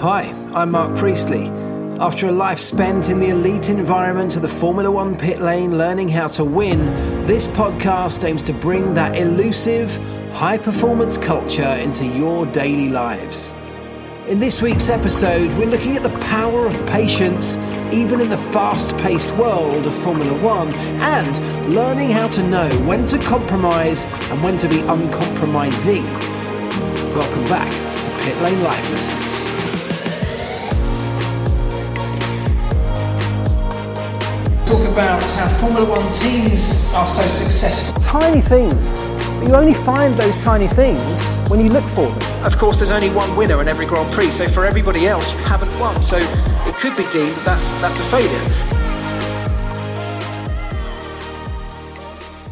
Hi, 0.00 0.32
I'm 0.54 0.70
Marc 0.70 0.96
Priestley. 0.96 1.48
After 1.98 2.28
a 2.28 2.30
life 2.30 2.60
spent 2.60 3.10
in 3.10 3.18
the 3.18 3.30
elite 3.30 3.68
environment 3.68 4.36
of 4.36 4.42
the 4.42 4.46
Formula 4.48 4.88
One 4.88 5.18
pit 5.18 5.40
lane 5.40 5.76
learning 5.76 6.08
how 6.08 6.28
to 6.28 6.44
win, 6.44 6.78
this 7.26 7.48
podcast 7.48 8.22
aims 8.22 8.44
to 8.44 8.52
bring 8.52 8.94
that 8.94 9.16
elusive, 9.16 9.96
high 10.32 10.56
performance 10.56 11.18
culture 11.18 11.64
into 11.64 12.06
your 12.06 12.46
daily 12.46 12.88
lives. 12.88 13.52
In 14.28 14.38
this 14.38 14.62
week's 14.62 14.88
episode, 14.88 15.48
we're 15.58 15.66
looking 15.66 15.96
at 15.96 16.04
the 16.04 16.16
power 16.26 16.68
of 16.68 16.74
patience 16.86 17.56
even 17.92 18.20
in 18.20 18.30
the 18.30 18.38
fast 18.38 18.96
paced 18.98 19.36
world 19.36 19.84
of 19.84 19.92
Formula 19.96 20.32
One 20.44 20.72
and 21.02 21.74
learning 21.74 22.12
how 22.12 22.28
to 22.28 22.48
know 22.48 22.68
when 22.86 23.04
to 23.08 23.18
compromise 23.18 24.04
and 24.30 24.44
when 24.44 24.58
to 24.58 24.68
be 24.68 24.78
uncompromising. 24.78 26.04
Welcome 27.16 27.44
back 27.48 27.68
to 28.04 28.10
Pit 28.22 28.40
Lane 28.42 28.62
Life 28.62 28.90
Lessons. 28.92 29.57
About 34.98 35.22
how 35.22 35.46
Formula 35.60 35.88
One 35.88 36.12
teams 36.18 36.72
are 36.92 37.06
so 37.06 37.22
successful. 37.28 37.94
Tiny 38.02 38.40
things, 38.40 38.98
but 39.38 39.46
you 39.46 39.54
only 39.54 39.72
find 39.72 40.12
those 40.14 40.36
tiny 40.42 40.66
things 40.66 41.38
when 41.48 41.60
you 41.60 41.68
look 41.68 41.84
for 41.84 42.08
them. 42.08 42.44
Of 42.44 42.58
course, 42.58 42.78
there's 42.78 42.90
only 42.90 43.08
one 43.10 43.36
winner 43.36 43.60
in 43.60 43.68
every 43.68 43.86
Grand 43.86 44.12
Prix, 44.12 44.32
so 44.32 44.48
for 44.48 44.64
everybody 44.64 45.06
else, 45.06 45.24
you 45.30 45.38
haven't 45.44 45.72
won. 45.78 46.02
So 46.02 46.16
it 46.16 46.74
could 46.74 46.96
be 46.96 47.08
deemed 47.12 47.36
that 47.36 47.44
that's, 47.44 47.80
that's 47.80 48.00
a 48.00 48.04
failure. 48.06 48.78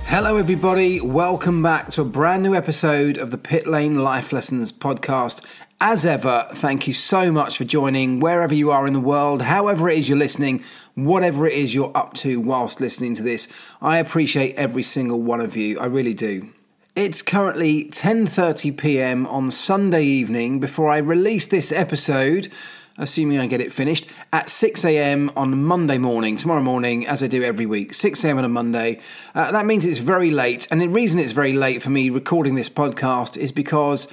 Hello, 0.04 0.36
everybody. 0.36 1.00
Welcome 1.00 1.64
back 1.64 1.90
to 1.90 2.02
a 2.02 2.04
brand 2.04 2.44
new 2.44 2.54
episode 2.54 3.18
of 3.18 3.32
the 3.32 3.38
Pit 3.38 3.66
Lane 3.66 3.98
Life 3.98 4.32
Lessons 4.32 4.70
podcast. 4.70 5.44
As 5.80 6.06
ever, 6.06 6.46
thank 6.54 6.88
you 6.88 6.94
so 6.94 7.30
much 7.30 7.58
for 7.58 7.64
joining 7.64 8.18
wherever 8.18 8.54
you 8.54 8.70
are 8.70 8.86
in 8.86 8.94
the 8.94 9.00
world, 9.00 9.42
however 9.42 9.90
it 9.90 9.98
is 9.98 10.08
you're 10.08 10.16
listening, 10.16 10.64
whatever 10.94 11.46
it 11.46 11.52
is 11.52 11.74
you're 11.74 11.94
up 11.94 12.14
to 12.14 12.40
whilst 12.40 12.80
listening 12.80 13.14
to 13.16 13.22
this. 13.22 13.46
I 13.82 13.98
appreciate 13.98 14.54
every 14.56 14.82
single 14.82 15.20
one 15.20 15.42
of 15.42 15.54
you. 15.54 15.78
I 15.78 15.84
really 15.84 16.14
do. 16.14 16.48
It's 16.94 17.20
currently 17.20 17.84
10:30 17.84 18.74
p.m. 18.78 19.26
on 19.26 19.50
Sunday 19.50 20.04
evening 20.06 20.60
before 20.60 20.88
I 20.88 20.96
release 20.96 21.46
this 21.46 21.70
episode, 21.70 22.48
assuming 22.96 23.38
I 23.38 23.46
get 23.46 23.60
it 23.60 23.70
finished 23.70 24.06
at 24.32 24.48
6 24.48 24.82
a.m. 24.82 25.30
on 25.36 25.62
Monday 25.62 25.98
morning, 25.98 26.36
tomorrow 26.36 26.62
morning, 26.62 27.06
as 27.06 27.22
I 27.22 27.26
do 27.26 27.42
every 27.42 27.66
week, 27.66 27.92
6 27.92 28.24
a.m. 28.24 28.38
on 28.38 28.46
a 28.46 28.48
Monday. 28.48 28.98
Uh, 29.34 29.52
that 29.52 29.66
means 29.66 29.84
it's 29.84 29.98
very 29.98 30.30
late, 30.30 30.66
and 30.70 30.80
the 30.80 30.88
reason 30.88 31.20
it's 31.20 31.32
very 31.32 31.52
late 31.52 31.82
for 31.82 31.90
me 31.90 32.08
recording 32.08 32.54
this 32.54 32.70
podcast 32.70 33.36
is 33.36 33.52
because 33.52 34.08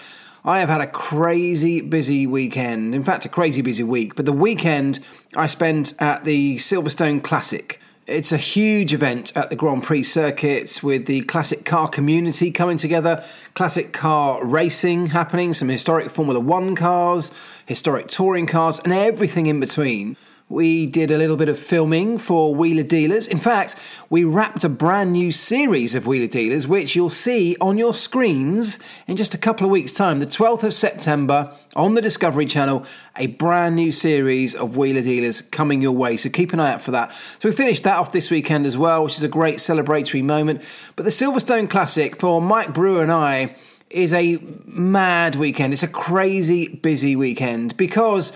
I 0.45 0.59
have 0.59 0.67
had 0.67 0.81
a 0.81 0.87
crazy 0.87 1.79
busy 1.79 2.27
weekend. 2.27 2.93
In 2.93 3.01
fact, 3.01 3.23
a 3.23 3.29
crazy 3.29 3.61
busy 3.61 3.83
week. 3.83 4.15
But 4.15 4.25
the 4.25 4.33
weekend 4.33 4.99
I 5.37 5.45
spent 5.45 5.93
at 6.01 6.25
the 6.25 6.57
Silverstone 6.57 7.23
Classic. 7.23 7.79
It's 8.07 8.33
a 8.33 8.37
huge 8.37 8.93
event 8.93 9.31
at 9.37 9.49
the 9.49 9.55
Grand 9.55 9.83
Prix 9.83 10.03
circuits 10.03 10.83
with 10.83 11.05
the 11.05 11.21
classic 11.21 11.63
car 11.63 11.87
community 11.87 12.51
coming 12.51 12.75
together, 12.75 13.23
classic 13.53 13.93
car 13.93 14.43
racing 14.43 15.07
happening, 15.07 15.53
some 15.53 15.69
historic 15.69 16.09
Formula 16.09 16.41
One 16.41 16.75
cars, 16.75 17.31
historic 17.65 18.09
touring 18.09 18.45
cars, 18.45 18.79
and 18.79 18.91
everything 18.91 19.45
in 19.45 19.61
between. 19.61 20.17
We 20.53 20.85
did 20.85 21.09
a 21.09 21.17
little 21.17 21.35
bit 21.35 21.49
of 21.49 21.57
filming 21.57 22.19
for 22.19 22.53
Wheeler 22.53 22.83
Dealers. 22.83 23.27
In 23.27 23.39
fact, 23.39 23.75
we 24.11 24.23
wrapped 24.23 24.63
a 24.63 24.69
brand 24.69 25.11
new 25.11 25.31
series 25.31 25.95
of 25.95 26.05
Wheeler 26.05 26.27
Dealers, 26.27 26.67
which 26.67 26.95
you'll 26.95 27.09
see 27.09 27.57
on 27.59 27.79
your 27.79 27.91
screens 27.91 28.77
in 29.07 29.17
just 29.17 29.33
a 29.33 29.39
couple 29.39 29.65
of 29.65 29.71
weeks' 29.71 29.93
time. 29.93 30.19
The 30.19 30.27
12th 30.27 30.61
of 30.61 30.75
September 30.75 31.51
on 31.75 31.95
the 31.95 32.03
Discovery 32.03 32.45
Channel, 32.45 32.85
a 33.17 33.25
brand 33.25 33.75
new 33.75 33.91
series 33.91 34.53
of 34.53 34.77
Wheeler 34.77 35.01
Dealers 35.01 35.41
coming 35.41 35.81
your 35.81 35.91
way. 35.91 36.17
So 36.17 36.29
keep 36.29 36.53
an 36.53 36.59
eye 36.59 36.73
out 36.73 36.81
for 36.81 36.91
that. 36.91 37.11
So 37.39 37.49
we 37.49 37.55
finished 37.55 37.83
that 37.85 37.97
off 37.97 38.11
this 38.11 38.29
weekend 38.29 38.67
as 38.67 38.77
well, 38.77 39.03
which 39.03 39.17
is 39.17 39.23
a 39.23 39.27
great 39.27 39.57
celebratory 39.57 40.23
moment. 40.23 40.61
But 40.95 41.05
the 41.05 41.09
Silverstone 41.09 41.67
Classic 41.67 42.15
for 42.15 42.39
Mike 42.39 42.75
Brewer 42.75 43.01
and 43.01 43.11
I 43.11 43.55
is 43.89 44.13
a 44.13 44.37
mad 44.65 45.35
weekend. 45.35 45.73
It's 45.73 45.81
a 45.81 45.87
crazy 45.87 46.67
busy 46.67 47.15
weekend 47.15 47.75
because 47.75 48.33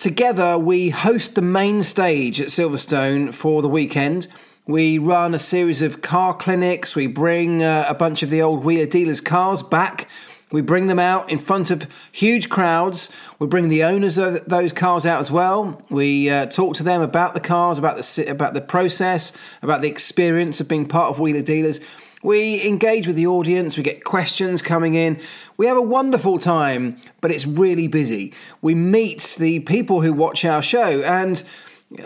Together, 0.00 0.56
we 0.56 0.88
host 0.88 1.34
the 1.34 1.42
main 1.42 1.82
stage 1.82 2.40
at 2.40 2.46
Silverstone 2.46 3.34
for 3.34 3.60
the 3.60 3.68
weekend. 3.68 4.28
We 4.66 4.96
run 4.96 5.34
a 5.34 5.38
series 5.38 5.82
of 5.82 6.00
car 6.00 6.32
clinics. 6.32 6.96
We 6.96 7.06
bring 7.06 7.62
uh, 7.62 7.84
a 7.86 7.92
bunch 7.92 8.22
of 8.22 8.30
the 8.30 8.40
old 8.40 8.64
Wheeler 8.64 8.86
dealers' 8.86 9.20
cars 9.20 9.62
back. 9.62 10.08
We 10.50 10.62
bring 10.62 10.86
them 10.86 10.98
out 10.98 11.30
in 11.30 11.36
front 11.36 11.70
of 11.70 11.86
huge 12.12 12.48
crowds. 12.48 13.14
We 13.38 13.46
bring 13.46 13.68
the 13.68 13.84
owners 13.84 14.16
of 14.16 14.42
those 14.46 14.72
cars 14.72 15.04
out 15.04 15.20
as 15.20 15.30
well. 15.30 15.78
We 15.90 16.30
uh, 16.30 16.46
talk 16.46 16.76
to 16.76 16.82
them 16.82 17.02
about 17.02 17.34
the 17.34 17.40
cars, 17.40 17.76
about 17.76 17.98
the 17.98 18.24
about 18.26 18.54
the 18.54 18.62
process, 18.62 19.34
about 19.60 19.82
the 19.82 19.88
experience 19.88 20.62
of 20.62 20.68
being 20.68 20.88
part 20.88 21.10
of 21.10 21.20
Wheeler 21.20 21.42
Dealers. 21.42 21.78
We 22.22 22.66
engage 22.66 23.06
with 23.06 23.16
the 23.16 23.26
audience, 23.26 23.78
we 23.78 23.82
get 23.82 24.04
questions 24.04 24.60
coming 24.60 24.94
in. 24.94 25.18
We 25.56 25.66
have 25.66 25.78
a 25.78 25.82
wonderful 25.82 26.38
time, 26.38 27.00
but 27.22 27.30
it's 27.30 27.46
really 27.46 27.88
busy. 27.88 28.34
We 28.60 28.74
meet 28.74 29.36
the 29.38 29.60
people 29.60 30.02
who 30.02 30.12
watch 30.12 30.44
our 30.44 30.60
show, 30.60 31.00
and 31.02 31.42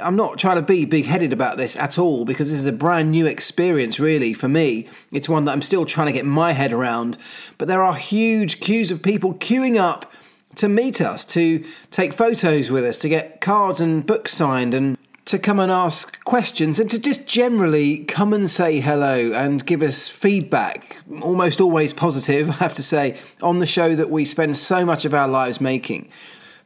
I'm 0.00 0.14
not 0.14 0.38
trying 0.38 0.56
to 0.56 0.62
be 0.62 0.84
big 0.84 1.06
headed 1.06 1.32
about 1.32 1.56
this 1.56 1.76
at 1.76 1.98
all 1.98 2.24
because 2.24 2.50
this 2.50 2.60
is 2.60 2.66
a 2.66 2.72
brand 2.72 3.10
new 3.10 3.26
experience, 3.26 3.98
really, 3.98 4.32
for 4.32 4.48
me. 4.48 4.88
It's 5.10 5.28
one 5.28 5.46
that 5.46 5.52
I'm 5.52 5.62
still 5.62 5.84
trying 5.84 6.06
to 6.06 6.12
get 6.12 6.24
my 6.24 6.52
head 6.52 6.72
around. 6.72 7.18
But 7.58 7.66
there 7.66 7.82
are 7.82 7.94
huge 7.94 8.60
queues 8.60 8.92
of 8.92 9.02
people 9.02 9.34
queuing 9.34 9.76
up 9.76 10.10
to 10.56 10.68
meet 10.68 11.00
us, 11.00 11.24
to 11.24 11.64
take 11.90 12.12
photos 12.12 12.70
with 12.70 12.84
us, 12.84 12.98
to 13.00 13.08
get 13.08 13.40
cards 13.40 13.80
and 13.80 14.06
books 14.06 14.32
signed, 14.32 14.74
and 14.74 14.96
to 15.26 15.38
come 15.38 15.58
and 15.58 15.72
ask 15.72 16.22
questions 16.24 16.78
and 16.78 16.90
to 16.90 16.98
just 16.98 17.26
generally 17.26 18.04
come 18.04 18.34
and 18.34 18.50
say 18.50 18.80
hello 18.80 19.32
and 19.32 19.64
give 19.64 19.80
us 19.80 20.08
feedback, 20.08 20.98
almost 21.22 21.60
always 21.60 21.92
positive, 21.94 22.48
I 22.50 22.54
have 22.54 22.74
to 22.74 22.82
say, 22.82 23.18
on 23.42 23.58
the 23.58 23.66
show 23.66 23.94
that 23.96 24.10
we 24.10 24.24
spend 24.24 24.56
so 24.56 24.84
much 24.84 25.04
of 25.04 25.14
our 25.14 25.28
lives 25.28 25.60
making. 25.60 26.10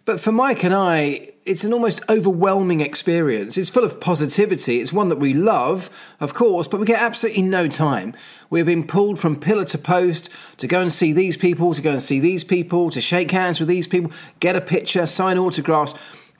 But 0.05 0.21
for 0.21 0.33
Mike 0.33 0.65
and 0.65 0.75
I, 0.75 1.33
it's 1.45 1.65
an 1.65 1.73
almost 1.75 2.01
overwhelming 2.09 2.81
experience. 2.81 3.59
It's 3.59 3.69
full 3.69 3.85
of 3.85 4.01
positivity. 4.01 4.81
It's 4.81 4.93
one 4.93 5.11
that 5.11 5.19
we 5.19 5.35
love, 5.35 5.91
of 6.19 6.33
course, 6.33 6.67
but 6.67 6.81
we 6.81 6.87
get 6.87 7.01
absolutely 7.01 7.43
no 7.43 7.69
time. 7.69 8.15
We've 8.49 8.67
been 8.67 8.87
pulled 8.87 9.19
from 9.19 9.39
pillar 9.39 9.67
to 9.67 9.79
post 9.79 10.31
to 10.57 10.67
go 10.67 10.81
and 10.81 10.91
see 10.91 11.13
these 11.13 11.37
people, 11.37 11.75
to 11.75 11.83
go 11.83 11.91
and 11.93 12.03
see 12.03 12.21
these 12.21 12.43
people, 12.43 12.89
to 12.91 13.03
shake 13.03 13.31
hands 13.31 13.61
with 13.61 13.69
these 13.69 13.87
people, 13.87 14.11
get 14.41 14.57
a 14.57 14.63
picture, 14.63 15.07
sign 15.07 15.37
autographs 15.37 15.95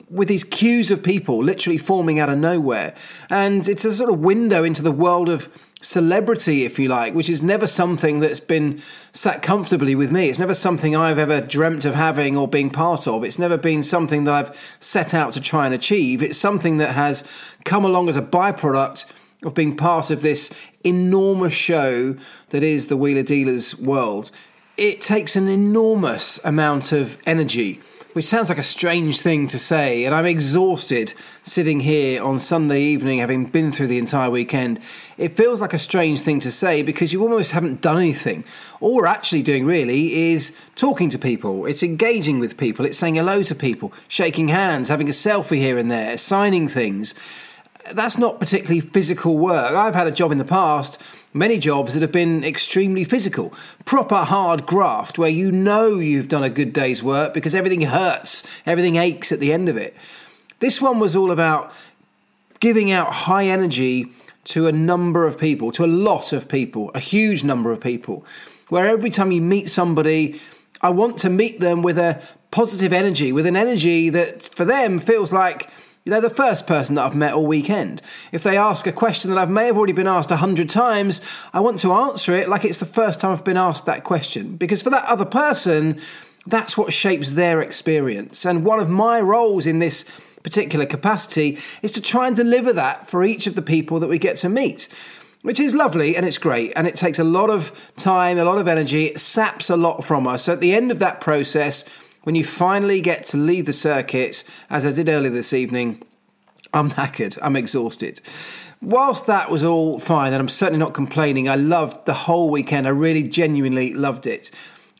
with 0.09 0.27
these 0.27 0.43
queues 0.43 0.89
of 0.91 1.03
people 1.03 1.41
literally 1.43 1.77
forming 1.77 2.19
out 2.19 2.29
of 2.29 2.37
nowhere. 2.37 2.93
And 3.29 3.67
it's 3.67 3.85
a 3.85 3.93
sort 3.93 4.09
of 4.09 4.19
window 4.19 4.63
into 4.63 4.81
the 4.81 4.91
world 4.91 5.29
of 5.29 5.49
celebrity, 5.81 6.65
if 6.65 6.77
you 6.77 6.89
like, 6.89 7.13
which 7.13 7.29
is 7.29 7.41
never 7.41 7.65
something 7.65 8.19
that's 8.19 8.39
been 8.39 8.81
sat 9.13 9.41
comfortably 9.41 9.95
with 9.95 10.11
me. 10.11 10.29
It's 10.29 10.39
never 10.39 10.53
something 10.53 10.95
I've 10.95 11.19
ever 11.19 11.41
dreamt 11.41 11.85
of 11.85 11.95
having 11.95 12.35
or 12.35 12.47
being 12.47 12.69
part 12.69 13.07
of. 13.07 13.23
It's 13.23 13.39
never 13.39 13.57
been 13.57 13.83
something 13.83 14.25
that 14.25 14.33
I've 14.33 14.75
set 14.79 15.13
out 15.13 15.31
to 15.33 15.41
try 15.41 15.65
and 15.65 15.73
achieve. 15.73 16.21
It's 16.21 16.37
something 16.37 16.77
that 16.77 16.95
has 16.95 17.27
come 17.63 17.85
along 17.85 18.09
as 18.09 18.17
a 18.17 18.21
byproduct 18.21 19.05
of 19.43 19.53
being 19.53 19.77
part 19.77 20.11
of 20.11 20.21
this 20.21 20.51
enormous 20.83 21.53
show 21.53 22.15
that 22.49 22.63
is 22.63 22.87
the 22.87 22.97
Wheeler 22.97 23.23
Dealers 23.23 23.77
world. 23.79 24.31
It 24.75 24.99
takes 24.99 25.35
an 25.35 25.47
enormous 25.47 26.39
amount 26.43 26.91
of 26.91 27.17
energy 27.25 27.79
which 28.19 28.25
sounds 28.25 28.49
like 28.49 28.57
a 28.57 28.63
strange 28.63 29.21
thing 29.21 29.47
to 29.47 29.57
say, 29.57 30.03
and 30.03 30.13
I'm 30.13 30.25
exhausted 30.25 31.13
sitting 31.43 31.79
here 31.79 32.21
on 32.21 32.37
Sunday 32.37 32.81
evening 32.81 33.19
having 33.19 33.45
been 33.45 33.71
through 33.71 33.87
the 33.87 33.97
entire 33.97 34.29
weekend. 34.29 34.81
It 35.17 35.37
feels 35.37 35.61
like 35.61 35.73
a 35.73 35.79
strange 35.79 36.19
thing 36.19 36.41
to 36.41 36.51
say 36.51 36.81
because 36.81 37.13
you 37.13 37.21
almost 37.21 37.53
haven't 37.53 37.79
done 37.79 37.95
anything. 37.95 38.43
All 38.81 38.95
we're 38.95 39.05
actually 39.05 39.41
doing 39.41 39.65
really 39.65 40.33
is 40.33 40.53
talking 40.75 41.09
to 41.11 41.17
people, 41.17 41.65
it's 41.65 41.81
engaging 41.81 42.39
with 42.39 42.57
people, 42.57 42.83
it's 42.83 42.97
saying 42.97 43.15
hello 43.15 43.41
to 43.41 43.55
people, 43.55 43.93
shaking 44.09 44.49
hands, 44.49 44.89
having 44.89 45.07
a 45.07 45.13
selfie 45.13 45.59
here 45.59 45.77
and 45.77 45.89
there, 45.89 46.17
signing 46.17 46.67
things. 46.67 47.15
That's 47.93 48.17
not 48.17 48.41
particularly 48.41 48.81
physical 48.81 49.37
work. 49.37 49.73
I've 49.73 49.95
had 49.95 50.07
a 50.07 50.11
job 50.11 50.33
in 50.33 50.39
the 50.39 50.43
past 50.43 51.01
Many 51.33 51.59
jobs 51.59 51.93
that 51.93 52.01
have 52.01 52.11
been 52.11 52.43
extremely 52.43 53.03
physical, 53.03 53.53
proper 53.85 54.23
hard 54.23 54.65
graft 54.65 55.19
where 55.19 55.29
you 55.29 55.51
know 55.51 55.99
you've 55.99 56.27
done 56.27 56.43
a 56.43 56.49
good 56.49 56.73
day's 56.73 57.03
work 57.03 57.35
because 57.35 57.53
everything 57.53 57.81
hurts, 57.81 58.43
everything 58.65 58.95
aches 58.95 59.31
at 59.31 59.39
the 59.39 59.53
end 59.53 59.69
of 59.69 59.77
it. 59.77 59.95
This 60.57 60.81
one 60.81 60.97
was 60.97 61.15
all 61.15 61.29
about 61.29 61.71
giving 62.59 62.91
out 62.91 63.13
high 63.13 63.45
energy 63.45 64.11
to 64.45 64.65
a 64.65 64.71
number 64.71 65.27
of 65.27 65.37
people, 65.37 65.71
to 65.73 65.85
a 65.85 65.87
lot 65.87 66.33
of 66.33 66.49
people, 66.49 66.89
a 66.95 66.99
huge 66.99 67.43
number 67.43 67.71
of 67.71 67.79
people, 67.79 68.25
where 68.69 68.87
every 68.87 69.11
time 69.11 69.31
you 69.31 69.41
meet 69.41 69.69
somebody, 69.69 70.41
I 70.81 70.89
want 70.89 71.19
to 71.19 71.29
meet 71.29 71.59
them 71.59 71.83
with 71.83 71.99
a 71.99 72.21
positive 72.49 72.91
energy, 72.91 73.31
with 73.31 73.45
an 73.45 73.55
energy 73.55 74.09
that 74.09 74.43
for 74.43 74.65
them 74.65 74.97
feels 74.97 75.31
like 75.31 75.69
they're 76.09 76.21
the 76.21 76.29
first 76.29 76.67
person 76.67 76.95
that 76.95 77.05
I've 77.05 77.15
met 77.15 77.33
all 77.33 77.45
weekend. 77.45 78.01
If 78.31 78.43
they 78.43 78.57
ask 78.57 78.87
a 78.87 78.91
question 78.91 79.31
that 79.31 79.39
I 79.39 79.45
may 79.45 79.65
have 79.65 79.77
already 79.77 79.93
been 79.93 80.07
asked 80.07 80.31
a 80.31 80.37
hundred 80.37 80.69
times, 80.69 81.21
I 81.53 81.59
want 81.59 81.79
to 81.79 81.93
answer 81.93 82.35
it 82.35 82.49
like 82.49 82.65
it's 82.65 82.79
the 82.79 82.85
first 82.85 83.19
time 83.19 83.31
I've 83.31 83.43
been 83.43 83.57
asked 83.57 83.85
that 83.85 84.03
question. 84.03 84.55
Because 84.57 84.81
for 84.81 84.89
that 84.89 85.05
other 85.05 85.25
person, 85.25 85.99
that's 86.45 86.77
what 86.77 86.93
shapes 86.93 87.31
their 87.31 87.61
experience. 87.61 88.45
And 88.45 88.65
one 88.65 88.79
of 88.79 88.89
my 88.89 89.21
roles 89.21 89.65
in 89.65 89.79
this 89.79 90.05
particular 90.43 90.85
capacity 90.85 91.57
is 91.81 91.91
to 91.91 92.01
try 92.01 92.27
and 92.27 92.35
deliver 92.35 92.73
that 92.73 93.07
for 93.07 93.23
each 93.23 93.47
of 93.47 93.55
the 93.55 93.61
people 93.61 93.99
that 93.99 94.07
we 94.07 94.17
get 94.17 94.37
to 94.37 94.49
meet. 94.49 94.87
Which 95.41 95.59
is 95.59 95.73
lovely 95.73 96.17
and 96.17 96.25
it's 96.25 96.37
great, 96.37 96.73
and 96.75 96.85
it 96.85 96.95
takes 96.95 97.17
a 97.17 97.23
lot 97.23 97.49
of 97.49 97.71
time, 97.95 98.37
a 98.37 98.43
lot 98.43 98.57
of 98.57 98.67
energy, 98.67 99.05
it 99.05 99.21
saps 99.21 99.69
a 99.69 99.77
lot 99.77 100.03
from 100.03 100.27
us. 100.27 100.43
So 100.43 100.53
at 100.53 100.59
the 100.59 100.73
end 100.73 100.91
of 100.91 100.99
that 100.99 101.21
process, 101.21 101.85
when 102.23 102.35
you 102.35 102.43
finally 102.43 103.01
get 103.01 103.23
to 103.25 103.37
leave 103.37 103.65
the 103.65 103.73
circuit, 103.73 104.43
as 104.69 104.85
I 104.85 104.91
did 104.91 105.09
earlier 105.09 105.31
this 105.31 105.53
evening, 105.53 106.03
I'm 106.73 106.91
knackered, 106.91 107.37
I'm 107.41 107.55
exhausted. 107.55 108.21
Whilst 108.81 109.27
that 109.27 109.51
was 109.51 109.63
all 109.63 109.99
fine, 109.99 110.33
and 110.33 110.39
I'm 110.39 110.49
certainly 110.49 110.79
not 110.79 110.93
complaining, 110.93 111.49
I 111.49 111.55
loved 111.55 112.05
the 112.05 112.13
whole 112.13 112.49
weekend. 112.49 112.87
I 112.87 112.91
really 112.91 113.23
genuinely 113.23 113.93
loved 113.93 114.25
it. 114.25 114.51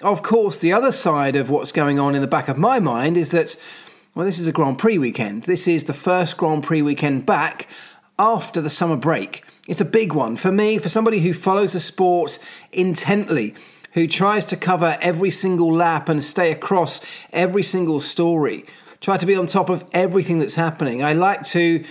Of 0.01 0.23
course, 0.23 0.59
the 0.59 0.73
other 0.73 0.91
side 0.91 1.35
of 1.35 1.49
what's 1.49 1.71
going 1.71 1.99
on 1.99 2.15
in 2.15 2.21
the 2.21 2.27
back 2.27 2.47
of 2.47 2.57
my 2.57 2.79
mind 2.79 3.17
is 3.17 3.31
that, 3.31 3.55
well, 4.15 4.25
this 4.25 4.39
is 4.39 4.47
a 4.47 4.51
Grand 4.51 4.77
Prix 4.77 4.97
weekend. 4.97 5.43
This 5.43 5.67
is 5.67 5.85
the 5.85 5.93
first 5.93 6.37
Grand 6.37 6.63
Prix 6.63 6.81
weekend 6.81 7.25
back 7.25 7.67
after 8.17 8.61
the 8.61 8.69
summer 8.69 8.97
break. 8.97 9.43
It's 9.67 9.81
a 9.81 9.85
big 9.85 10.13
one 10.13 10.35
for 10.35 10.51
me, 10.51 10.77
for 10.77 10.89
somebody 10.89 11.19
who 11.19 11.33
follows 11.33 11.73
the 11.73 11.79
sport 11.79 12.39
intently, 12.71 13.53
who 13.99 14.07
tries 14.07 14.45
to 14.45 14.55
cover 14.55 14.97
every 15.01 15.29
single 15.29 15.73
lap 15.73 16.07
and 16.07 16.23
stay 16.23 16.53
across 16.53 17.01
every 17.33 17.63
single 17.63 17.99
story, 17.99 18.65
try 19.01 19.17
to 19.17 19.25
be 19.25 19.35
on 19.35 19.45
top 19.45 19.69
of 19.69 19.83
everything 19.91 20.39
that's 20.39 20.55
happening. 20.55 21.03
I 21.03 21.11
like 21.11 21.43
to 21.47 21.83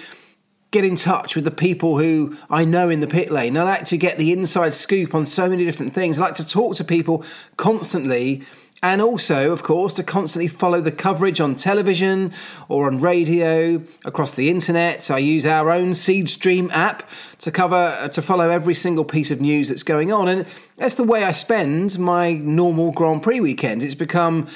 get 0.71 0.87
in 0.87 0.97
touch 0.97 1.35
with 1.37 1.45
the 1.45 1.51
people 1.51 1.99
who 1.99 2.35
I 2.49 2.65
know 2.65 2.89
in 2.89 3.01
the 3.01 3.07
pit 3.07 3.31
lane. 3.31 3.59
I 3.59 3.63
like 3.63 3.85
to 3.87 3.99
get 3.99 4.17
the 4.17 4.33
inside 4.33 4.73
scoop 4.73 5.15
on 5.15 5.27
so 5.27 5.51
many 5.51 5.67
different 5.67 5.93
things. 5.93 6.19
I 6.19 6.25
like 6.25 6.35
to 6.35 6.47
talk 6.47 6.77
to 6.77 6.85
people 6.85 7.25
constantly. 7.59 8.43
And 8.81 9.03
also, 9.03 9.51
of 9.51 9.65
course, 9.65 9.93
to 9.95 10.05
constantly 10.05 10.47
follow 10.47 10.81
the 10.81 10.93
coverage 10.93 11.41
on 11.41 11.57
television 11.57 12.33
or 12.69 12.87
on 12.87 12.99
radio, 12.99 13.83
across 14.05 14.35
the 14.35 14.51
internet. 14.51 15.11
I 15.11 15.19
use 15.19 15.45
our 15.45 15.71
own 15.71 15.93
Seedstream 15.93 16.71
app 16.71 17.09
to 17.39 17.51
cover, 17.51 17.75
uh, 17.75 18.09
to 18.09 18.23
follow 18.23 18.51
every 18.51 18.75
single 18.75 19.05
piece 19.05 19.33
of 19.33 19.41
news 19.41 19.69
that's 19.69 19.83
going 19.83 20.13
on. 20.13 20.29
And 20.29 20.47
that's 20.77 20.95
the 20.95 21.03
way 21.03 21.25
I 21.25 21.33
spend 21.33 21.99
my 21.99 22.35
normal 22.35 22.93
Grand 22.93 23.23
Prix 23.23 23.41
weekends. 23.41 23.85
It's 23.85 23.97
become 23.97 24.47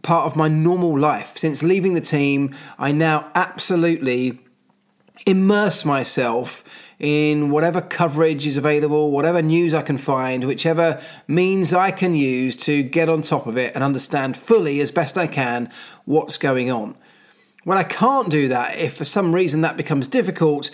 part 0.00 0.24
of 0.24 0.34
my 0.34 0.48
normal 0.48 0.98
life. 0.98 1.36
Since 1.36 1.62
leaving 1.62 1.92
the 1.92 2.00
team, 2.00 2.54
I 2.78 2.90
now 2.90 3.30
absolutely 3.34 4.40
immerse 5.26 5.84
myself 5.84 6.64
in 7.02 7.50
whatever 7.50 7.80
coverage 7.80 8.46
is 8.46 8.56
available, 8.56 9.10
whatever 9.10 9.42
news 9.42 9.74
I 9.74 9.82
can 9.82 9.98
find, 9.98 10.44
whichever 10.44 11.02
means 11.26 11.74
I 11.74 11.90
can 11.90 12.14
use 12.14 12.54
to 12.56 12.84
get 12.84 13.08
on 13.08 13.22
top 13.22 13.48
of 13.48 13.58
it 13.58 13.74
and 13.74 13.82
understand 13.82 14.36
fully 14.36 14.80
as 14.80 14.92
best 14.92 15.18
I 15.18 15.26
can 15.26 15.68
what's 16.04 16.38
going 16.38 16.70
on. 16.70 16.94
When 17.64 17.76
I 17.76 17.82
can't 17.82 18.30
do 18.30 18.46
that, 18.48 18.78
if 18.78 18.96
for 18.96 19.04
some 19.04 19.34
reason 19.34 19.62
that 19.62 19.76
becomes 19.76 20.06
difficult, 20.06 20.70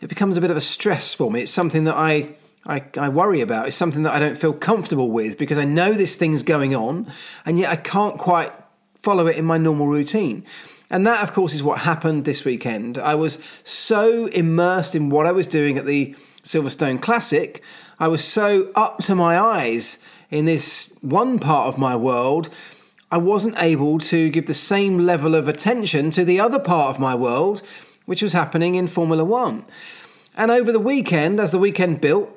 it 0.00 0.06
becomes 0.06 0.36
a 0.36 0.40
bit 0.40 0.52
of 0.52 0.56
a 0.56 0.60
stress 0.60 1.14
for 1.14 1.32
me. 1.32 1.42
It's 1.42 1.52
something 1.52 1.84
that 1.84 1.96
I 1.96 2.36
I, 2.64 2.84
I, 2.96 3.08
worry 3.08 3.40
about. 3.40 3.66
It's 3.66 3.74
something 3.74 4.04
that 4.04 4.14
I 4.14 4.20
don't 4.20 4.36
feel 4.36 4.52
comfortable 4.52 5.10
with 5.10 5.36
because 5.36 5.58
I 5.58 5.64
know 5.64 5.94
this 5.94 6.14
thing's 6.14 6.44
going 6.44 6.76
on 6.76 7.10
and 7.44 7.58
yet 7.58 7.72
I 7.72 7.74
can't 7.74 8.16
quite 8.18 8.52
follow 9.00 9.26
it 9.26 9.34
in 9.34 9.44
my 9.44 9.58
normal 9.58 9.88
routine. 9.88 10.44
And 10.92 11.06
that, 11.06 11.22
of 11.22 11.32
course, 11.32 11.54
is 11.54 11.62
what 11.62 11.78
happened 11.78 12.26
this 12.26 12.44
weekend. 12.44 12.98
I 12.98 13.14
was 13.14 13.42
so 13.64 14.26
immersed 14.26 14.94
in 14.94 15.08
what 15.08 15.26
I 15.26 15.32
was 15.32 15.46
doing 15.46 15.78
at 15.78 15.86
the 15.86 16.14
Silverstone 16.42 17.00
Classic, 17.00 17.62
I 17.98 18.08
was 18.08 18.22
so 18.22 18.70
up 18.74 18.98
to 18.98 19.14
my 19.14 19.38
eyes 19.38 19.98
in 20.30 20.44
this 20.44 20.92
one 21.00 21.38
part 21.38 21.68
of 21.68 21.78
my 21.78 21.96
world, 21.96 22.50
I 23.10 23.16
wasn't 23.16 23.54
able 23.58 23.98
to 24.00 24.28
give 24.28 24.46
the 24.46 24.54
same 24.54 24.98
level 24.98 25.34
of 25.34 25.48
attention 25.48 26.10
to 26.10 26.24
the 26.24 26.40
other 26.40 26.58
part 26.58 26.90
of 26.90 27.00
my 27.00 27.14
world, 27.14 27.62
which 28.04 28.22
was 28.22 28.32
happening 28.32 28.74
in 28.74 28.86
Formula 28.86 29.24
One. 29.24 29.64
And 30.36 30.50
over 30.50 30.72
the 30.72 30.80
weekend, 30.80 31.40
as 31.40 31.52
the 31.52 31.58
weekend 31.58 32.00
built, 32.00 32.30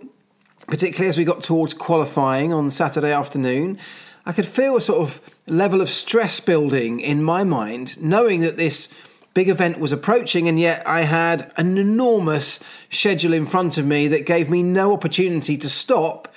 particularly 0.68 1.10
as 1.10 1.18
we 1.18 1.26
got 1.26 1.42
towards 1.42 1.74
qualifying 1.74 2.54
on 2.54 2.70
Saturday 2.70 3.12
afternoon, 3.12 3.80
I 4.26 4.32
could 4.32 4.46
feel 4.46 4.78
a 4.78 4.82
sort 4.82 5.02
of 5.02 5.20
level 5.48 5.82
of 5.82 5.90
stress 5.90 6.40
building 6.40 7.00
in 7.00 7.24
my 7.24 7.44
mind, 7.44 8.02
knowing 8.02 8.42
that 8.42 8.58
this 8.58 8.94
big 9.34 9.50
event 9.50 9.80
was 9.80 9.92
approaching, 9.92 10.48
and 10.48 10.60
yet 10.60 10.86
I 10.88 11.02
had 11.02 11.52
an 11.58 11.78
enormous 11.78 12.60
schedule 12.90 13.34
in 13.34 13.46
front 13.46 13.78
of 13.78 13.86
me 13.86 14.08
that 14.08 14.26
gave 14.26 14.50
me 14.50 14.64
no 14.64 14.94
opportunity 14.94 15.58
to 15.58 15.70
stop 15.70 16.34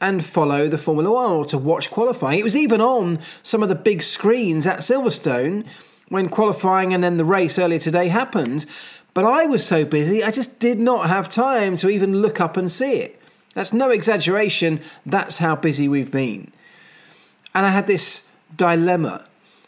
and 0.00 0.24
follow 0.24 0.68
the 0.68 0.78
Formula 0.78 1.10
One 1.10 1.32
or 1.32 1.44
to 1.46 1.58
watch 1.58 1.90
qualifying. 1.90 2.38
It 2.38 2.44
was 2.44 2.56
even 2.56 2.80
on 2.80 3.18
some 3.42 3.62
of 3.62 3.68
the 3.68 3.74
big 3.74 4.02
screens 4.02 4.66
at 4.66 4.80
Silverstone 4.80 5.66
when 6.08 6.28
qualifying 6.28 6.92
and 6.92 7.02
then 7.02 7.16
the 7.16 7.24
race 7.24 7.58
earlier 7.58 7.78
today 7.78 8.08
happened. 8.08 8.66
But 9.14 9.24
I 9.24 9.46
was 9.46 9.66
so 9.66 9.86
busy, 9.86 10.22
I 10.22 10.30
just 10.30 10.60
did 10.60 10.78
not 10.78 11.08
have 11.08 11.30
time 11.30 11.76
to 11.78 11.88
even 11.88 12.20
look 12.20 12.40
up 12.40 12.58
and 12.58 12.70
see 12.70 12.98
it. 12.98 13.20
That's 13.54 13.72
no 13.72 13.88
exaggeration, 13.88 14.82
that's 15.06 15.38
how 15.38 15.56
busy 15.56 15.88
we've 15.88 16.12
been. 16.12 16.52
And 17.54 17.64
I 17.64 17.70
had 17.70 17.86
this 17.86 18.28
dilemma 18.56 19.26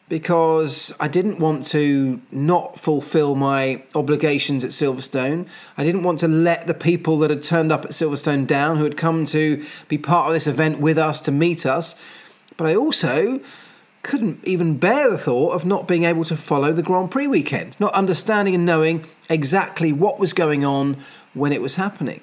because 0.09 0.95
I 0.99 1.09
didn't 1.09 1.39
want 1.39 1.67
to 1.67 2.21
not 2.31 2.79
fulfill 2.79 3.35
my 3.35 3.83
obligations 3.95 4.65
at 4.65 4.71
Silverstone. 4.71 5.47
I 5.77 5.85
didn't 5.85 6.03
want 6.03 6.19
to 6.21 6.29
let 6.29 6.67
the 6.67 6.75
people 6.75 7.19
that 7.19 7.31
had 7.31 7.43
turned 7.43 7.71
up 7.71 7.85
at 7.85 7.91
Silverstone 7.91 8.47
down, 8.47 8.79
who 8.79 8.85
had 8.85 8.97
come 8.97 9.27
to 9.27 9.65
be 9.89 9.99
part 9.99 10.29
of 10.29 10.33
this 10.33 10.47
event 10.47 10.81
with 10.81 10.97
us 10.97 11.21
to 11.23 11.31
meet 11.31 11.67
us. 11.67 11.95
But 12.57 12.69
I 12.69 12.75
also 12.75 13.41
couldn't 14.03 14.43
even 14.45 14.79
bear 14.79 15.11
the 15.11 15.19
thought 15.19 15.53
of 15.53 15.67
not 15.67 15.87
being 15.87 16.05
able 16.05 16.25
to 16.25 16.37
follow 16.37 16.73
the 16.73 16.83
Grand 16.83 17.11
Prix 17.11 17.27
weekend, 17.27 17.79
not 17.79 17.93
understanding 17.93 18.55
and 18.55 18.65
knowing 18.65 19.05
exactly 19.29 19.93
what 19.93 20.19
was 20.19 20.33
going 20.33 20.65
on 20.65 20.97
when 21.35 21.53
it 21.53 21.61
was 21.61 21.75
happening. 21.75 22.23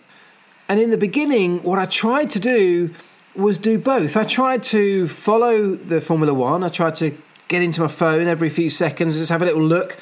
And 0.67 0.79
in 0.79 0.89
the 0.89 0.97
beginning, 0.97 1.61
what 1.61 1.77
I 1.77 1.85
tried 1.85 2.31
to 2.31 2.39
do 2.39 2.91
was 3.35 3.57
do 3.57 3.77
both. 3.77 4.17
I 4.17 4.23
tried 4.23 4.63
to 4.63 5.07
follow 5.07 5.75
the 5.75 6.01
Formula 6.01 6.33
One. 6.33 6.63
I 6.63 6.69
tried 6.69 6.95
to 6.95 7.17
get 7.47 7.61
into 7.61 7.81
my 7.81 7.87
phone 7.87 8.27
every 8.27 8.49
few 8.49 8.69
seconds, 8.69 9.17
just 9.17 9.29
have 9.29 9.41
a 9.41 9.45
little 9.45 9.61
look, 9.61 9.97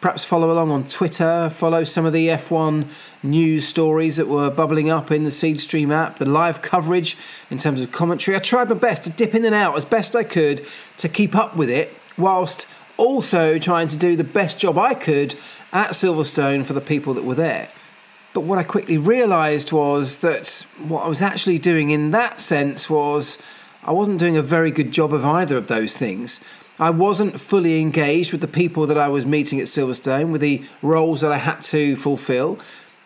perhaps 0.00 0.24
follow 0.24 0.50
along 0.50 0.70
on 0.70 0.86
Twitter, 0.86 1.50
follow 1.50 1.84
some 1.84 2.04
of 2.06 2.12
the 2.12 2.28
F1 2.28 2.88
news 3.22 3.66
stories 3.66 4.16
that 4.16 4.26
were 4.26 4.50
bubbling 4.50 4.90
up 4.90 5.10
in 5.10 5.24
the 5.24 5.30
Seedstream 5.30 5.92
app, 5.92 6.18
the 6.18 6.28
live 6.28 6.62
coverage 6.62 7.16
in 7.50 7.58
terms 7.58 7.80
of 7.80 7.92
commentary. 7.92 8.36
I 8.36 8.40
tried 8.40 8.68
my 8.68 8.74
best 8.74 9.04
to 9.04 9.10
dip 9.10 9.34
in 9.34 9.44
and 9.44 9.54
out 9.54 9.76
as 9.76 9.84
best 9.84 10.16
I 10.16 10.24
could 10.24 10.66
to 10.98 11.08
keep 11.08 11.36
up 11.36 11.56
with 11.56 11.70
it, 11.70 11.94
whilst 12.16 12.66
also 12.96 13.58
trying 13.58 13.88
to 13.88 13.96
do 13.96 14.16
the 14.16 14.24
best 14.24 14.58
job 14.58 14.76
I 14.76 14.94
could 14.94 15.36
at 15.72 15.90
Silverstone 15.90 16.64
for 16.64 16.72
the 16.72 16.80
people 16.80 17.14
that 17.14 17.24
were 17.24 17.34
there. 17.34 17.68
But 18.34 18.40
what 18.42 18.58
I 18.58 18.62
quickly 18.62 18.98
realised 18.98 19.72
was 19.72 20.18
that 20.18 20.66
what 20.86 21.04
I 21.04 21.08
was 21.08 21.22
actually 21.22 21.58
doing 21.58 21.90
in 21.90 22.10
that 22.10 22.40
sense 22.40 22.88
was 22.90 23.38
I 23.82 23.92
wasn't 23.92 24.18
doing 24.18 24.36
a 24.36 24.42
very 24.42 24.70
good 24.70 24.92
job 24.92 25.14
of 25.14 25.24
either 25.24 25.56
of 25.56 25.66
those 25.66 25.96
things. 25.96 26.40
I 26.78 26.90
wasn't 26.90 27.40
fully 27.40 27.80
engaged 27.80 28.30
with 28.30 28.40
the 28.40 28.48
people 28.48 28.86
that 28.86 28.98
I 28.98 29.08
was 29.08 29.26
meeting 29.26 29.58
at 29.58 29.66
Silverstone, 29.66 30.30
with 30.30 30.40
the 30.40 30.64
roles 30.82 31.22
that 31.22 31.32
I 31.32 31.38
had 31.38 31.60
to 31.62 31.96
fulfil, 31.96 32.58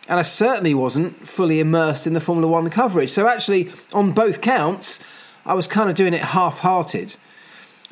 and 0.09 0.19
I 0.19 0.23
certainly 0.23 0.75
wasn't 0.75 1.27
fully 1.27 1.61
immersed 1.61 2.07
in 2.07 2.13
the 2.13 2.21
Formula 2.21 2.51
One 2.51 2.69
coverage. 2.69 3.11
So, 3.11 3.29
actually, 3.29 3.71
on 3.95 4.13
both 4.13 4.43
counts, 4.43 5.03
I 5.47 5.55
was 5.55 5.67
kind 5.67 5.89
of 5.89 5.95
doing 5.95 6.13
it 6.13 6.21
half 6.21 6.59
hearted. 6.59 7.17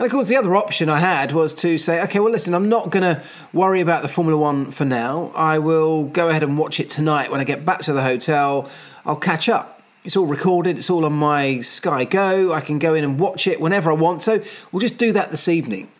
And 0.00 0.07
of 0.07 0.12
course, 0.12 0.28
the 0.28 0.37
other 0.38 0.57
option 0.57 0.88
I 0.88 0.99
had 0.99 1.33
was 1.33 1.52
to 1.57 1.76
say, 1.76 2.00
okay, 2.04 2.21
well, 2.21 2.33
listen, 2.33 2.54
I'm 2.54 2.71
not 2.71 2.88
going 2.88 3.02
to 3.02 3.23
worry 3.52 3.83
about 3.83 4.00
the 4.00 4.09
Formula 4.09 4.40
One 4.40 4.71
for 4.71 4.87
now. 4.87 5.30
I 5.35 5.59
will 5.59 6.04
go 6.04 6.30
ahead 6.30 6.42
and 6.42 6.57
watch 6.57 6.80
it 6.80 6.88
tonight 6.88 7.30
when 7.30 7.38
I 7.38 7.45
get 7.45 7.66
back 7.66 7.80
to 7.80 7.92
the 7.92 8.00
hotel. 8.00 8.71
I'll 9.04 9.14
catch 9.14 9.50
up. 9.50 9.83
It's 10.02 10.16
all 10.16 10.25
recorded, 10.25 10.78
it's 10.78 10.88
all 10.88 11.04
on 11.04 11.12
my 11.12 11.61
Sky 11.61 12.07
Go. 12.07 12.50
I 12.50 12.62
can 12.62 12.78
go 12.78 12.95
in 12.95 13.04
and 13.04 13.21
watch 13.21 13.47
it 13.47 13.61
whenever 13.61 13.90
I 13.90 13.95
want. 13.95 14.23
So 14.23 14.42
we'll 14.73 14.80
just 14.80 14.97
do 14.97 15.12
that 15.12 15.30
this 15.30 15.49
evening. 15.49 15.92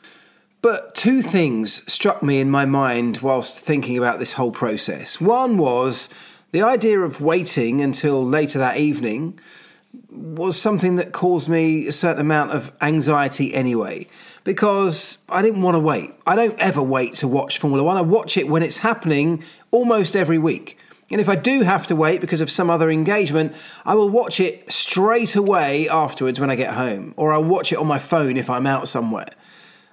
But 0.63 0.95
two 0.95 1.21
things 1.21 1.83
struck 1.93 2.23
me 2.23 2.41
in 2.41 2.51
my 2.51 2.65
mind 2.65 3.19
whilst 3.19 3.61
thinking 3.61 3.99
about 3.99 4.19
this 4.19 4.33
whole 4.33 4.51
process. 4.51 5.21
One 5.21 5.59
was 5.59 6.09
the 6.53 6.63
idea 6.63 7.01
of 7.01 7.21
waiting 7.21 7.83
until 7.83 8.25
later 8.25 8.59
that 8.61 8.79
evening 8.79 9.39
was 10.11 10.61
something 10.61 10.97
that 10.97 11.13
caused 11.13 11.49
me 11.49 11.87
a 11.87 11.93
certain 11.93 12.21
amount 12.21 12.53
of 12.53 12.73
anxiety 12.81 13.55
anyway, 13.55 14.07
because 14.45 15.19
I 15.29 15.43
didn't 15.43 15.63
want 15.63 15.75
to 15.75 15.81
wait. 15.81 16.13
I 16.27 16.37
don't 16.37 16.59
ever 16.59 16.83
wait 16.83 17.15
to 17.15 17.29
watch 17.29 17.59
Formula 17.59 17.83
One. 17.83 17.97
I 17.97 18.03
watch 18.03 18.37
it 18.37 18.49
when 18.49 18.63
it's 18.63 18.79
happening 18.79 19.43
almost 19.71 20.15
every 20.15 20.39
week. 20.39 20.79
And 21.11 21.21
if 21.21 21.29
I 21.29 21.35
do 21.35 21.63
have 21.63 21.89
to 21.89 21.97
wait 21.97 22.21
because 22.21 22.41
of 22.41 22.51
some 22.51 22.71
other 22.71 22.89
engagement, 22.89 23.55
I 23.85 23.95
will 23.95 24.09
watch 24.09 24.39
it 24.39 24.71
straight 24.71 25.35
away 25.35 25.89
afterwards 25.89 26.39
when 26.39 26.51
I 26.51 26.55
get 26.55 26.75
home, 26.75 27.15
or 27.17 27.33
I'll 27.33 27.43
watch 27.43 27.73
it 27.73 27.79
on 27.79 27.89
my 27.89 27.99
phone 27.99 28.37
if 28.37 28.49
I'm 28.49 28.67
out 28.67 28.87
somewhere. 28.87 29.31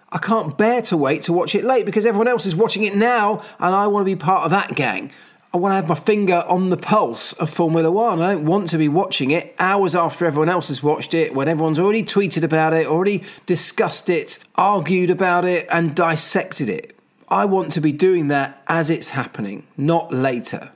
I 0.10 0.20
can't 0.20 0.58
bear 0.58 0.82
to 0.84 0.96
wait 0.96 1.24
to 1.24 1.34
watch 1.34 1.54
it 1.54 1.66
late 1.66 1.86
because 1.86 2.06
everyone 2.06 2.28
else 2.28 2.46
is 2.46 2.56
watching 2.56 2.84
it 2.84 2.96
now 2.96 3.44
and 3.60 3.76
I 3.76 3.88
want 3.88 4.06
to 4.06 4.06
be 4.06 4.16
part 4.16 4.46
of 4.46 4.52
that 4.52 4.76
gang. 4.76 5.12
I 5.58 5.60
want 5.60 5.72
to 5.72 5.76
have 5.78 5.90
my 5.90 5.96
finger 5.96 6.46
on 6.48 6.70
the 6.70 6.78
pulse 6.78 7.34
of 7.34 7.50
Formula 7.50 7.90
One. 7.90 8.22
I 8.22 8.34
don't 8.34 8.46
want 8.46 8.70
to 8.70 8.78
be 8.78 8.88
watching 8.88 9.32
it 9.32 9.56
hours 9.58 9.96
after 9.96 10.28
everyone 10.28 10.50
else 10.50 10.68
has 10.68 10.84
watched 10.84 11.16
it, 11.16 11.34
when 11.34 11.48
everyone's 11.48 11.80
already 11.80 12.04
tweeted 12.04 12.44
about 12.44 12.74
it, 12.74 12.86
already 12.86 13.24
discussed 13.48 14.08
it, 14.08 14.38
argued 14.54 15.10
about 15.10 15.46
it, 15.46 15.66
and 15.72 15.96
dissected 15.96 16.70
it. 16.70 16.96
I 17.28 17.46
want 17.46 17.72
to 17.72 17.82
be 17.82 17.92
doing 17.92 18.28
that 18.28 18.62
as 18.68 18.92
it's 18.92 19.10
happening, 19.10 19.66
not 19.76 20.14
later. 20.14 20.74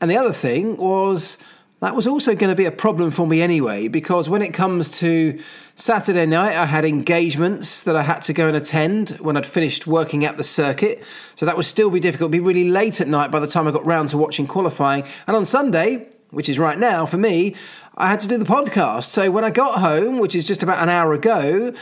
And 0.00 0.10
the 0.10 0.16
other 0.16 0.32
thing 0.32 0.76
was 0.76 1.38
that 1.86 1.94
was 1.94 2.08
also 2.08 2.34
going 2.34 2.50
to 2.50 2.56
be 2.56 2.64
a 2.64 2.72
problem 2.72 3.12
for 3.12 3.28
me 3.28 3.40
anyway, 3.40 3.86
because 3.86 4.28
when 4.28 4.42
it 4.42 4.52
comes 4.52 4.98
to 4.98 5.40
Saturday 5.76 6.26
night, 6.26 6.56
I 6.56 6.66
had 6.66 6.84
engagements 6.84 7.84
that 7.84 7.94
I 7.94 8.02
had 8.02 8.22
to 8.22 8.32
go 8.32 8.48
and 8.48 8.56
attend 8.56 9.10
when 9.20 9.36
I'd 9.36 9.46
finished 9.46 9.86
working 9.86 10.24
at 10.24 10.36
the 10.36 10.42
circuit. 10.42 11.04
So 11.36 11.46
that 11.46 11.56
would 11.56 11.64
still 11.64 11.88
be 11.88 12.00
difficult, 12.00 12.32
It'd 12.32 12.42
be 12.42 12.44
really 12.44 12.68
late 12.68 13.00
at 13.00 13.06
night 13.06 13.30
by 13.30 13.38
the 13.38 13.46
time 13.46 13.68
I 13.68 13.70
got 13.70 13.86
round 13.86 14.08
to 14.08 14.18
watching 14.18 14.48
qualifying. 14.48 15.04
And 15.28 15.36
on 15.36 15.44
Sunday, 15.44 16.08
which 16.30 16.48
is 16.48 16.58
right 16.58 16.76
now 16.76 17.06
for 17.06 17.18
me, 17.18 17.54
I 17.96 18.08
had 18.08 18.18
to 18.18 18.26
do 18.26 18.36
the 18.36 18.44
podcast. 18.44 19.04
So 19.04 19.30
when 19.30 19.44
I 19.44 19.50
got 19.50 19.78
home, 19.78 20.18
which 20.18 20.34
is 20.34 20.44
just 20.44 20.64
about 20.64 20.82
an 20.82 20.88
hour 20.88 21.12
ago, 21.12 21.72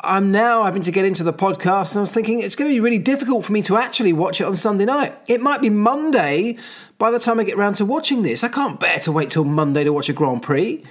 I'm 0.00 0.30
now 0.30 0.62
having 0.64 0.82
to 0.82 0.92
get 0.92 1.04
into 1.04 1.24
the 1.24 1.32
podcast, 1.32 1.92
and 1.92 1.98
I 1.98 2.00
was 2.02 2.12
thinking 2.12 2.40
it's 2.40 2.54
going 2.54 2.70
to 2.70 2.74
be 2.74 2.78
really 2.78 2.98
difficult 2.98 3.44
for 3.44 3.52
me 3.52 3.62
to 3.62 3.76
actually 3.76 4.12
watch 4.12 4.40
it 4.40 4.44
on 4.44 4.54
Sunday 4.54 4.84
night. 4.84 5.18
It 5.26 5.40
might 5.40 5.60
be 5.60 5.70
Monday 5.70 6.56
by 6.98 7.10
the 7.10 7.18
time 7.18 7.40
I 7.40 7.44
get 7.44 7.56
round 7.56 7.76
to 7.76 7.84
watching 7.84 8.22
this. 8.22 8.44
I 8.44 8.48
can't 8.48 8.78
bear 8.78 8.98
to 9.00 9.10
wait 9.12 9.30
till 9.30 9.42
Monday 9.44 9.82
to 9.82 9.92
watch 9.92 10.08
a 10.08 10.12
Grand 10.12 10.42
Prix. 10.42 10.84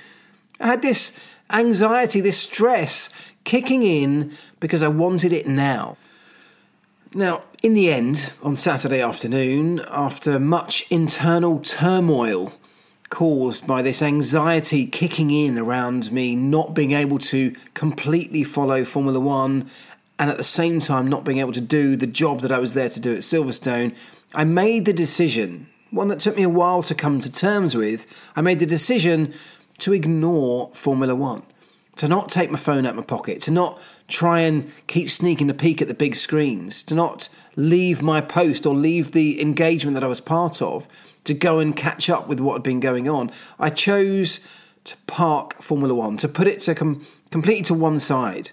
I 0.59 0.67
had 0.67 0.81
this 0.81 1.17
anxiety, 1.49 2.19
this 2.19 2.37
stress 2.37 3.09
kicking 3.45 3.81
in 3.81 4.35
because 4.59 4.83
I 4.83 4.89
wanted 4.89 5.31
it 5.31 5.47
now. 5.47 5.95
Now, 7.13 7.43
in 7.63 7.73
the 7.73 7.89
end, 7.89 8.33
on 8.43 8.57
Saturday 8.57 9.01
afternoon, 9.01 9.79
after 9.89 10.37
much 10.37 10.85
internal 10.91 11.59
turmoil 11.59 12.51
caused 13.09 13.65
by 13.65 13.81
this 13.81 14.01
anxiety 14.01 14.85
kicking 14.85 15.31
in 15.31 15.57
around 15.57 16.11
me 16.11 16.35
not 16.35 16.73
being 16.73 16.91
able 16.91 17.19
to 17.19 17.55
completely 17.73 18.43
follow 18.43 18.83
Formula 18.83 19.19
One 19.19 19.69
and 20.19 20.29
at 20.29 20.37
the 20.37 20.43
same 20.43 20.79
time 20.79 21.07
not 21.07 21.23
being 21.23 21.37
able 21.37 21.53
to 21.53 21.61
do 21.61 21.95
the 21.95 22.07
job 22.07 22.41
that 22.41 22.51
I 22.51 22.59
was 22.59 22.73
there 22.73 22.89
to 22.89 22.99
do 22.99 23.13
at 23.13 23.19
Silverstone, 23.19 23.95
I 24.33 24.43
made 24.43 24.85
the 24.85 24.93
decision, 24.93 25.67
one 25.91 26.07
that 26.09 26.19
took 26.19 26.35
me 26.35 26.43
a 26.43 26.49
while 26.49 26.81
to 26.83 26.95
come 26.95 27.19
to 27.19 27.31
terms 27.31 27.75
with, 27.75 28.05
I 28.35 28.41
made 28.41 28.59
the 28.59 28.65
decision 28.65 29.33
to 29.79 29.93
ignore 29.93 30.71
Formula 30.73 31.15
One, 31.15 31.43
to 31.97 32.07
not 32.07 32.29
take 32.29 32.49
my 32.51 32.57
phone 32.57 32.85
out 32.85 32.91
of 32.91 32.95
my 32.97 33.03
pocket, 33.03 33.41
to 33.43 33.51
not 33.51 33.79
try 34.07 34.41
and 34.41 34.71
keep 34.87 35.09
sneaking 35.09 35.49
a 35.49 35.53
peek 35.53 35.81
at 35.81 35.87
the 35.87 35.93
big 35.93 36.15
screens, 36.15 36.83
to 36.83 36.95
not 36.95 37.29
leave 37.57 38.01
my 38.01 38.21
post 38.21 38.65
or 38.65 38.73
leave 38.73 39.11
the 39.11 39.41
engagement 39.41 39.95
that 39.95 40.03
I 40.03 40.07
was 40.07 40.21
part 40.21 40.61
of 40.61 40.87
to 41.25 41.33
go 41.33 41.59
and 41.59 41.75
catch 41.75 42.09
up 42.09 42.29
with 42.29 42.39
what 42.39 42.53
had 42.53 42.63
been 42.63 42.79
going 42.79 43.09
on. 43.09 43.29
I 43.59 43.69
chose 43.69 44.39
to 44.85 44.95
park 45.07 45.61
Formula 45.61 45.93
One, 45.93 46.15
to 46.17 46.29
put 46.29 46.47
it 46.47 46.61
to 46.61 46.75
com- 46.75 47.05
completely 47.31 47.63
to 47.63 47.73
one 47.73 47.99
side, 47.99 48.51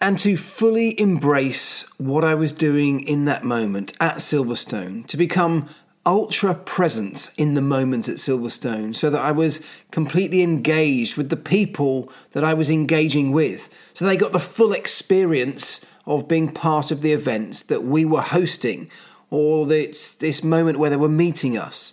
and 0.00 0.18
to 0.18 0.36
fully 0.36 0.98
embrace 0.98 1.84
what 1.98 2.24
I 2.24 2.34
was 2.34 2.50
doing 2.50 3.00
in 3.00 3.26
that 3.26 3.44
moment 3.44 3.92
at 4.00 4.16
Silverstone, 4.16 5.06
to 5.06 5.16
become 5.16 5.68
ultra 6.06 6.54
present 6.54 7.30
in 7.36 7.54
the 7.54 7.60
moment 7.60 8.08
at 8.08 8.16
Silverstone 8.16 8.96
so 8.96 9.10
that 9.10 9.20
I 9.20 9.30
was 9.32 9.60
completely 9.90 10.42
engaged 10.42 11.16
with 11.16 11.28
the 11.28 11.36
people 11.36 12.10
that 12.32 12.42
I 12.42 12.54
was 12.54 12.70
engaging 12.70 13.32
with. 13.32 13.68
So 13.92 14.06
they 14.06 14.16
got 14.16 14.32
the 14.32 14.40
full 14.40 14.72
experience 14.72 15.84
of 16.06 16.28
being 16.28 16.52
part 16.52 16.90
of 16.90 17.02
the 17.02 17.12
events 17.12 17.62
that 17.64 17.84
we 17.84 18.04
were 18.04 18.22
hosting 18.22 18.90
or 19.30 19.66
this, 19.66 20.12
this 20.12 20.42
moment 20.42 20.78
where 20.78 20.90
they 20.90 20.96
were 20.96 21.08
meeting 21.08 21.56
us. 21.56 21.92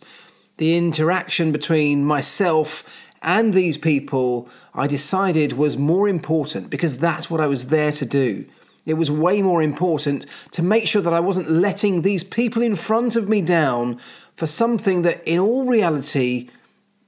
The 0.58 0.76
interaction 0.76 1.52
between 1.52 2.04
myself 2.04 2.84
and 3.22 3.54
these 3.54 3.78
people, 3.78 4.50
I 4.74 4.88
decided 4.88 5.54
was 5.54 5.78
more 5.78 6.08
important 6.08 6.70
because 6.70 6.98
that's 6.98 7.30
what 7.30 7.42
I 7.42 7.48
was 7.48 7.68
there 7.68 7.92
to 7.92 8.06
do. 8.06 8.46
It 8.86 8.94
was 8.94 9.12
way 9.12 9.42
more 9.42 9.62
important 9.62 10.26
to 10.52 10.64
make 10.64 10.88
sure 10.88 11.02
that 11.02 11.14
I 11.14 11.20
wasn't 11.20 11.52
letting 11.52 12.02
these 12.02 12.24
people 12.24 12.62
in 12.62 12.76
front 12.76 13.16
of 13.16 13.28
me 13.28 13.42
down 13.42 14.00
for 14.34 14.48
something 14.48 15.02
that, 15.02 15.22
in 15.28 15.40
all 15.40 15.66
reality, 15.66 16.50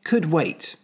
could 0.03 0.25
wait. 0.25 0.75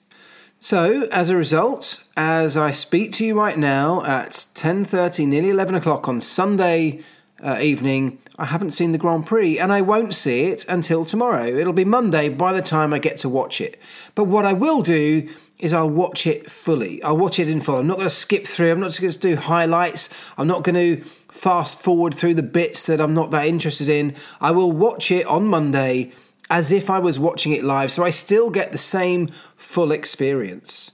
So, 0.65 1.03
as 1.11 1.29
a 1.29 1.37
result, 1.37 2.03
as 2.17 2.57
I 2.57 2.71
speak 2.71 3.11
to 3.11 3.23
you 3.23 3.37
right 3.37 3.55
now 3.55 4.03
at 4.03 4.31
10:30, 4.55 5.27
nearly 5.27 5.51
11 5.51 5.75
o'clock 5.75 6.09
on 6.09 6.19
Sunday 6.19 7.01
uh, 7.39 7.59
evening, 7.61 8.17
I 8.39 8.45
haven't 8.45 8.71
seen 8.71 8.91
the 8.91 8.97
Grand 8.97 9.27
Prix 9.27 9.59
and 9.59 9.71
I 9.71 9.81
won't 9.81 10.15
see 10.15 10.45
it 10.45 10.65
until 10.67 11.05
tomorrow. 11.05 11.45
It'll 11.45 11.71
be 11.71 11.85
Monday 11.85 12.29
by 12.29 12.51
the 12.51 12.63
time 12.63 12.95
I 12.95 12.97
get 12.97 13.17
to 13.17 13.29
watch 13.29 13.61
it. 13.61 13.79
But 14.15 14.23
what 14.23 14.43
I 14.43 14.53
will 14.53 14.81
do 14.81 15.29
is 15.59 15.71
I'll 15.71 15.87
watch 15.87 16.25
it 16.25 16.49
fully. 16.49 16.99
I'll 17.03 17.15
watch 17.15 17.37
it 17.37 17.47
in 17.47 17.61
full. 17.61 17.77
I'm 17.77 17.85
not 17.85 17.97
going 17.97 18.09
to 18.09 18.21
skip 18.25 18.47
through. 18.47 18.71
I'm 18.71 18.79
not 18.79 18.87
just 18.87 19.01
going 19.01 19.13
to 19.13 19.19
do 19.19 19.35
highlights. 19.35 20.09
I'm 20.35 20.47
not 20.47 20.63
going 20.63 20.75
to 20.75 21.07
fast 21.29 21.79
forward 21.79 22.15
through 22.15 22.33
the 22.33 22.41
bits 22.41 22.87
that 22.87 22.99
I'm 22.99 23.13
not 23.13 23.29
that 23.29 23.45
interested 23.45 23.87
in. 23.87 24.15
I 24.41 24.49
will 24.49 24.71
watch 24.71 25.11
it 25.11 25.27
on 25.27 25.45
Monday 25.45 26.11
as 26.49 26.71
if 26.71 26.89
I 26.89 26.99
was 26.99 27.17
watching 27.17 27.51
it 27.51 27.63
live, 27.63 27.91
so 27.91 28.03
I 28.03 28.09
still 28.09 28.49
get 28.49 28.71
the 28.71 28.77
same 28.77 29.29
full 29.55 29.91
experience. 29.91 30.91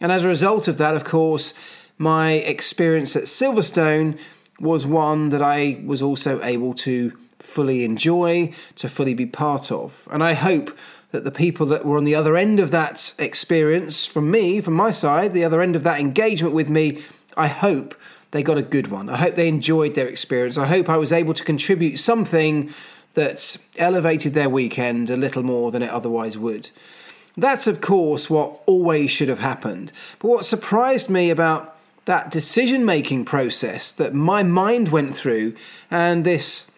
And 0.00 0.12
as 0.12 0.24
a 0.24 0.28
result 0.28 0.68
of 0.68 0.78
that, 0.78 0.94
of 0.94 1.04
course, 1.04 1.54
my 1.98 2.32
experience 2.32 3.16
at 3.16 3.24
Silverstone 3.24 4.18
was 4.60 4.86
one 4.86 5.30
that 5.30 5.42
I 5.42 5.80
was 5.84 6.02
also 6.02 6.42
able 6.42 6.74
to 6.74 7.16
fully 7.38 7.84
enjoy, 7.84 8.52
to 8.76 8.88
fully 8.88 9.14
be 9.14 9.26
part 9.26 9.72
of. 9.72 10.08
And 10.10 10.22
I 10.22 10.34
hope 10.34 10.76
that 11.10 11.24
the 11.24 11.30
people 11.30 11.66
that 11.66 11.84
were 11.84 11.96
on 11.96 12.04
the 12.04 12.14
other 12.14 12.36
end 12.36 12.58
of 12.58 12.70
that 12.72 13.14
experience 13.18 14.06
from 14.06 14.30
me, 14.30 14.60
from 14.60 14.74
my 14.74 14.90
side, 14.90 15.32
the 15.32 15.44
other 15.44 15.60
end 15.60 15.76
of 15.76 15.82
that 15.84 16.00
engagement 16.00 16.54
with 16.54 16.68
me, 16.68 17.02
I 17.36 17.48
hope 17.48 17.94
they 18.30 18.42
got 18.42 18.58
a 18.58 18.62
good 18.62 18.88
one. 18.88 19.08
I 19.08 19.16
hope 19.18 19.36
they 19.36 19.46
enjoyed 19.46 19.94
their 19.94 20.08
experience. 20.08 20.58
I 20.58 20.66
hope 20.66 20.88
I 20.88 20.96
was 20.96 21.12
able 21.12 21.34
to 21.34 21.44
contribute 21.44 21.98
something 21.98 22.72
that 23.14 23.56
elevated 23.78 24.34
their 24.34 24.48
weekend 24.48 25.10
a 25.10 25.16
little 25.16 25.42
more 25.42 25.70
than 25.70 25.82
it 25.82 25.90
otherwise 25.90 26.36
would. 26.36 26.70
That's, 27.36 27.66
of 27.66 27.80
course, 27.80 28.30
what 28.30 28.60
always 28.66 29.10
should 29.10 29.28
have 29.28 29.40
happened. 29.40 29.92
But 30.18 30.28
what 30.28 30.44
surprised 30.44 31.10
me 31.10 31.30
about 31.30 31.76
that 32.04 32.30
decision 32.30 32.84
making 32.84 33.24
process 33.24 33.90
that 33.92 34.14
my 34.14 34.42
mind 34.42 34.88
went 34.88 35.16
through 35.16 35.54
and 35.90 36.24
this 36.24 36.70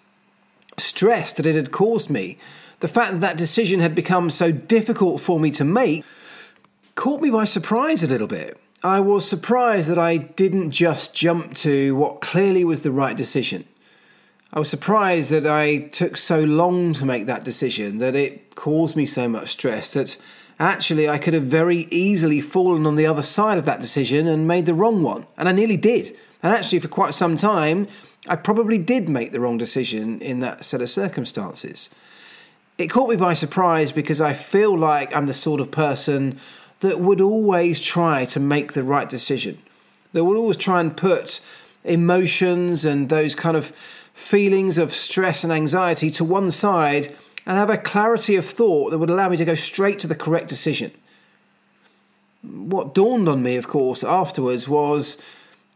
stress 0.78 1.32
that 1.34 1.46
it 1.46 1.54
had 1.54 1.72
caused 1.72 2.08
me, 2.08 2.38
the 2.80 2.88
fact 2.88 3.12
that 3.12 3.20
that 3.20 3.36
decision 3.36 3.80
had 3.80 3.94
become 3.94 4.30
so 4.30 4.52
difficult 4.52 5.20
for 5.20 5.40
me 5.40 5.50
to 5.50 5.64
make, 5.64 6.04
caught 6.94 7.20
me 7.20 7.30
by 7.30 7.44
surprise 7.44 8.02
a 8.02 8.06
little 8.06 8.26
bit. 8.26 8.58
I 8.82 9.00
was 9.00 9.28
surprised 9.28 9.90
that 9.90 9.98
I 9.98 10.16
didn't 10.16 10.70
just 10.70 11.14
jump 11.14 11.54
to 11.56 11.96
what 11.96 12.20
clearly 12.20 12.64
was 12.64 12.82
the 12.82 12.92
right 12.92 13.16
decision. 13.16 13.64
I 14.52 14.58
was 14.58 14.70
surprised 14.70 15.30
that 15.30 15.46
I 15.46 15.78
took 15.78 16.16
so 16.16 16.40
long 16.40 16.92
to 16.94 17.04
make 17.04 17.26
that 17.26 17.44
decision, 17.44 17.98
that 17.98 18.14
it 18.14 18.54
caused 18.54 18.96
me 18.96 19.04
so 19.04 19.28
much 19.28 19.50
stress, 19.50 19.92
that 19.94 20.16
actually 20.58 21.08
I 21.08 21.18
could 21.18 21.34
have 21.34 21.42
very 21.42 21.88
easily 21.90 22.40
fallen 22.40 22.86
on 22.86 22.96
the 22.96 23.06
other 23.06 23.22
side 23.22 23.58
of 23.58 23.64
that 23.64 23.80
decision 23.80 24.26
and 24.26 24.46
made 24.46 24.66
the 24.66 24.74
wrong 24.74 25.02
one. 25.02 25.26
And 25.36 25.48
I 25.48 25.52
nearly 25.52 25.76
did. 25.76 26.16
And 26.42 26.52
actually, 26.52 26.78
for 26.78 26.88
quite 26.88 27.12
some 27.12 27.36
time, 27.36 27.88
I 28.28 28.36
probably 28.36 28.78
did 28.78 29.08
make 29.08 29.32
the 29.32 29.40
wrong 29.40 29.58
decision 29.58 30.20
in 30.20 30.40
that 30.40 30.64
set 30.64 30.80
of 30.80 30.90
circumstances. 30.90 31.90
It 32.78 32.88
caught 32.88 33.10
me 33.10 33.16
by 33.16 33.34
surprise 33.34 33.90
because 33.90 34.20
I 34.20 34.32
feel 34.32 34.78
like 34.78 35.14
I'm 35.14 35.26
the 35.26 35.34
sort 35.34 35.60
of 35.60 35.70
person 35.70 36.38
that 36.80 37.00
would 37.00 37.20
always 37.20 37.80
try 37.80 38.24
to 38.26 38.40
make 38.40 38.74
the 38.74 38.82
right 38.82 39.08
decision, 39.08 39.60
that 40.12 40.24
would 40.24 40.36
always 40.36 40.56
try 40.56 40.80
and 40.80 40.96
put 40.96 41.40
emotions 41.84 42.84
and 42.84 43.08
those 43.08 43.34
kind 43.34 43.56
of 43.56 43.72
feelings 44.16 44.78
of 44.78 44.94
stress 44.94 45.44
and 45.44 45.52
anxiety 45.52 46.08
to 46.08 46.24
one 46.24 46.50
side 46.50 47.14
and 47.44 47.58
have 47.58 47.68
a 47.68 47.76
clarity 47.76 48.34
of 48.34 48.46
thought 48.46 48.90
that 48.90 48.96
would 48.96 49.10
allow 49.10 49.28
me 49.28 49.36
to 49.36 49.44
go 49.44 49.54
straight 49.54 49.98
to 49.98 50.06
the 50.06 50.14
correct 50.14 50.48
decision. 50.48 50.90
What 52.42 52.94
dawned 52.94 53.28
on 53.28 53.42
me, 53.42 53.56
of 53.56 53.68
course, 53.68 54.02
afterwards 54.02 54.66
was 54.66 55.18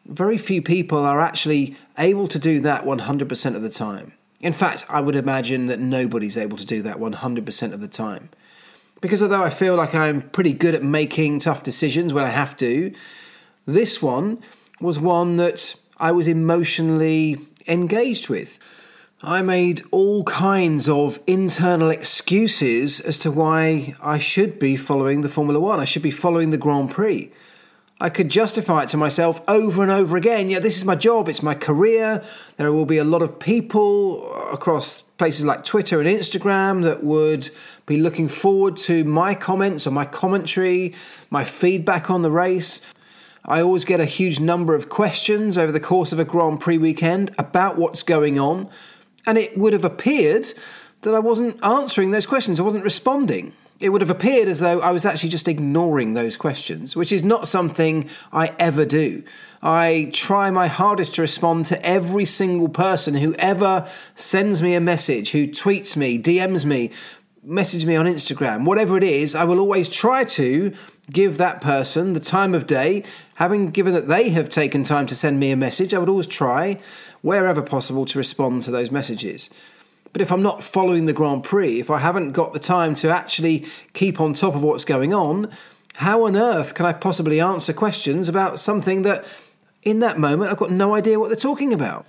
very 0.07 0.39
few 0.39 0.63
people 0.63 1.05
are 1.05 1.21
actually 1.21 1.77
able 1.99 2.27
to 2.29 2.39
do 2.39 2.61
that 2.61 2.85
100% 2.85 3.55
of 3.55 3.61
the 3.61 3.69
time. 3.69 4.15
In 4.41 4.55
fact, 4.55 4.87
I 4.89 5.03
would 5.03 5.17
imagine 5.17 5.67
that 5.67 5.79
nobody's 5.79 6.39
able 6.39 6.57
to 6.57 6.67
do 6.67 6.81
that 6.81 6.97
100% 6.97 7.73
of 7.75 7.81
the 7.83 7.89
time. 7.89 8.31
Because 9.03 9.23
although 9.23 9.45
I 9.45 9.51
feel 9.51 9.77
like 9.77 9.95
I'm 9.95 10.23
pretty 10.31 10.55
good 10.55 10.75
at 10.75 10.83
making 10.83 11.41
tough 11.41 11.63
decisions 11.63 12.15
when 12.15 12.25
I 12.25 12.31
have 12.31 12.57
to, 12.57 12.91
this 13.67 14.01
one 14.01 14.43
was 14.81 14.99
one 14.99 15.37
that 15.37 15.75
I 15.99 16.13
was 16.13 16.27
emotionally 16.27 17.47
engaged 17.71 18.29
with. 18.29 18.59
I 19.23 19.43
made 19.43 19.83
all 19.91 20.25
kinds 20.25 20.89
of 20.89 21.21
internal 21.27 21.91
excuses 21.91 23.01
as 23.01 23.19
to 23.19 23.31
why 23.31 23.95
I 24.01 24.19
should 24.19 24.59
be 24.59 24.77
following 24.77 25.21
the 25.21 25.29
Formula 25.29 25.61
One. 25.61 25.79
I 25.79 25.85
should 25.85 26.03
be 26.03 26.11
following 26.11 26.51
the 26.51 26.59
Grand 26.59 26.91
Prix. 26.91 27.31
I 28.03 28.09
could 28.09 28.31
justify 28.31 28.85
it 28.85 28.89
to 28.91 28.97
myself 28.97 29.43
over 29.47 29.83
and 29.83 29.93
over 29.93 30.17
again. 30.17 30.49
Yeah, 30.49 30.59
this 30.59 30.79
is 30.79 30.87
my 30.87 30.95
job, 30.95 31.29
it's 31.29 31.43
my 31.43 31.55
career. 31.55 32.25
There 32.57 32.73
will 32.73 32.87
be 32.87 32.97
a 32.97 33.05
lot 33.05 33.21
of 33.21 33.39
people 33.39 34.33
across 34.51 35.03
places 35.19 35.45
like 35.45 35.65
Twitter 35.65 36.01
and 36.01 36.09
Instagram 36.09 36.83
that 36.85 37.05
would 37.05 37.51
be 37.85 37.99
looking 37.99 38.27
forward 38.27 38.79
to 38.79 39.05
my 39.05 39.35
comments 39.35 39.87
or 39.87 39.91
my 39.91 40.07
commentary, 40.07 40.95
my 41.29 41.45
feedback 41.45 42.11
on 42.11 42.23
the 42.23 42.31
race. 42.31 42.81
I 43.45 43.63
always 43.63 43.85
get 43.85 44.01
a 44.01 44.05
huge 44.05 44.39
number 44.41 44.75
of 44.75 44.89
questions 44.89 45.57
over 45.57 45.73
the 45.73 45.81
course 45.81 46.13
of 46.13 46.19
a 46.19 46.25
Grand 46.25 46.61
Prix 46.61 46.79
weekend 46.79 47.31
about 47.39 47.79
what's 47.79 48.03
going 48.03 48.39
on, 48.39 48.69
and 49.27 49.39
it 49.39 49.57
would 49.57 49.73
have 49.73 49.85
appeared 49.85 50.53
that 51.03 51.15
I 51.15 51.19
wasn't 51.19 51.63
answering 51.65 52.11
those 52.11 52.27
questions, 52.27 52.61
I 52.61 52.65
wasn't 52.65 52.85
responding. 52.85 53.53
It 53.79 53.89
would 53.89 54.03
have 54.03 54.11
appeared 54.11 54.47
as 54.47 54.61
though 54.61 54.81
I 54.81 54.91
was 54.91 55.07
actually 55.07 55.31
just 55.31 55.49
ignoring 55.49 56.13
those 56.13 56.37
questions, 56.37 56.95
which 56.95 57.13
is 57.13 57.25
not 57.25 57.49
something 57.49 58.11
I 58.31 58.55
ever 58.59 58.85
do. 58.85 59.23
I 59.63 60.11
try 60.13 60.51
my 60.51 60.67
hardest 60.67 61.15
to 61.15 61.23
respond 61.23 61.65
to 61.67 61.83
every 61.85 62.27
single 62.27 62.69
person 62.69 63.15
who 63.15 63.35
ever 63.37 63.89
sends 64.15 64.61
me 64.61 64.75
a 64.75 64.81
message, 64.81 65.31
who 65.31 65.47
tweets 65.47 65.97
me, 65.97 66.19
DMs 66.19 66.67
me, 66.67 66.91
message 67.43 67.87
me 67.87 67.97
on 67.97 68.05
Instagram, 68.05 68.67
whatever 68.67 68.99
it 68.99 69.03
is, 69.03 69.35
I 69.35 69.45
will 69.45 69.59
always 69.59 69.89
try 69.89 70.25
to 70.25 70.75
give 71.11 71.39
that 71.39 71.61
person 71.61 72.13
the 72.13 72.21
time 72.21 72.55
of 72.55 72.67
day. 72.67 73.05
Having 73.35 73.71
given 73.71 73.95
that 73.95 74.09
they 74.09 74.31
have 74.31 74.49
taken 74.49 74.85
time 74.85 75.07
to 75.07 75.15
send 75.15 75.41
me 75.41 75.51
a 75.51 75.57
message, 75.57 75.93
I 75.93 75.99
would 75.99 76.09
always 76.09 76.27
try, 76.27 76.81
wherever 77.23 77.63
possible, 77.63 78.05
to 78.07 78.19
respond 78.19 78.63
to 78.63 78.71
those 78.71 78.91
messages. 78.91 79.51
But 80.13 80.23
if 80.23 80.33
I'm 80.33 80.43
not 80.43 80.63
following 80.63 81.07
the 81.07 81.13
Grand 81.13 81.45
Prix, 81.45 81.81
if 81.81 81.91
I 81.91 81.99
haven't 81.99 82.33
got 82.33 82.53
the 82.53 82.59
time 82.59 82.95
to 82.97 83.11
actually 83.11 83.67
keep 83.93 84.21
on 84.21 84.35
top 84.35 84.55
of 84.55 84.63
what's 84.63 84.85
going 84.85 85.15
on, 85.15 85.51
how 85.97 86.25
on 86.27 86.37
earth 86.37 86.75
can 86.75 86.87
I 86.87 86.93
possibly 86.93 87.41
answer 87.41 87.73
questions 87.73 88.29
about 88.29 88.59
something 88.59 89.03
that 89.03 89.25
in 89.83 90.01
that 90.01 90.19
moment 90.19 90.51
I've 90.51 90.57
got 90.57 90.71
no 90.71 90.95
idea 90.95 91.19
what 91.19 91.29
they're 91.29 91.37
talking 91.37 91.73
about? 91.73 92.07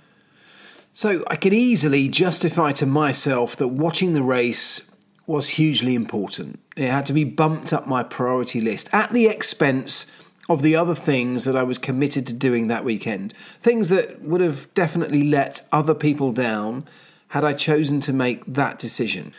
So 0.92 1.24
I 1.28 1.36
could 1.36 1.54
easily 1.54 2.08
justify 2.08 2.72
to 2.72 2.86
myself 2.86 3.56
that 3.56 3.68
watching 3.68 4.12
the 4.12 4.22
race 4.22 4.90
was 5.26 5.50
hugely 5.50 5.94
important. 5.94 6.58
It 6.76 6.90
had 6.90 7.06
to 7.06 7.12
be 7.12 7.24
bumped 7.24 7.72
up 7.72 7.86
my 7.86 8.02
priority 8.02 8.60
list 8.60 8.88
at 8.92 9.12
the 9.12 9.26
expense 9.26 10.06
of 10.48 10.62
the 10.62 10.74
other 10.74 10.94
things 10.94 11.44
that 11.44 11.56
I 11.56 11.62
was 11.62 11.78
committed 11.78 12.26
to 12.26 12.32
doing 12.32 12.68
that 12.68 12.84
weekend. 12.84 13.32
Things 13.60 13.88
that 13.90 14.22
would 14.22 14.40
have 14.40 14.72
definitely 14.74 15.22
let 15.22 15.60
other 15.70 15.94
people 15.94 16.32
down 16.32 16.84
had 17.28 17.44
I 17.44 17.52
chosen 17.52 18.00
to 18.00 18.12
make 18.12 18.44
that 18.46 18.78
decision. 18.78 19.32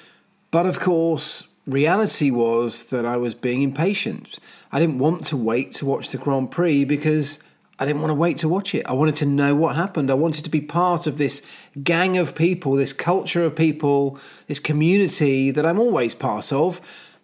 But 0.51 0.65
of 0.65 0.79
course, 0.79 1.47
reality 1.67 2.31
was 2.31 2.83
that 2.85 3.05
I 3.05 3.17
was 3.17 3.35
being 3.35 3.61
impatient. 3.61 4.39
I 4.71 4.79
didn't 4.79 4.99
want 4.99 5.25
to 5.27 5.37
wait 5.37 5.71
to 5.73 5.85
watch 5.85 6.11
the 6.11 6.17
Grand 6.17 6.51
Prix 6.51 6.85
because 6.85 7.43
I 7.79 7.85
didn't 7.85 8.01
want 8.01 8.11
to 8.11 8.15
wait 8.15 8.37
to 8.37 8.49
watch 8.49 8.73
it. 8.75 8.85
I 8.85 8.93
wanted 8.93 9.15
to 9.15 9.25
know 9.25 9.55
what 9.55 9.75
happened. 9.75 10.09
I 10.11 10.15
wanted 10.15 10.43
to 10.45 10.49
be 10.49 10.61
part 10.61 11.07
of 11.07 11.17
this 11.17 11.41
gang 11.83 12.17
of 12.17 12.35
people, 12.35 12.75
this 12.75 12.93
culture 12.93 13.43
of 13.43 13.55
people, 13.55 14.19
this 14.47 14.59
community 14.59 15.51
that 15.51 15.65
I'm 15.65 15.79
always 15.79 16.15
part 16.15 16.53
of. 16.53 16.79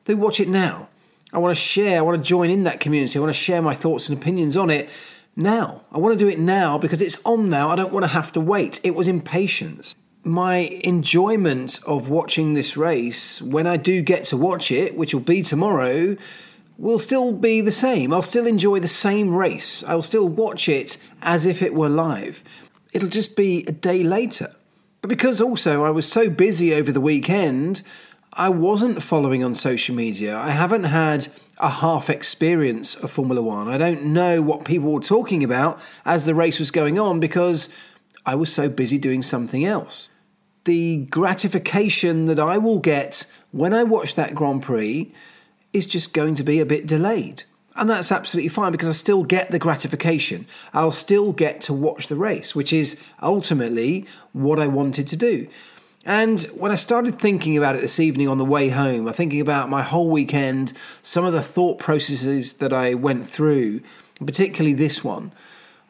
They 0.10 0.16
watch 0.16 0.40
it 0.40 0.48
now. 0.48 0.90
I 1.32 1.38
want 1.38 1.56
to 1.56 1.62
share, 1.62 2.00
I 2.00 2.02
want 2.02 2.18
to 2.18 2.28
join 2.28 2.50
in 2.50 2.64
that 2.64 2.80
community. 2.80 3.20
I 3.20 3.22
want 3.22 3.30
to 3.30 3.40
share 3.40 3.62
my 3.62 3.76
thoughts 3.76 4.10
and 4.10 4.18
opinions 4.18 4.58
on 4.58 4.72
it 4.72 4.90
now. 5.36 5.84
I 5.92 6.00
want 6.00 6.18
to 6.18 6.26
do 6.26 6.28
it 6.28 6.40
now 6.40 6.80
because 6.80 7.00
it's 7.00 7.20
on 7.26 7.48
now. 7.48 7.70
I 7.70 7.76
don't 7.76 7.94
want 7.94 8.06
to 8.06 8.08
have 8.08 8.32
to 8.32 8.42
wait. 8.42 8.80
It 8.84 8.96
was 8.96 9.08
impatience 9.08 9.96
my 10.24 10.56
enjoyment 10.84 11.80
of 11.86 12.10
watching 12.10 12.56
this 12.56 12.76
race, 12.76 13.40
when 13.42 13.68
I 13.68 13.78
do 13.78 14.02
get 14.02 14.24
to 14.26 14.38
watch 14.38 14.72
it, 14.72 14.98
which 14.98 15.14
will 15.14 15.22
be 15.22 15.44
tomorrow, 15.44 16.18
will 16.80 17.00
still 17.00 17.32
be 17.32 17.62
the 17.62 17.72
same. 17.72 18.12
I'll 18.12 18.24
still 18.24 18.48
enjoy 18.48 18.80
the 18.80 18.88
same 18.88 19.34
race. 19.34 19.84
I 19.84 19.94
will 19.94 20.04
still 20.04 20.28
watch 20.28 20.68
it 20.68 20.98
as 21.22 21.46
if 21.46 21.62
it 21.62 21.76
were 21.76 21.88
live. 21.88 22.44
It'll 22.94 23.10
just 23.10 23.36
be 23.36 23.64
a 23.66 23.72
day 23.72 24.02
later. 24.02 24.56
But 25.02 25.10
because 25.10 25.40
also 25.40 25.86
I 25.86 25.92
was 25.92 26.12
so 26.12 26.30
busy 26.30 26.74
over 26.74 26.92
the 26.92 27.00
weekend, 27.00 27.84
I 28.34 28.50
wasn't 28.50 29.02
following 29.02 29.44
on 29.44 29.56
social 29.56 29.96
media. 29.96 30.38
I 30.38 30.52
haven't 30.52 30.84
had 30.86 31.28
a 31.58 31.70
half 31.70 32.10
experience 32.10 32.96
of 32.96 33.12
Formula 33.12 33.42
One. 33.42 33.68
I 33.68 33.78
don't 33.78 34.06
know 34.06 34.42
what 34.42 34.66
people 34.66 34.92
were 34.92 35.02
talking 35.02 35.44
about 35.44 35.80
as 36.06 36.26
the 36.26 36.36
race 36.36 36.60
was 36.60 36.72
going 36.72 37.00
on 37.00 37.20
because 37.20 37.70
I 38.26 38.36
was 38.36 38.54
so 38.54 38.70
busy 38.70 38.98
doing 38.98 39.24
something 39.24 39.66
else. 39.66 40.10
The 40.66 41.08
gratification 41.10 42.26
that 42.26 42.40
I 42.40 42.58
will 42.58 42.80
get 42.80 43.26
when 43.52 43.74
I 43.74 43.84
watch 43.84 44.16
that 44.16 44.36
Grand 44.36 44.62
Prix 44.62 45.12
is 45.74 45.88
just 45.88 46.14
going 46.14 46.36
to 46.36 46.44
be 46.44 46.60
a 46.60 46.66
bit 46.66 46.86
delayed. 46.86 47.44
And 47.76 47.90
that's 47.90 48.12
absolutely 48.12 48.50
fine 48.50 48.72
because 48.72 48.90
I 48.90 48.94
still 48.94 49.24
get 49.24 49.52
the 49.52 49.60
gratification. 49.60 50.46
I'll 50.74 50.92
still 50.92 51.32
get 51.32 51.62
to 51.62 51.74
watch 51.74 52.08
the 52.08 52.16
race, 52.16 52.54
which 52.54 52.74
is 52.74 53.00
ultimately 53.22 54.06
what 54.34 54.60
I 54.60 54.68
wanted 54.68 55.08
to 55.08 55.16
do. 55.16 55.48
And 56.10 56.42
when 56.56 56.72
I 56.72 56.76
started 56.76 57.20
thinking 57.20 57.56
about 57.56 57.76
it 57.76 57.82
this 57.82 58.00
evening 58.00 58.28
on 58.28 58.40
the 58.40 58.44
way 58.44 58.70
home, 58.70 59.08
I'm 59.08 59.14
thinking 59.14 59.42
about 59.42 59.70
my 59.70 59.84
whole 59.84 60.10
weekend, 60.10 60.74
some 61.04 61.24
of 61.24 61.34
the 61.34 61.44
thought 61.44 61.78
processes 61.78 62.54
that 62.54 62.74
I 62.74 62.96
went 62.96 63.28
through, 63.28 63.82
particularly 64.26 64.74
this 64.74 65.04
one, 65.04 65.32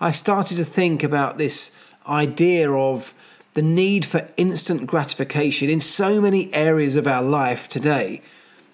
I 0.01 0.11
started 0.11 0.57
to 0.57 0.65
think 0.65 1.03
about 1.03 1.37
this 1.37 1.71
idea 2.05 2.69
of 2.69 3.13
the 3.53 3.61
need 3.61 4.05
for 4.05 4.27
instant 4.35 4.87
gratification 4.87 5.69
in 5.69 5.79
so 5.79 6.19
many 6.19 6.53
areas 6.53 6.97
of 6.97 7.07
our 7.07 7.23
life 7.23 7.69
today, 7.69 8.21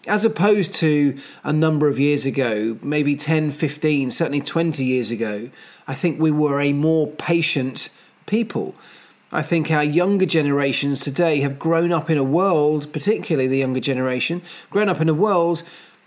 as 0.08 0.26
opposed 0.26 0.74
to 0.74 1.16
a 1.44 1.54
number 1.54 1.88
of 1.88 2.00
years 2.00 2.26
ago, 2.26 2.80
maybe 2.82 3.16
10, 3.16 3.52
15, 3.52 4.10
certainly 4.10 4.42
20 4.42 4.84
years 4.84 5.12
ago. 5.12 5.52
I 5.88 5.94
think 5.94 6.20
we 6.20 6.32
were 6.32 6.60
a 6.60 6.74
more 6.74 7.06
patient 7.06 7.90
people. 8.26 8.74
I 9.36 9.42
think 9.42 9.70
our 9.70 9.84
younger 9.84 10.26
generations 10.26 11.02
today 11.02 11.42
have 11.42 11.60
grown 11.60 11.92
up 11.92 12.10
in 12.10 12.18
a 12.18 12.24
world, 12.24 12.94
particularly 12.94 13.50
the 13.50 13.58
younger 13.58 13.82
generation, 13.82 14.42
grown 14.70 14.88
up 14.88 15.02
in 15.02 15.10
a 15.10 15.14
world 15.14 15.62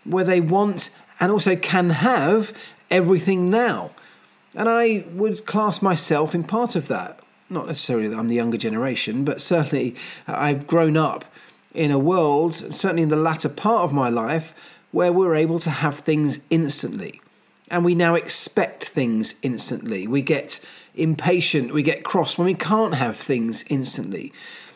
where 0.04 0.24
they 0.24 0.40
want 0.40 0.88
and 1.20 1.30
also 1.30 1.54
can 1.54 1.90
have 1.90 2.54
everything 2.90 3.50
now. 3.50 3.90
And 4.54 4.66
I 4.66 5.04
would 5.12 5.44
class 5.44 5.82
myself 5.82 6.34
in 6.34 6.42
part 6.42 6.74
of 6.74 6.88
that. 6.88 7.20
Not 7.50 7.66
necessarily 7.66 8.08
that 8.08 8.18
I'm 8.18 8.28
the 8.28 8.34
younger 8.34 8.56
generation, 8.56 9.26
but 9.26 9.42
certainly 9.42 9.94
I've 10.26 10.66
grown 10.66 10.96
up 10.96 11.26
in 11.74 11.90
a 11.90 11.98
world, 11.98 12.54
certainly 12.54 13.02
in 13.02 13.10
the 13.10 13.16
latter 13.16 13.50
part 13.50 13.84
of 13.84 13.92
my 13.92 14.08
life, 14.08 14.54
where 14.90 15.12
we're 15.12 15.34
able 15.34 15.58
to 15.58 15.70
have 15.70 15.98
things 15.98 16.38
instantly. 16.48 17.20
And 17.70 17.84
we 17.84 17.94
now 17.94 18.14
expect 18.14 18.86
things 18.86 19.34
instantly. 19.42 20.06
We 20.06 20.22
get 20.22 20.64
impatient, 20.98 21.72
we 21.72 21.82
get 21.82 22.04
cross 22.04 22.36
when 22.36 22.46
we 22.46 22.54
can't 22.54 22.94
have 22.94 23.16
things 23.16 23.64
instantly. 23.68 24.32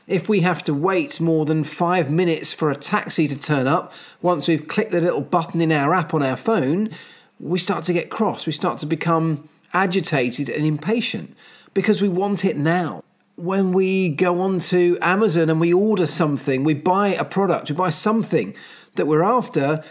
If 0.07 0.29
we 0.29 0.41
have 0.41 0.65
to 0.65 0.75
wait 0.75 1.21
more 1.21 1.45
than 1.45 1.65
five 1.65 2.11
minutes 2.11 2.53
for 2.53 2.71
a 2.71 2.77
taxi 2.77 3.29
to 3.29 3.39
turn 3.39 3.67
up, 3.67 3.93
once 4.21 4.49
we've 4.49 4.67
clicked 4.67 4.91
the 4.91 5.01
little 5.01 5.21
button 5.21 5.61
in 5.61 5.71
our 5.73 5.95
app 5.95 6.13
on 6.13 6.23
our 6.23 6.37
phone, 6.37 6.91
we 7.39 7.59
start 7.59 7.85
to 7.85 7.93
get 7.93 8.11
cross. 8.11 8.47
We 8.47 8.53
start 8.53 8.79
to 8.79 8.87
become 8.87 9.49
agitated 9.73 10.49
and 10.49 10.67
impatient 10.67 11.37
because 11.75 12.03
we 12.03 12.09
want 12.09 12.45
it 12.45 12.57
now. 12.57 13.03
When 13.37 13.73
we 13.73 14.11
go 14.11 14.41
on 14.41 14.59
to 14.61 14.99
Amazon 15.01 15.49
and 15.49 15.61
we 15.61 15.73
order 15.73 16.07
something, 16.07 16.65
we 16.65 16.75
buy 16.75 17.09
a 17.09 17.25
product, 17.25 17.71
we 17.71 17.77
buy 17.77 17.91
something 17.91 18.55
that 18.97 19.07
we're 19.07 19.23
after, 19.23 19.83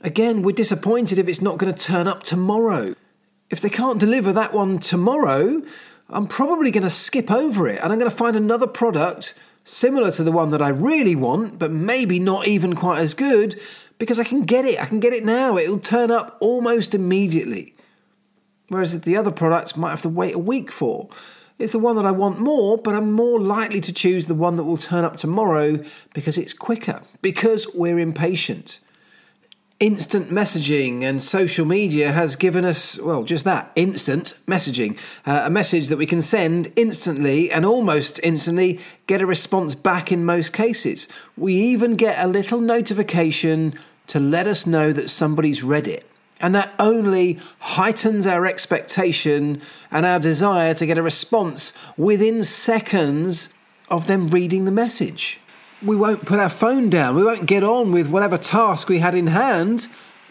again, 0.00 0.42
we're 0.42 0.52
disappointed 0.52 1.18
if 1.18 1.28
it's 1.28 1.42
not 1.42 1.58
going 1.58 1.72
to 1.72 1.82
turn 1.82 2.08
up 2.08 2.22
tomorrow. 2.22 2.94
If 3.50 3.60
they 3.60 3.70
can't 3.70 3.98
deliver 3.98 4.32
that 4.32 4.52
one 4.52 4.78
tomorrow, 4.78 5.62
I'm 6.10 6.26
probably 6.26 6.70
going 6.70 6.84
to 6.84 6.90
skip 6.90 7.30
over 7.30 7.68
it 7.68 7.80
and 7.82 7.92
I'm 7.92 7.98
going 7.98 8.10
to 8.10 8.16
find 8.16 8.36
another 8.36 8.66
product 8.66 9.38
similar 9.64 10.10
to 10.12 10.24
the 10.24 10.32
one 10.32 10.50
that 10.50 10.62
I 10.62 10.68
really 10.68 11.16
want, 11.16 11.58
but 11.58 11.70
maybe 11.70 12.18
not 12.18 12.46
even 12.46 12.74
quite 12.74 13.00
as 13.00 13.14
good 13.14 13.60
because 13.98 14.18
I 14.18 14.24
can 14.24 14.42
get 14.42 14.64
it. 14.64 14.80
I 14.80 14.86
can 14.86 15.00
get 15.00 15.12
it 15.12 15.24
now. 15.24 15.56
It'll 15.56 15.78
turn 15.78 16.10
up 16.10 16.36
almost 16.40 16.94
immediately 16.94 17.74
whereas 18.68 19.00
the 19.00 19.16
other 19.16 19.30
products 19.30 19.76
might 19.76 19.90
have 19.90 20.02
to 20.02 20.08
wait 20.08 20.34
a 20.34 20.38
week 20.38 20.70
for. 20.70 21.08
It's 21.58 21.72
the 21.72 21.78
one 21.78 21.96
that 21.96 22.06
I 22.06 22.12
want 22.12 22.38
more, 22.38 22.78
but 22.78 22.94
I'm 22.94 23.12
more 23.12 23.40
likely 23.40 23.80
to 23.80 23.92
choose 23.92 24.26
the 24.26 24.34
one 24.34 24.56
that 24.56 24.64
will 24.64 24.76
turn 24.76 25.04
up 25.04 25.16
tomorrow 25.16 25.82
because 26.14 26.38
it's 26.38 26.54
quicker, 26.54 27.02
because 27.20 27.66
we're 27.74 27.98
impatient. 27.98 28.78
Instant 29.80 30.28
messaging 30.28 31.04
and 31.04 31.22
social 31.22 31.64
media 31.64 32.10
has 32.10 32.34
given 32.34 32.64
us, 32.64 32.98
well, 32.98 33.22
just 33.22 33.44
that 33.44 33.70
instant 33.76 34.36
messaging. 34.44 34.98
Uh, 35.24 35.42
a 35.44 35.50
message 35.50 35.86
that 35.86 35.96
we 35.96 36.04
can 36.04 36.20
send 36.20 36.72
instantly 36.74 37.48
and 37.52 37.64
almost 37.64 38.18
instantly 38.24 38.80
get 39.06 39.20
a 39.20 39.26
response 39.26 39.76
back 39.76 40.10
in 40.10 40.24
most 40.24 40.52
cases. 40.52 41.06
We 41.36 41.54
even 41.54 41.94
get 41.94 42.18
a 42.18 42.26
little 42.26 42.60
notification 42.60 43.78
to 44.08 44.18
let 44.18 44.48
us 44.48 44.66
know 44.66 44.92
that 44.92 45.10
somebody's 45.10 45.62
read 45.62 45.86
it. 45.86 46.04
And 46.40 46.56
that 46.56 46.74
only 46.80 47.38
heightens 47.60 48.26
our 48.26 48.46
expectation 48.46 49.62
and 49.92 50.04
our 50.04 50.18
desire 50.18 50.74
to 50.74 50.86
get 50.86 50.98
a 50.98 51.02
response 51.02 51.72
within 51.96 52.42
seconds 52.42 53.54
of 53.88 54.08
them 54.08 54.26
reading 54.26 54.64
the 54.64 54.72
message. 54.72 55.40
We 55.82 55.96
won't 55.96 56.26
put 56.26 56.40
our 56.40 56.48
phone 56.48 56.90
down, 56.90 57.14
we 57.14 57.24
won't 57.24 57.46
get 57.46 57.62
on 57.62 57.92
with 57.92 58.08
whatever 58.08 58.36
task 58.36 58.88
we 58.88 58.98
had 58.98 59.14
in 59.14 59.28
hand 59.28 59.86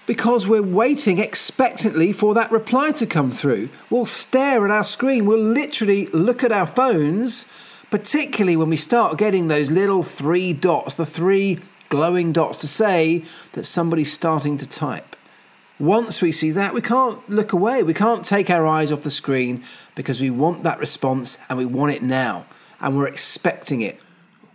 because 0.05 0.47
we're 0.47 0.62
waiting 0.62 1.19
expectantly 1.19 2.12
for 2.12 2.33
that 2.33 2.51
reply 2.51 2.91
to 2.91 3.05
come 3.05 3.31
through. 3.31 3.69
We'll 3.89 4.05
stare 4.05 4.65
at 4.65 4.71
our 4.71 4.83
screen, 4.83 5.25
we'll 5.25 5.39
literally 5.39 6.07
look 6.07 6.43
at 6.43 6.51
our 6.51 6.67
phones 6.67 7.45
particularly 7.89 8.57
when 8.57 8.69
we 8.69 8.77
start 8.77 9.17
getting 9.17 9.47
those 9.47 9.71
little 9.71 10.03
three 10.03 10.53
dots, 10.53 10.95
the 10.95 11.05
three 11.05 11.60
glowing 11.89 12.33
dots 12.33 12.60
to 12.60 12.67
say 12.67 13.23
that 13.53 13.65
somebody's 13.65 14.12
starting 14.12 14.57
to 14.57 14.67
type. 14.67 15.15
Once 15.79 16.21
we 16.21 16.31
see 16.31 16.51
that, 16.51 16.73
we 16.73 16.81
can't 16.81 17.27
look 17.29 17.53
away. 17.53 17.83
We 17.83 17.93
can't 17.93 18.25
take 18.25 18.49
our 18.49 18.65
eyes 18.65 18.91
off 18.91 19.03
the 19.03 19.12
screen 19.12 19.63
because 19.95 20.19
we 20.19 20.29
want 20.29 20.63
that 20.63 20.79
response 20.79 21.38
and 21.47 21.57
we 21.57 21.65
want 21.65 21.93
it 21.93 22.01
now 22.01 22.45
and 22.79 22.97
we're 22.97 23.07
expecting 23.07 23.81
it. 23.81 23.99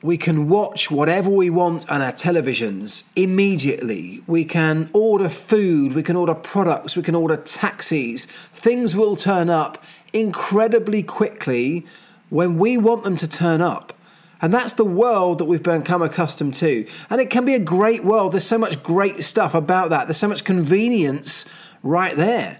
We 0.02 0.18
can 0.18 0.48
watch 0.48 0.90
whatever 0.90 1.30
we 1.30 1.48
want 1.48 1.88
on 1.88 2.02
our 2.02 2.12
televisions 2.12 3.04
immediately. 3.14 4.22
We 4.26 4.44
can 4.44 4.90
order 4.92 5.28
food, 5.28 5.94
we 5.94 6.02
can 6.02 6.16
order 6.16 6.34
products, 6.34 6.96
we 6.96 7.04
can 7.04 7.14
order 7.14 7.36
taxis. 7.36 8.26
Things 8.52 8.96
will 8.96 9.14
turn 9.14 9.48
up 9.48 9.82
incredibly 10.12 11.04
quickly 11.04 11.86
when 12.30 12.58
we 12.58 12.76
want 12.76 13.04
them 13.04 13.16
to 13.16 13.28
turn 13.28 13.60
up. 13.60 13.92
And 14.40 14.52
that's 14.52 14.72
the 14.72 14.84
world 14.84 15.38
that 15.38 15.44
we've 15.44 15.62
become 15.62 16.02
accustomed 16.02 16.54
to. 16.54 16.84
And 17.08 17.20
it 17.20 17.30
can 17.30 17.44
be 17.44 17.54
a 17.54 17.60
great 17.60 18.04
world. 18.04 18.32
There's 18.32 18.44
so 18.44 18.58
much 18.58 18.82
great 18.82 19.22
stuff 19.22 19.54
about 19.54 19.90
that. 19.90 20.08
There's 20.08 20.16
so 20.16 20.26
much 20.26 20.42
convenience 20.42 21.46
right 21.84 22.16
there. 22.16 22.58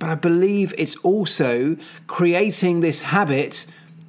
But 0.00 0.10
I 0.10 0.16
believe 0.16 0.74
it's 0.76 0.96
also 0.96 1.76
creating 2.08 2.80
this 2.80 3.02
habit 3.02 3.66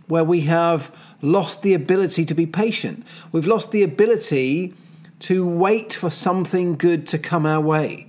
where 0.07 0.23
we 0.23 0.41
have 0.41 0.91
lost 1.21 1.61
the 1.63 1.73
ability 1.73 2.25
to 2.25 2.33
be 2.33 2.45
patient. 2.45 3.05
We've 3.31 3.47
lost 3.47 3.71
the 3.71 3.83
ability 3.83 4.73
to 5.19 5.47
wait 5.47 5.93
for 5.93 6.09
something 6.09 6.75
good 6.75 7.07
to 7.07 7.17
come 7.17 7.45
our 7.45 7.61
way 7.61 8.07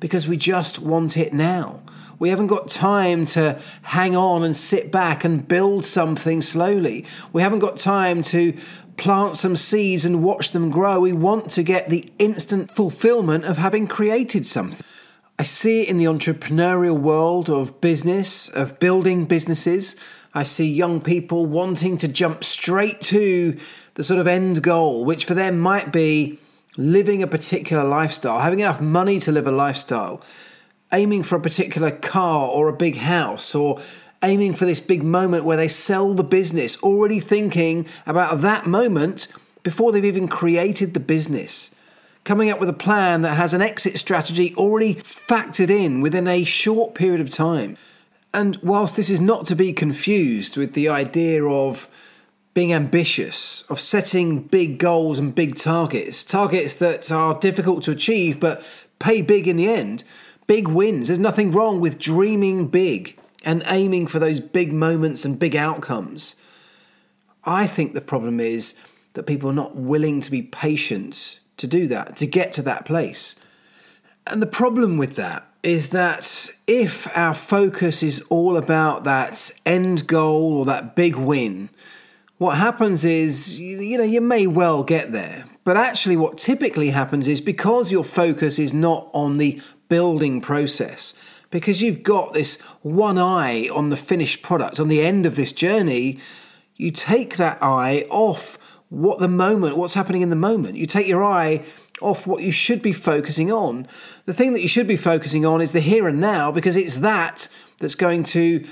because 0.00 0.26
we 0.26 0.36
just 0.36 0.80
want 0.80 1.16
it 1.16 1.32
now. 1.32 1.80
We 2.18 2.28
haven't 2.30 2.48
got 2.48 2.68
time 2.68 3.24
to 3.26 3.60
hang 3.82 4.14
on 4.14 4.44
and 4.44 4.56
sit 4.56 4.92
back 4.92 5.24
and 5.24 5.46
build 5.46 5.84
something 5.84 6.40
slowly. 6.40 7.04
We 7.32 7.42
haven't 7.42 7.60
got 7.60 7.76
time 7.76 8.22
to 8.22 8.56
plant 8.96 9.36
some 9.36 9.56
seeds 9.56 10.04
and 10.04 10.22
watch 10.22 10.52
them 10.52 10.70
grow. 10.70 11.00
We 11.00 11.12
want 11.12 11.50
to 11.52 11.62
get 11.62 11.88
the 11.88 12.12
instant 12.18 12.70
fulfillment 12.70 13.44
of 13.44 13.58
having 13.58 13.86
created 13.88 14.46
something. 14.46 14.86
I 15.38 15.44
see 15.44 15.80
it 15.80 15.88
in 15.88 15.96
the 15.96 16.04
entrepreneurial 16.04 16.96
world 16.98 17.50
of 17.50 17.80
business, 17.80 18.48
of 18.48 18.78
building 18.78 19.24
businesses. 19.24 19.96
I 20.34 20.44
see 20.44 20.70
young 20.70 21.00
people 21.00 21.46
wanting 21.46 21.98
to 21.98 22.08
jump 22.08 22.44
straight 22.44 23.00
to 23.02 23.58
the 23.94 24.04
sort 24.04 24.20
of 24.20 24.26
end 24.26 24.62
goal, 24.62 25.04
which 25.04 25.24
for 25.24 25.34
them 25.34 25.58
might 25.58 25.92
be 25.92 26.38
living 26.76 27.22
a 27.22 27.26
particular 27.26 27.84
lifestyle, 27.84 28.40
having 28.40 28.60
enough 28.60 28.80
money 28.80 29.20
to 29.20 29.32
live 29.32 29.46
a 29.46 29.52
lifestyle 29.52 30.22
aiming 30.92 31.22
for 31.22 31.36
a 31.36 31.40
particular 31.40 31.90
car 31.90 32.48
or 32.48 32.68
a 32.68 32.72
big 32.72 32.96
house 32.98 33.54
or 33.54 33.80
aiming 34.22 34.54
for 34.54 34.66
this 34.66 34.80
big 34.80 35.02
moment 35.02 35.44
where 35.44 35.56
they 35.56 35.68
sell 35.68 36.14
the 36.14 36.22
business, 36.22 36.80
already 36.82 37.18
thinking 37.18 37.86
about 38.06 38.40
that 38.42 38.66
moment 38.66 39.26
before 39.62 39.90
they've 39.90 40.04
even 40.04 40.28
created 40.28 40.94
the 40.94 41.00
business. 41.00 41.74
Coming 42.24 42.50
up 42.50 42.60
with 42.60 42.68
a 42.68 42.74
plan 42.74 43.22
that 43.22 43.36
has 43.36 43.52
an 43.52 43.62
exit 43.62 43.98
strategy 43.98 44.54
already 44.54 44.94
factored 44.94 45.70
in 45.70 46.00
within 46.00 46.28
a 46.28 46.44
short 46.44 46.94
period 46.94 47.20
of 47.20 47.30
time. 47.30 47.76
And 48.34 48.56
whilst 48.62 48.96
this 48.96 49.10
is 49.10 49.20
not 49.20 49.44
to 49.46 49.56
be 49.56 49.72
confused 49.72 50.56
with 50.56 50.72
the 50.72 50.88
idea 50.88 51.44
of 51.44 51.88
being 52.54 52.72
ambitious, 52.72 53.62
of 53.68 53.80
setting 53.80 54.42
big 54.42 54.78
goals 54.78 55.18
and 55.18 55.34
big 55.34 55.54
targets, 55.54 56.24
targets 56.24 56.74
that 56.74 57.10
are 57.10 57.38
difficult 57.38 57.82
to 57.84 57.90
achieve 57.90 58.38
but 58.40 58.62
pay 58.98 59.22
big 59.22 59.48
in 59.48 59.56
the 59.56 59.68
end, 59.68 60.04
big 60.46 60.68
wins. 60.68 61.08
There's 61.08 61.18
nothing 61.18 61.50
wrong 61.50 61.80
with 61.80 61.98
dreaming 61.98 62.68
big 62.68 63.18
and 63.42 63.62
aiming 63.66 64.06
for 64.06 64.18
those 64.18 64.40
big 64.40 64.72
moments 64.72 65.24
and 65.24 65.38
big 65.38 65.56
outcomes. 65.56 66.36
I 67.44 67.66
think 67.66 67.92
the 67.92 68.00
problem 68.00 68.38
is 68.38 68.74
that 69.14 69.26
people 69.26 69.50
are 69.50 69.54
not 69.54 69.76
willing 69.76 70.20
to 70.20 70.30
be 70.30 70.42
patient 70.42 71.40
to 71.56 71.66
do 71.66 71.86
that, 71.88 72.16
to 72.16 72.26
get 72.26 72.52
to 72.52 72.62
that 72.62 72.84
place. 72.84 73.36
And 74.26 74.40
the 74.40 74.46
problem 74.46 74.96
with 74.96 75.16
that 75.16 75.51
is 75.62 75.90
that 75.90 76.50
if 76.66 77.06
our 77.16 77.34
focus 77.34 78.02
is 78.02 78.20
all 78.28 78.56
about 78.56 79.04
that 79.04 79.50
end 79.64 80.06
goal 80.06 80.58
or 80.58 80.64
that 80.64 80.96
big 80.96 81.14
win, 81.16 81.68
what 82.38 82.58
happens 82.58 83.04
is, 83.04 83.58
you 83.58 83.96
know, 83.96 84.04
you 84.04 84.20
may 84.20 84.46
well 84.46 84.82
get 84.82 85.12
there. 85.12 85.44
But 85.64 85.76
actually, 85.76 86.16
what 86.16 86.38
typically 86.38 86.90
happens 86.90 87.28
is 87.28 87.40
because 87.40 87.92
your 87.92 88.02
focus 88.02 88.58
is 88.58 88.74
not 88.74 89.08
on 89.12 89.38
the 89.38 89.60
building 89.88 90.40
process 90.40 91.14
because 91.50 91.80
you've 91.80 92.02
got 92.02 92.32
this 92.32 92.60
one 92.80 93.18
eye 93.18 93.68
on 93.68 93.90
the 93.90 93.96
finished 93.96 94.42
product, 94.42 94.80
on 94.80 94.88
the 94.88 95.02
end 95.02 95.26
of 95.26 95.36
this 95.36 95.52
journey, 95.52 96.18
you 96.74 96.90
take 96.90 97.36
that 97.36 97.62
eye 97.62 98.04
off 98.10 98.58
what 98.88 99.20
the 99.20 99.28
moment, 99.28 99.76
what's 99.76 99.94
happening 99.94 100.22
in 100.22 100.30
the 100.30 100.36
moment. 100.36 100.76
You 100.76 100.86
take 100.86 101.06
your 101.06 101.24
eye 101.24 101.62
off 102.02 102.26
what 102.26 102.42
you 102.42 102.52
should 102.52 102.82
be 102.82 102.92
focusing 102.92 103.50
on. 103.50 103.86
The 104.26 104.32
thing 104.32 104.52
that 104.52 104.62
you 104.62 104.68
should 104.68 104.86
be 104.86 104.96
focusing 104.96 105.46
on 105.46 105.60
is 105.60 105.72
the 105.72 105.80
here 105.80 106.08
and 106.08 106.20
now 106.20 106.50
because 106.50 106.76
it's 106.76 106.96
that 106.98 107.48
that's 107.78 107.94
going 107.94 108.24
to 108.24 108.66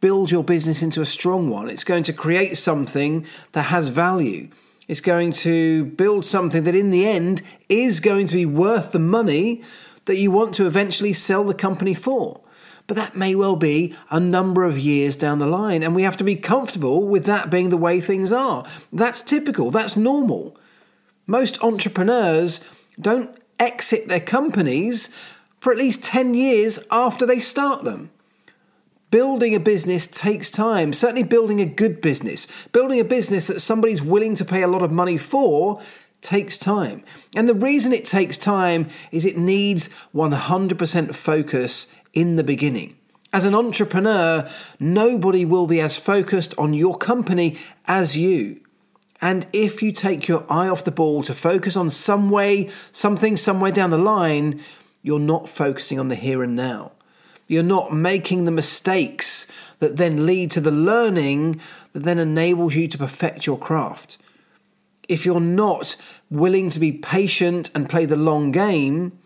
build 0.00 0.30
your 0.30 0.44
business 0.44 0.82
into 0.82 1.00
a 1.00 1.06
strong 1.06 1.48
one. 1.48 1.70
It's 1.70 1.84
going 1.84 2.02
to 2.04 2.12
create 2.12 2.58
something 2.58 3.26
that 3.52 3.62
has 3.62 3.88
value. 3.88 4.48
It's 4.88 5.00
going 5.00 5.32
to 5.32 5.84
build 5.84 6.26
something 6.26 6.64
that 6.64 6.74
in 6.74 6.90
the 6.90 7.06
end 7.06 7.40
is 7.68 8.00
going 8.00 8.26
to 8.26 8.34
be 8.34 8.44
worth 8.44 8.92
the 8.92 8.98
money 8.98 9.62
that 10.04 10.18
you 10.18 10.30
want 10.30 10.54
to 10.56 10.66
eventually 10.66 11.12
sell 11.12 11.44
the 11.44 11.54
company 11.54 11.94
for. 11.94 12.40
But 12.86 12.96
that 12.96 13.16
may 13.16 13.34
well 13.34 13.56
be 13.56 13.94
a 14.10 14.18
number 14.18 14.64
of 14.64 14.78
years 14.78 15.14
down 15.14 15.38
the 15.38 15.46
line, 15.46 15.82
and 15.82 15.94
we 15.94 16.02
have 16.02 16.16
to 16.16 16.24
be 16.24 16.34
comfortable 16.34 17.06
with 17.06 17.24
that 17.26 17.50
being 17.50 17.68
the 17.68 17.76
way 17.76 18.00
things 18.00 18.32
are. 18.32 18.66
That's 18.92 19.22
typical, 19.22 19.70
that's 19.70 19.96
normal. 19.96 20.56
Most 21.26 21.62
entrepreneurs 21.62 22.64
don't 23.00 23.36
exit 23.58 24.08
their 24.08 24.20
companies 24.20 25.10
for 25.60 25.72
at 25.72 25.78
least 25.78 26.02
10 26.02 26.34
years 26.34 26.80
after 26.90 27.24
they 27.24 27.40
start 27.40 27.84
them. 27.84 28.10
Building 29.10 29.54
a 29.54 29.60
business 29.60 30.06
takes 30.06 30.50
time, 30.50 30.92
certainly 30.92 31.22
building 31.22 31.60
a 31.60 31.66
good 31.66 32.00
business. 32.00 32.48
Building 32.72 32.98
a 32.98 33.04
business 33.04 33.46
that 33.48 33.60
somebody's 33.60 34.02
willing 34.02 34.34
to 34.36 34.44
pay 34.44 34.62
a 34.62 34.68
lot 34.68 34.82
of 34.82 34.90
money 34.90 35.18
for 35.18 35.80
takes 36.22 36.56
time. 36.56 37.04
And 37.36 37.48
the 37.48 37.54
reason 37.54 37.92
it 37.92 38.04
takes 38.04 38.38
time 38.38 38.88
is 39.10 39.26
it 39.26 39.36
needs 39.36 39.90
100% 40.14 41.14
focus 41.14 41.92
in 42.14 42.36
the 42.36 42.44
beginning. 42.44 42.96
As 43.34 43.44
an 43.44 43.54
entrepreneur, 43.54 44.48
nobody 44.80 45.44
will 45.44 45.66
be 45.66 45.80
as 45.80 45.98
focused 45.98 46.54
on 46.58 46.74
your 46.74 46.96
company 46.96 47.58
as 47.86 48.16
you. 48.16 48.60
And 49.22 49.46
if 49.52 49.82
you 49.82 49.92
take 49.92 50.28
your 50.28 50.44
eye 50.50 50.68
off 50.68 50.84
the 50.84 50.90
ball 50.90 51.22
to 51.22 51.32
focus 51.32 51.76
on 51.76 51.88
some 51.88 52.28
way, 52.28 52.68
something 52.90 53.38
somewhere 53.38 53.72
down 53.72 53.90
the 53.90 53.96
line, 53.96 54.60
you're 55.02 55.18
not 55.18 55.48
focusing 55.48 55.98
on 55.98 56.08
the 56.08 56.14
here 56.14 56.42
and 56.42 56.54
now. 56.54 56.92
You're 57.46 57.62
not 57.62 57.94
making 57.94 58.44
the 58.44 58.50
mistakes 58.50 59.46
that 59.78 59.96
then 59.96 60.26
lead 60.26 60.50
to 60.50 60.60
the 60.60 60.70
learning 60.70 61.60
that 61.94 62.02
then 62.02 62.18
enables 62.18 62.74
you 62.74 62.88
to 62.88 62.98
perfect 62.98 63.46
your 63.46 63.58
craft 63.58 64.18
if 65.08 65.26
you're 65.26 65.40
not 65.40 65.96
willing 66.30 66.70
to 66.70 66.80
be 66.80 66.92
patient 66.92 67.70
and 67.74 67.88
play 67.88 68.06
the 68.06 68.16
long 68.16 68.50
game, 68.50 69.18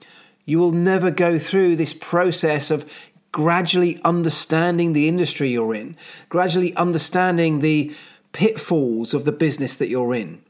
you 0.44 0.58
will 0.58 0.72
never 0.72 1.10
go 1.10 1.38
through 1.38 1.76
this 1.76 1.94
process 1.94 2.70
of 2.70 2.90
gradually 3.32 4.00
understanding 4.04 4.92
the 4.92 5.08
industry 5.08 5.48
you're 5.48 5.74
in, 5.74 5.96
gradually 6.28 6.74
understanding 6.76 7.60
the 7.60 7.94
pitfalls 8.36 9.14
of 9.14 9.24
the 9.24 9.32
business 9.32 9.74
that 9.76 9.88
you're 9.88 10.14
in. 10.14 10.42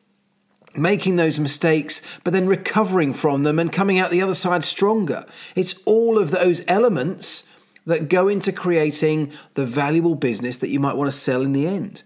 Making 0.75 1.14
those 1.14 1.38
mistakes, 1.38 2.03
but 2.25 2.33
then 2.33 2.49
recovering 2.49 3.14
from 3.14 3.44
them 3.44 3.61
and 3.61 3.70
coming 3.70 3.96
out 3.96 4.11
the 4.11 4.20
other 4.20 4.35
side 4.35 4.64
stronger. 4.64 5.25
It's 5.55 5.81
all 5.85 6.18
of 6.18 6.33
those 6.33 6.64
elements 6.66 7.49
that 7.87 8.09
go 8.09 8.27
into 8.27 8.51
creating 8.51 9.31
the 9.55 9.64
valuable 9.64 10.16
business 10.16 10.57
that 10.57 10.68
you 10.68 10.81
might 10.81 10.96
want 10.96 11.07
to 11.07 11.16
sell 11.16 11.42
in 11.42 11.53
the 11.53 11.68
end. 11.68 12.03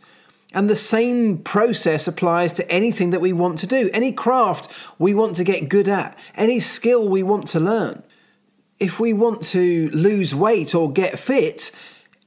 And 0.53 0.69
the 0.69 0.77
same 0.77 1.39
process 1.39 2.07
applies 2.07 2.53
to 2.55 2.71
anything 2.71 3.09
that 3.11 3.23
we 3.23 3.33
want 3.33 3.59
to 3.61 3.67
do, 3.67 3.89
any 3.95 4.13
craft 4.13 4.69
we 4.99 5.15
want 5.15 5.37
to 5.37 5.45
get 5.45 5.71
good 5.71 5.89
at, 5.89 6.15
any 6.35 6.61
skill 6.61 7.09
we 7.09 7.23
want 7.23 7.47
to 7.49 7.61
learn. 7.61 8.03
If 8.79 9.01
we 9.01 9.15
want 9.15 9.43
to 9.45 9.89
lose 9.95 10.35
weight 10.35 10.75
or 10.75 10.93
get 10.93 11.19
fit, 11.19 11.71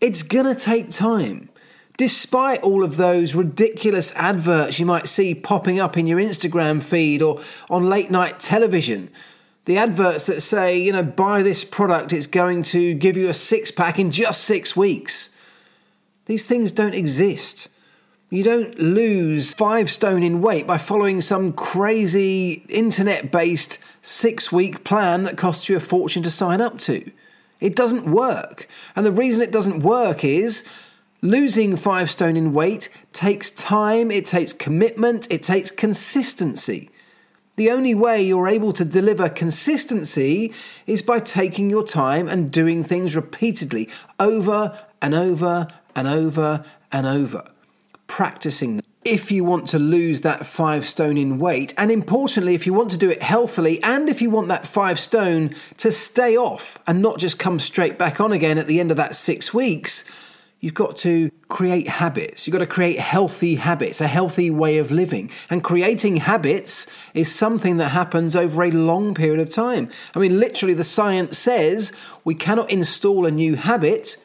it's 0.01 0.23
going 0.23 0.45
to 0.45 0.55
take 0.55 0.89
time. 0.89 1.49
Despite 1.97 2.61
all 2.61 2.83
of 2.83 2.97
those 2.97 3.35
ridiculous 3.35 4.11
adverts 4.15 4.79
you 4.79 4.85
might 4.85 5.07
see 5.07 5.35
popping 5.35 5.79
up 5.79 5.97
in 5.97 6.07
your 6.07 6.19
Instagram 6.19 6.81
feed 6.81 7.21
or 7.21 7.39
on 7.69 7.89
late 7.89 8.09
night 8.09 8.39
television, 8.39 9.09
the 9.65 9.77
adverts 9.77 10.25
that 10.25 10.41
say, 10.41 10.77
you 10.77 10.91
know, 10.91 11.03
buy 11.03 11.43
this 11.43 11.63
product, 11.63 12.11
it's 12.11 12.27
going 12.27 12.63
to 12.63 12.93
give 12.95 13.15
you 13.15 13.29
a 13.29 13.33
six 13.33 13.71
pack 13.71 13.99
in 13.99 14.11
just 14.11 14.43
six 14.43 14.75
weeks. 14.75 15.29
These 16.25 16.43
things 16.43 16.71
don't 16.71 16.95
exist. 16.95 17.69
You 18.29 18.43
don't 18.43 18.79
lose 18.79 19.53
five 19.53 19.91
stone 19.91 20.23
in 20.23 20.41
weight 20.41 20.65
by 20.65 20.79
following 20.79 21.21
some 21.21 21.53
crazy 21.53 22.65
internet 22.67 23.31
based 23.31 23.77
six 24.01 24.51
week 24.51 24.83
plan 24.83 25.23
that 25.23 25.37
costs 25.37 25.69
you 25.69 25.77
a 25.77 25.79
fortune 25.79 26.23
to 26.23 26.31
sign 26.31 26.59
up 26.59 26.79
to. 26.79 27.11
It 27.59 27.75
doesn't 27.75 28.11
work. 28.11 28.67
And 28.95 29.05
the 29.05 29.11
reason 29.11 29.43
it 29.43 29.51
doesn't 29.51 29.81
work 29.81 30.23
is 30.23 30.67
Losing 31.23 31.77
five 31.77 32.11
stone 32.11 32.35
in 32.35 32.51
weight 32.51 32.89
takes 33.13 33.49
time, 33.49 34.11
it 34.11 34.25
takes 34.25 34.51
commitment, 34.51 35.25
it 35.31 35.41
takes 35.41 35.71
consistency. 35.71 36.89
The 37.55 37.71
only 37.71 37.95
way 37.95 38.21
you're 38.21 38.49
able 38.49 38.73
to 38.73 38.83
deliver 38.83 39.29
consistency 39.29 40.53
is 40.85 41.01
by 41.01 41.19
taking 41.19 41.69
your 41.69 41.85
time 41.85 42.27
and 42.27 42.51
doing 42.51 42.83
things 42.83 43.15
repeatedly, 43.15 43.87
over 44.19 44.77
and 45.01 45.15
over 45.15 45.69
and 45.95 46.09
over 46.09 46.65
and 46.91 47.07
over, 47.07 47.45
practicing 48.05 48.75
them. 48.75 48.85
If 49.05 49.31
you 49.31 49.45
want 49.45 49.67
to 49.67 49.79
lose 49.79 50.21
that 50.21 50.45
five 50.45 50.89
stone 50.89 51.17
in 51.17 51.39
weight, 51.39 51.73
and 51.77 51.89
importantly, 51.89 52.53
if 52.53 52.65
you 52.65 52.73
want 52.73 52.91
to 52.91 52.97
do 52.97 53.09
it 53.09 53.23
healthily, 53.23 53.81
and 53.81 54.09
if 54.09 54.21
you 54.21 54.29
want 54.29 54.49
that 54.49 54.67
five 54.67 54.99
stone 54.99 55.55
to 55.77 55.89
stay 55.89 56.35
off 56.35 56.79
and 56.85 57.01
not 57.01 57.17
just 57.17 57.39
come 57.39 57.59
straight 57.59 57.97
back 57.97 58.19
on 58.19 58.33
again 58.33 58.57
at 58.57 58.67
the 58.67 58.81
end 58.81 58.91
of 58.91 58.97
that 58.97 59.15
six 59.15 59.53
weeks, 59.53 60.03
You've 60.63 60.73
got 60.73 60.95
to 60.99 61.29
create 61.49 61.89
habits. 61.89 62.47
You've 62.47 62.53
got 62.53 62.59
to 62.59 62.65
create 62.65 62.97
healthy 62.97 63.55
habits, 63.55 63.99
a 63.99 64.07
healthy 64.07 64.49
way 64.49 64.77
of 64.77 64.91
living. 64.91 65.29
And 65.49 65.61
creating 65.61 66.15
habits 66.15 66.87
is 67.13 67.29
something 67.29 67.75
that 67.77 67.89
happens 67.89 68.33
over 68.33 68.63
a 68.63 68.71
long 68.71 69.13
period 69.13 69.41
of 69.41 69.49
time. 69.49 69.89
I 70.15 70.19
mean, 70.19 70.39
literally, 70.39 70.73
the 70.73 70.85
science 70.85 71.37
says 71.37 71.91
we 72.23 72.33
cannot 72.33 72.71
install 72.71 73.25
a 73.25 73.31
new 73.31 73.57
habit 73.57 74.15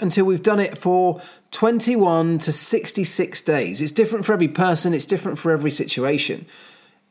until 0.00 0.24
we've 0.24 0.42
done 0.42 0.58
it 0.58 0.76
for 0.76 1.22
21 1.52 2.40
to 2.40 2.52
66 2.52 3.42
days. 3.42 3.80
It's 3.80 3.92
different 3.92 4.24
for 4.24 4.32
every 4.32 4.48
person, 4.48 4.92
it's 4.92 5.06
different 5.06 5.38
for 5.38 5.52
every 5.52 5.70
situation. 5.70 6.46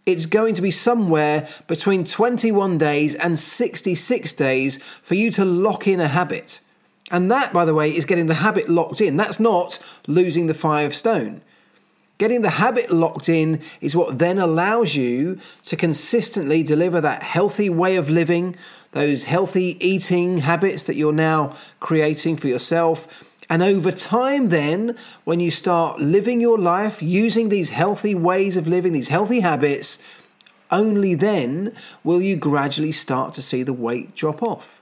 It's 0.05 0.25
going 0.25 0.53
to 0.55 0.61
be 0.61 0.71
somewhere 0.71 1.47
between 1.67 2.03
21 2.03 2.77
days 2.77 3.15
and 3.15 3.39
66 3.39 4.33
days 4.33 4.83
for 5.01 5.15
you 5.15 5.31
to 5.31 5.45
lock 5.45 5.87
in 5.87 6.01
a 6.01 6.09
habit. 6.09 6.59
And 7.11 7.29
that, 7.31 7.53
by 7.53 7.65
the 7.65 7.73
way, 7.73 7.95
is 7.95 8.05
getting 8.05 8.27
the 8.27 8.35
habit 8.35 8.69
locked 8.69 9.01
in. 9.01 9.17
That's 9.17 9.39
not 9.39 9.79
losing 10.07 10.47
the 10.47 10.53
five 10.53 10.95
stone. 10.95 11.41
Getting 12.19 12.41
the 12.41 12.49
habit 12.51 12.91
locked 12.91 13.29
in 13.29 13.61
is 13.79 13.95
what 13.95 14.19
then 14.19 14.39
allows 14.39 14.95
you 14.95 15.39
to 15.63 15.77
consistently 15.77 16.63
deliver 16.63 16.99
that 16.99 17.23
healthy 17.23 17.69
way 17.69 17.95
of 17.95 18.09
living, 18.09 18.57
those 18.91 19.25
healthy 19.25 19.77
eating 19.79 20.39
habits 20.39 20.83
that 20.83 20.97
you're 20.97 21.13
now 21.13 21.55
creating 21.79 22.35
for 22.35 22.49
yourself. 22.49 23.07
And 23.49 23.63
over 23.63 23.91
time, 23.91 24.49
then, 24.49 24.97
when 25.23 25.39
you 25.39 25.49
start 25.49 26.01
living 26.01 26.41
your 26.41 26.57
life 26.57 27.01
using 27.01 27.47
these 27.49 27.69
healthy 27.69 28.13
ways 28.13 28.57
of 28.57 28.67
living, 28.67 28.91
these 28.91 29.07
healthy 29.07 29.39
habits, 29.39 29.97
only 30.71 31.15
then 31.15 31.73
will 32.03 32.21
you 32.21 32.35
gradually 32.35 32.91
start 32.91 33.33
to 33.35 33.41
see 33.41 33.63
the 33.63 33.73
weight 33.73 34.13
drop 34.13 34.43
off. 34.43 34.78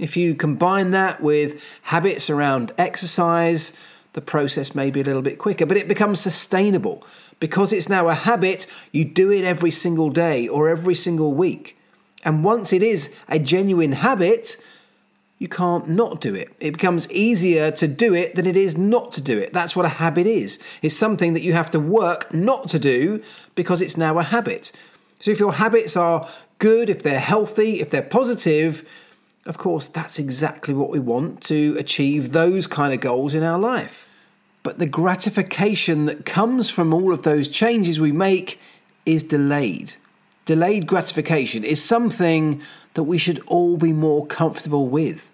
If 0.00 0.16
you 0.16 0.34
combine 0.34 0.92
that 0.92 1.20
with 1.20 1.62
habits 1.82 2.30
around 2.30 2.72
exercise, 2.78 3.76
the 4.14 4.22
process 4.22 4.74
may 4.74 4.90
be 4.90 5.02
a 5.02 5.04
little 5.04 5.22
bit 5.22 5.38
quicker, 5.38 5.66
but 5.66 5.76
it 5.76 5.88
becomes 5.88 6.20
sustainable. 6.20 7.04
Because 7.38 7.72
it's 7.72 7.88
now 7.88 8.08
a 8.08 8.14
habit, 8.14 8.66
you 8.92 9.04
do 9.04 9.30
it 9.30 9.44
every 9.44 9.70
single 9.70 10.10
day 10.10 10.48
or 10.48 10.68
every 10.68 10.94
single 10.94 11.32
week. 11.34 11.76
And 12.24 12.42
once 12.42 12.72
it 12.72 12.82
is 12.82 13.14
a 13.28 13.38
genuine 13.38 13.92
habit, 13.92 14.56
you 15.38 15.48
can't 15.48 15.88
not 15.88 16.20
do 16.20 16.34
it. 16.34 16.50
It 16.60 16.72
becomes 16.72 17.10
easier 17.10 17.70
to 17.72 17.86
do 17.86 18.14
it 18.14 18.34
than 18.34 18.46
it 18.46 18.56
is 18.56 18.76
not 18.76 19.12
to 19.12 19.22
do 19.22 19.38
it. 19.38 19.52
That's 19.52 19.76
what 19.76 19.86
a 19.86 19.90
habit 20.00 20.26
is. 20.26 20.58
It's 20.82 20.96
something 20.96 21.34
that 21.34 21.42
you 21.42 21.52
have 21.52 21.70
to 21.70 21.80
work 21.80 22.32
not 22.32 22.68
to 22.68 22.78
do 22.78 23.22
because 23.54 23.80
it's 23.80 23.96
now 23.96 24.18
a 24.18 24.22
habit. 24.22 24.72
So 25.20 25.30
if 25.30 25.40
your 25.40 25.54
habits 25.54 25.96
are 25.96 26.28
good, 26.58 26.88
if 26.88 27.02
they're 27.02 27.20
healthy, 27.20 27.80
if 27.80 27.90
they're 27.90 28.02
positive, 28.02 28.86
of 29.46 29.58
course, 29.58 29.86
that's 29.86 30.18
exactly 30.18 30.74
what 30.74 30.90
we 30.90 30.98
want 30.98 31.40
to 31.42 31.76
achieve 31.78 32.32
those 32.32 32.66
kind 32.66 32.92
of 32.92 33.00
goals 33.00 33.34
in 33.34 33.42
our 33.42 33.58
life. 33.58 34.06
But 34.62 34.78
the 34.78 34.86
gratification 34.86 36.04
that 36.04 36.26
comes 36.26 36.68
from 36.68 36.92
all 36.92 37.12
of 37.12 37.22
those 37.22 37.48
changes 37.48 37.98
we 37.98 38.12
make 38.12 38.60
is 39.06 39.22
delayed. 39.22 39.94
Delayed 40.44 40.86
gratification 40.86 41.64
is 41.64 41.82
something 41.82 42.60
that 42.94 43.04
we 43.04 43.16
should 43.16 43.40
all 43.46 43.76
be 43.76 43.92
more 43.92 44.26
comfortable 44.26 44.88
with. 44.88 45.30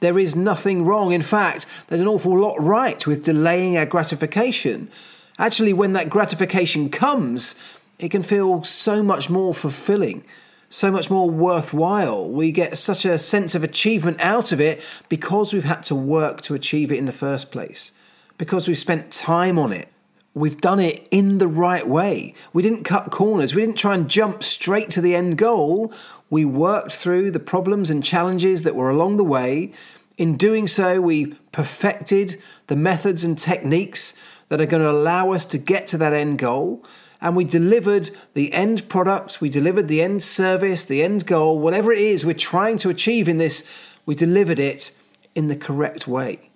There 0.00 0.18
is 0.18 0.34
nothing 0.34 0.84
wrong. 0.86 1.12
In 1.12 1.20
fact, 1.20 1.66
there's 1.88 2.00
an 2.00 2.06
awful 2.06 2.38
lot 2.38 2.60
right 2.60 3.06
with 3.06 3.24
delaying 3.24 3.76
our 3.76 3.84
gratification. 3.84 4.90
Actually, 5.38 5.74
when 5.74 5.92
that 5.92 6.08
gratification 6.08 6.88
comes, 6.88 7.54
it 7.98 8.10
can 8.10 8.22
feel 8.22 8.64
so 8.64 9.02
much 9.02 9.28
more 9.28 9.52
fulfilling 9.52 10.24
so 10.70 10.90
much 10.90 11.10
more 11.10 11.28
worthwhile. 11.28 12.26
We 12.26 12.52
get 12.52 12.78
such 12.78 13.04
a 13.04 13.18
sense 13.18 13.54
of 13.54 13.64
achievement 13.64 14.20
out 14.20 14.52
of 14.52 14.60
it 14.60 14.80
because 15.08 15.52
we've 15.52 15.64
had 15.64 15.82
to 15.84 15.94
work 15.94 16.40
to 16.42 16.54
achieve 16.54 16.90
it 16.92 16.98
in 16.98 17.04
the 17.04 17.12
first 17.12 17.50
place, 17.50 17.92
because 18.38 18.68
we've 18.68 18.78
spent 18.78 19.10
time 19.10 19.58
on 19.58 19.72
it. 19.72 19.88
We've 20.32 20.60
done 20.60 20.78
it 20.78 21.08
in 21.10 21.38
the 21.38 21.48
right 21.48 21.86
way. 21.86 22.34
We 22.52 22.62
didn't 22.62 22.84
cut 22.84 23.10
corners. 23.10 23.52
We 23.52 23.62
didn't 23.62 23.78
try 23.78 23.96
and 23.96 24.08
jump 24.08 24.44
straight 24.44 24.88
to 24.90 25.00
the 25.00 25.16
end 25.16 25.38
goal. 25.38 25.92
We 26.30 26.44
worked 26.44 26.92
through 26.92 27.32
the 27.32 27.40
problems 27.40 27.90
and 27.90 28.04
challenges 28.04 28.62
that 28.62 28.76
were 28.76 28.88
along 28.88 29.16
the 29.16 29.24
way. 29.24 29.72
In 30.16 30.36
doing 30.36 30.68
so, 30.68 31.00
we 31.00 31.34
perfected 31.50 32.40
the 32.68 32.76
methods 32.76 33.24
and 33.24 33.36
techniques 33.36 34.14
that 34.50 34.60
are 34.60 34.66
going 34.66 34.84
to 34.84 34.90
allow 34.90 35.32
us 35.32 35.44
to 35.46 35.58
get 35.58 35.88
to 35.88 35.98
that 35.98 36.12
end 36.12 36.38
goal 36.38 36.84
and 37.20 37.36
we 37.36 37.44
delivered 37.44 38.10
the 38.34 38.52
end 38.52 38.88
product, 38.88 39.40
we 39.40 39.50
delivered 39.50 39.88
the 39.88 40.02
end 40.02 40.22
service, 40.22 40.84
the 40.84 41.02
end 41.02 41.26
goal, 41.26 41.58
whatever 41.58 41.92
it 41.92 41.98
is 41.98 42.24
we're 42.24 42.34
trying 42.34 42.78
to 42.78 42.90
achieve 42.90 43.28
in 43.28 43.38
this, 43.38 43.68
we 44.06 44.14
delivered 44.14 44.58
it 44.58 44.92
in 45.34 45.48
the 45.48 45.56
correct 45.56 46.08
way. 46.08 46.50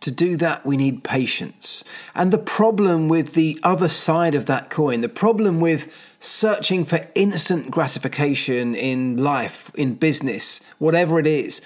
To 0.00 0.10
do 0.10 0.36
that, 0.36 0.64
we 0.64 0.76
need 0.76 1.02
patience. 1.02 1.82
And 2.14 2.30
the 2.30 2.38
problem 2.38 3.08
with 3.08 3.32
the 3.32 3.58
other 3.62 3.88
side 3.88 4.34
of 4.34 4.46
that 4.46 4.70
coin, 4.70 5.00
the 5.00 5.08
problem 5.08 5.58
with 5.58 5.92
searching 6.20 6.84
for 6.84 7.08
instant 7.14 7.70
gratification 7.70 8.74
in 8.74 9.16
life, 9.16 9.72
in 9.74 9.94
business, 9.94 10.60
whatever 10.78 11.18
it 11.18 11.26
is, 11.26 11.60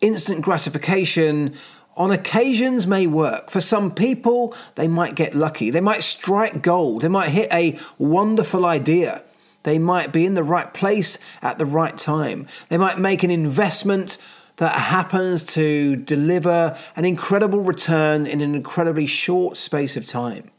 instant 0.00 0.42
gratification 0.42 1.54
on 1.96 2.10
occasions 2.10 2.86
may 2.86 3.06
work. 3.06 3.50
For 3.50 3.60
some 3.60 3.90
people, 3.90 4.54
they 4.74 4.86
might 4.86 5.14
get 5.14 5.34
lucky. 5.34 5.70
They 5.70 5.80
might 5.80 6.02
strike 6.02 6.62
gold. 6.62 7.02
They 7.02 7.08
might 7.08 7.30
hit 7.30 7.48
a 7.52 7.78
wonderful 7.98 8.66
idea. 8.66 9.22
They 9.62 9.78
might 9.78 10.12
be 10.12 10.26
in 10.26 10.34
the 10.34 10.44
right 10.44 10.72
place 10.72 11.18
at 11.42 11.58
the 11.58 11.66
right 11.66 11.96
time. 11.96 12.46
They 12.68 12.78
might 12.78 12.98
make 12.98 13.22
an 13.22 13.30
investment 13.30 14.18
that 14.56 14.72
happens 14.72 15.44
to 15.44 15.96
deliver 15.96 16.78
an 16.94 17.04
incredible 17.04 17.60
return 17.60 18.26
in 18.26 18.40
an 18.40 18.54
incredibly 18.54 19.06
short 19.06 19.56
space 19.56 19.96
of 19.96 20.06
time. 20.06 20.50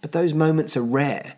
But 0.00 0.12
those 0.12 0.32
moments 0.32 0.76
are 0.76 0.82
rare. 0.82 1.34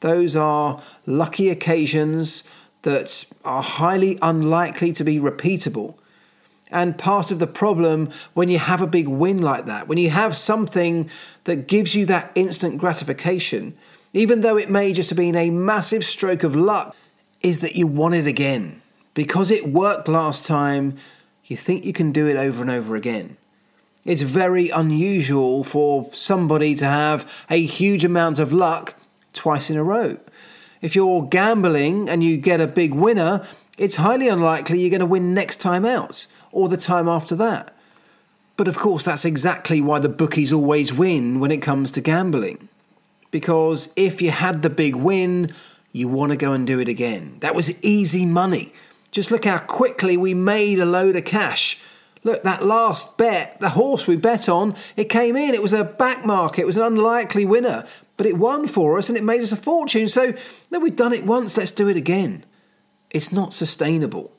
Those 0.00 0.36
are 0.36 0.82
lucky 1.06 1.48
occasions 1.48 2.44
that 2.82 3.24
are 3.44 3.62
highly 3.62 4.18
unlikely 4.20 4.92
to 4.94 5.04
be 5.04 5.18
repeatable. 5.18 5.94
And 6.74 6.98
part 6.98 7.30
of 7.30 7.38
the 7.38 7.46
problem 7.46 8.10
when 8.34 8.48
you 8.48 8.58
have 8.58 8.82
a 8.82 8.86
big 8.88 9.06
win 9.06 9.40
like 9.40 9.66
that, 9.66 9.86
when 9.86 9.96
you 9.96 10.10
have 10.10 10.36
something 10.36 11.08
that 11.44 11.68
gives 11.68 11.94
you 11.94 12.04
that 12.06 12.32
instant 12.34 12.78
gratification, 12.78 13.76
even 14.12 14.40
though 14.40 14.56
it 14.56 14.68
may 14.68 14.92
just 14.92 15.08
have 15.10 15.16
been 15.16 15.36
a 15.36 15.50
massive 15.50 16.04
stroke 16.04 16.42
of 16.42 16.56
luck, 16.56 16.96
is 17.42 17.60
that 17.60 17.76
you 17.76 17.86
want 17.86 18.16
it 18.16 18.26
again. 18.26 18.82
Because 19.14 19.52
it 19.52 19.68
worked 19.68 20.08
last 20.08 20.46
time, 20.46 20.96
you 21.44 21.56
think 21.56 21.84
you 21.84 21.92
can 21.92 22.10
do 22.10 22.26
it 22.26 22.34
over 22.34 22.62
and 22.62 22.72
over 22.72 22.96
again. 22.96 23.36
It's 24.04 24.22
very 24.22 24.68
unusual 24.70 25.62
for 25.62 26.10
somebody 26.12 26.74
to 26.74 26.86
have 26.86 27.44
a 27.48 27.64
huge 27.64 28.04
amount 28.04 28.40
of 28.40 28.52
luck 28.52 28.96
twice 29.32 29.70
in 29.70 29.76
a 29.76 29.84
row. 29.84 30.18
If 30.82 30.96
you're 30.96 31.22
gambling 31.22 32.08
and 32.08 32.24
you 32.24 32.36
get 32.36 32.60
a 32.60 32.66
big 32.66 32.94
winner, 32.94 33.46
it's 33.78 33.94
highly 33.94 34.26
unlikely 34.26 34.80
you're 34.80 34.90
going 34.90 34.98
to 34.98 35.06
win 35.06 35.34
next 35.34 35.58
time 35.58 35.84
out 35.84 36.26
or 36.54 36.68
the 36.68 36.76
time 36.76 37.08
after 37.08 37.34
that. 37.36 37.76
But 38.56 38.68
of 38.68 38.78
course, 38.78 39.04
that's 39.04 39.24
exactly 39.24 39.80
why 39.80 39.98
the 39.98 40.08
bookies 40.08 40.52
always 40.52 40.92
win 40.92 41.40
when 41.40 41.50
it 41.50 41.58
comes 41.58 41.90
to 41.92 42.00
gambling. 42.00 42.68
Because 43.30 43.92
if 43.96 44.22
you 44.22 44.30
had 44.30 44.62
the 44.62 44.70
big 44.70 44.94
win, 44.94 45.52
you 45.92 46.06
want 46.08 46.30
to 46.30 46.36
go 46.36 46.52
and 46.52 46.66
do 46.66 46.78
it 46.78 46.88
again. 46.88 47.36
That 47.40 47.54
was 47.54 47.82
easy 47.82 48.24
money. 48.24 48.72
Just 49.10 49.30
look 49.30 49.44
how 49.44 49.58
quickly 49.58 50.16
we 50.16 50.34
made 50.34 50.78
a 50.78 50.84
load 50.84 51.16
of 51.16 51.24
cash. 51.24 51.80
Look, 52.22 52.42
that 52.44 52.64
last 52.64 53.18
bet, 53.18 53.58
the 53.60 53.70
horse 53.70 54.06
we 54.06 54.16
bet 54.16 54.48
on, 54.48 54.76
it 54.96 55.08
came 55.08 55.36
in. 55.36 55.54
It 55.54 55.62
was 55.62 55.72
a 55.72 55.84
back 55.84 56.24
market. 56.24 56.62
It 56.62 56.66
was 56.66 56.76
an 56.76 56.84
unlikely 56.84 57.44
winner, 57.44 57.86
but 58.16 58.26
it 58.26 58.38
won 58.38 58.66
for 58.66 58.98
us 58.98 59.08
and 59.08 59.18
it 59.18 59.24
made 59.24 59.42
us 59.42 59.52
a 59.52 59.56
fortune. 59.56 60.08
So, 60.08 60.32
no, 60.70 60.78
we've 60.78 60.96
done 60.96 61.12
it 61.12 61.26
once, 61.26 61.56
let's 61.56 61.72
do 61.72 61.88
it 61.88 61.96
again. 61.96 62.44
It's 63.10 63.30
not 63.30 63.52
sustainable. 63.52 64.33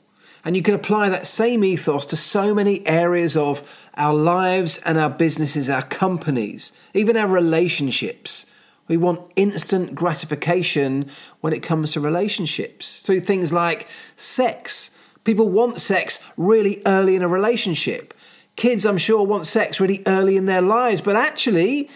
And 0.46 0.54
you 0.54 0.62
can 0.62 0.74
apply 0.74 1.08
that 1.08 1.26
same 1.26 1.64
ethos 1.64 2.06
to 2.06 2.16
so 2.16 2.54
many 2.54 2.86
areas 2.86 3.36
of 3.36 3.68
our 3.94 4.14
lives 4.14 4.78
and 4.84 4.96
our 4.96 5.10
businesses, 5.10 5.68
our 5.68 5.82
companies, 5.82 6.70
even 6.94 7.16
our 7.16 7.26
relationships. 7.26 8.46
We 8.86 8.96
want 8.96 9.28
instant 9.34 9.96
gratification 9.96 11.10
when 11.40 11.52
it 11.52 11.64
comes 11.64 11.90
to 11.92 12.00
relationships 12.00 13.02
through 13.02 13.22
things 13.22 13.52
like 13.52 13.88
sex. 14.14 14.92
People 15.24 15.48
want 15.48 15.80
sex 15.80 16.24
really 16.36 16.80
early 16.86 17.16
in 17.16 17.22
a 17.22 17.28
relationship. 17.28 18.14
Kids, 18.54 18.86
I'm 18.86 18.98
sure, 18.98 19.26
want 19.26 19.46
sex 19.46 19.80
really 19.80 20.04
early 20.06 20.36
in 20.36 20.46
their 20.46 20.62
lives, 20.62 21.00
but 21.00 21.16
actually, 21.16 21.90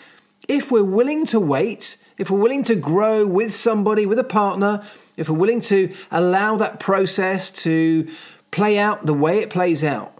if 0.48 0.72
we're 0.72 0.82
willing 0.82 1.24
to 1.26 1.38
wait, 1.38 1.98
if 2.18 2.32
we're 2.32 2.40
willing 2.40 2.64
to 2.64 2.74
grow 2.74 3.24
with 3.24 3.52
somebody, 3.52 4.06
with 4.06 4.18
a 4.18 4.24
partner, 4.24 4.82
if 5.16 5.28
we're 5.28 5.38
willing 5.38 5.60
to 5.60 5.94
allow 6.10 6.56
that 6.56 6.80
process 6.80 7.50
to 7.50 8.08
play 8.50 8.78
out 8.78 9.06
the 9.06 9.14
way 9.14 9.38
it 9.38 9.50
plays 9.50 9.84
out, 9.84 10.12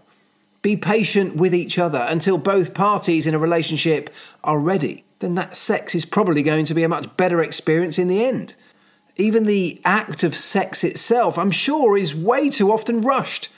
be 0.61 0.75
patient 0.75 1.35
with 1.35 1.55
each 1.55 1.79
other 1.79 2.05
until 2.09 2.37
both 2.37 2.73
parties 2.73 3.25
in 3.25 3.33
a 3.33 3.39
relationship 3.39 4.09
are 4.43 4.59
ready, 4.59 5.03
then 5.19 5.35
that 5.35 5.55
sex 5.55 5.95
is 5.95 6.05
probably 6.05 6.43
going 6.43 6.65
to 6.65 6.73
be 6.73 6.83
a 6.83 6.89
much 6.89 7.15
better 7.17 7.41
experience 7.41 7.97
in 7.97 8.07
the 8.07 8.23
end. 8.23 8.55
Even 9.17 9.45
the 9.45 9.81
act 9.85 10.23
of 10.23 10.35
sex 10.35 10.83
itself, 10.83 11.37
I'm 11.37 11.51
sure, 11.51 11.97
is 11.97 12.15
way 12.15 12.49
too 12.49 12.71
often 12.71 13.01
rushed. 13.01 13.49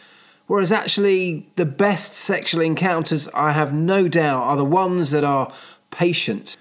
Whereas 0.48 0.72
actually, 0.72 1.50
the 1.56 1.66
best 1.66 2.14
sexual 2.14 2.62
encounters, 2.62 3.30
I 3.30 3.54
have 3.54 3.74
no 3.74 4.08
doubt, 4.08 4.44
are 4.44 4.58
the 4.58 4.66
ones 4.66 5.12
that 5.12 5.24
are 5.24 5.54
patient, 5.90 6.58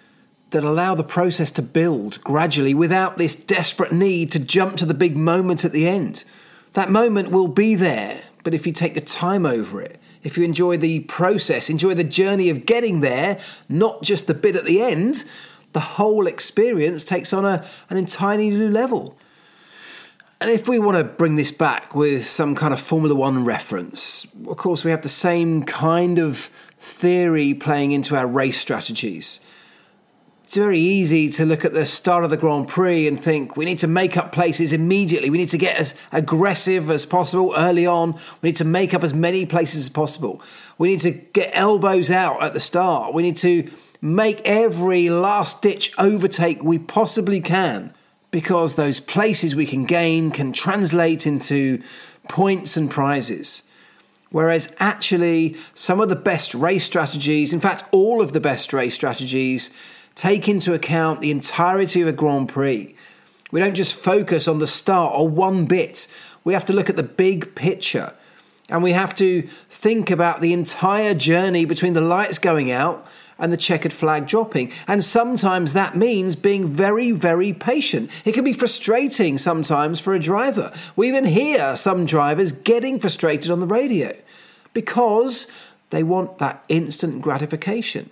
that 0.50 0.62
allow 0.62 0.94
the 0.94 1.02
process 1.02 1.50
to 1.52 1.62
build 1.62 2.22
gradually 2.22 2.74
without 2.74 3.18
this 3.18 3.34
desperate 3.34 3.92
need 3.92 4.30
to 4.32 4.38
jump 4.38 4.76
to 4.76 4.86
the 4.86 4.94
big 4.94 5.16
moment 5.16 5.64
at 5.64 5.72
the 5.72 5.88
end. 5.88 6.24
That 6.74 6.90
moment 6.90 7.30
will 7.30 7.48
be 7.48 7.74
there, 7.74 8.24
but 8.44 8.54
if 8.54 8.66
you 8.66 8.72
take 8.72 8.94
the 8.94 9.00
time 9.00 9.44
over 9.44 9.80
it, 9.80 10.00
if 10.22 10.38
you 10.38 10.44
enjoy 10.44 10.76
the 10.76 11.00
process, 11.00 11.68
enjoy 11.68 11.94
the 11.94 12.04
journey 12.04 12.48
of 12.48 12.64
getting 12.64 13.00
there, 13.00 13.40
not 13.68 14.02
just 14.02 14.26
the 14.26 14.34
bit 14.34 14.56
at 14.56 14.64
the 14.64 14.80
end, 14.80 15.24
the 15.72 15.80
whole 15.80 16.26
experience 16.26 17.02
takes 17.04 17.32
on 17.32 17.44
a, 17.44 17.64
an 17.90 17.96
entirely 17.96 18.50
new 18.50 18.70
level. 18.70 19.16
And 20.40 20.50
if 20.50 20.68
we 20.68 20.78
want 20.78 20.96
to 20.96 21.04
bring 21.04 21.36
this 21.36 21.52
back 21.52 21.94
with 21.94 22.26
some 22.26 22.54
kind 22.54 22.72
of 22.72 22.80
Formula 22.80 23.14
One 23.14 23.44
reference, 23.44 24.26
of 24.48 24.56
course, 24.56 24.84
we 24.84 24.90
have 24.90 25.02
the 25.02 25.08
same 25.08 25.62
kind 25.64 26.18
of 26.18 26.50
theory 26.78 27.54
playing 27.54 27.92
into 27.92 28.16
our 28.16 28.26
race 28.26 28.58
strategies. 28.58 29.40
It's 30.52 30.58
very 30.58 30.80
easy 30.80 31.30
to 31.30 31.46
look 31.46 31.64
at 31.64 31.72
the 31.72 31.86
start 31.86 32.24
of 32.24 32.30
the 32.30 32.36
Grand 32.36 32.68
Prix 32.68 33.08
and 33.08 33.18
think 33.18 33.56
we 33.56 33.64
need 33.64 33.78
to 33.78 33.86
make 33.86 34.18
up 34.18 34.32
places 34.32 34.74
immediately. 34.74 35.30
We 35.30 35.38
need 35.38 35.48
to 35.48 35.56
get 35.56 35.78
as 35.78 35.94
aggressive 36.12 36.90
as 36.90 37.06
possible 37.06 37.54
early 37.56 37.86
on. 37.86 38.12
We 38.42 38.50
need 38.50 38.56
to 38.56 38.66
make 38.66 38.92
up 38.92 39.02
as 39.02 39.14
many 39.14 39.46
places 39.46 39.80
as 39.84 39.88
possible. 39.88 40.42
We 40.76 40.88
need 40.88 41.00
to 41.00 41.12
get 41.12 41.52
elbows 41.54 42.10
out 42.10 42.42
at 42.42 42.52
the 42.52 42.60
start. 42.60 43.14
We 43.14 43.22
need 43.22 43.38
to 43.38 43.66
make 44.02 44.42
every 44.44 45.08
last 45.08 45.62
ditch 45.62 45.94
overtake 45.96 46.62
we 46.62 46.78
possibly 46.78 47.40
can 47.40 47.94
because 48.30 48.74
those 48.74 49.00
places 49.00 49.56
we 49.56 49.64
can 49.64 49.86
gain 49.86 50.30
can 50.30 50.52
translate 50.52 51.26
into 51.26 51.82
points 52.28 52.76
and 52.76 52.90
prizes. 52.90 53.62
Whereas 54.28 54.76
actually, 54.78 55.56
some 55.72 55.98
of 55.98 56.10
the 56.10 56.16
best 56.16 56.54
race 56.54 56.84
strategies, 56.84 57.54
in 57.54 57.60
fact, 57.60 57.84
all 57.90 58.20
of 58.20 58.34
the 58.34 58.40
best 58.40 58.74
race 58.74 58.94
strategies, 58.94 59.70
take 60.14 60.48
into 60.48 60.74
account 60.74 61.20
the 61.20 61.30
entirety 61.30 62.00
of 62.00 62.08
a 62.08 62.12
Grand 62.12 62.48
Prix. 62.48 62.94
We 63.50 63.60
don't 63.60 63.74
just 63.74 63.94
focus 63.94 64.48
on 64.48 64.58
the 64.58 64.66
start 64.66 65.14
or 65.14 65.28
one 65.28 65.66
bit, 65.66 66.06
we 66.44 66.54
have 66.54 66.64
to 66.66 66.72
look 66.72 66.90
at 66.90 66.96
the 66.96 67.02
big 67.02 67.54
picture. 67.54 68.14
And 68.68 68.82
we 68.82 68.92
have 68.92 69.14
to 69.16 69.42
think 69.68 70.10
about 70.10 70.40
the 70.40 70.52
entire 70.52 71.14
journey 71.14 71.64
between 71.64 71.92
the 71.92 72.00
lights 72.00 72.38
going 72.38 72.70
out 72.70 73.06
and 73.38 73.52
the 73.52 73.56
checkered 73.56 73.92
flag 73.92 74.26
dropping. 74.26 74.72
And 74.86 75.02
sometimes 75.04 75.72
that 75.72 75.96
means 75.96 76.36
being 76.36 76.66
very, 76.66 77.10
very 77.10 77.52
patient. 77.52 78.10
It 78.24 78.32
can 78.32 78.44
be 78.44 78.52
frustrating 78.52 79.36
sometimes 79.36 80.00
for 80.00 80.14
a 80.14 80.18
driver. 80.18 80.72
We 80.96 81.08
even 81.08 81.24
hear 81.24 81.76
some 81.76 82.06
drivers 82.06 82.52
getting 82.52 82.98
frustrated 82.98 83.50
on 83.50 83.60
the 83.60 83.66
radio 83.66 84.16
because 84.72 85.48
they 85.90 86.02
want 86.02 86.38
that 86.38 86.64
instant 86.68 87.20
gratification. 87.20 88.10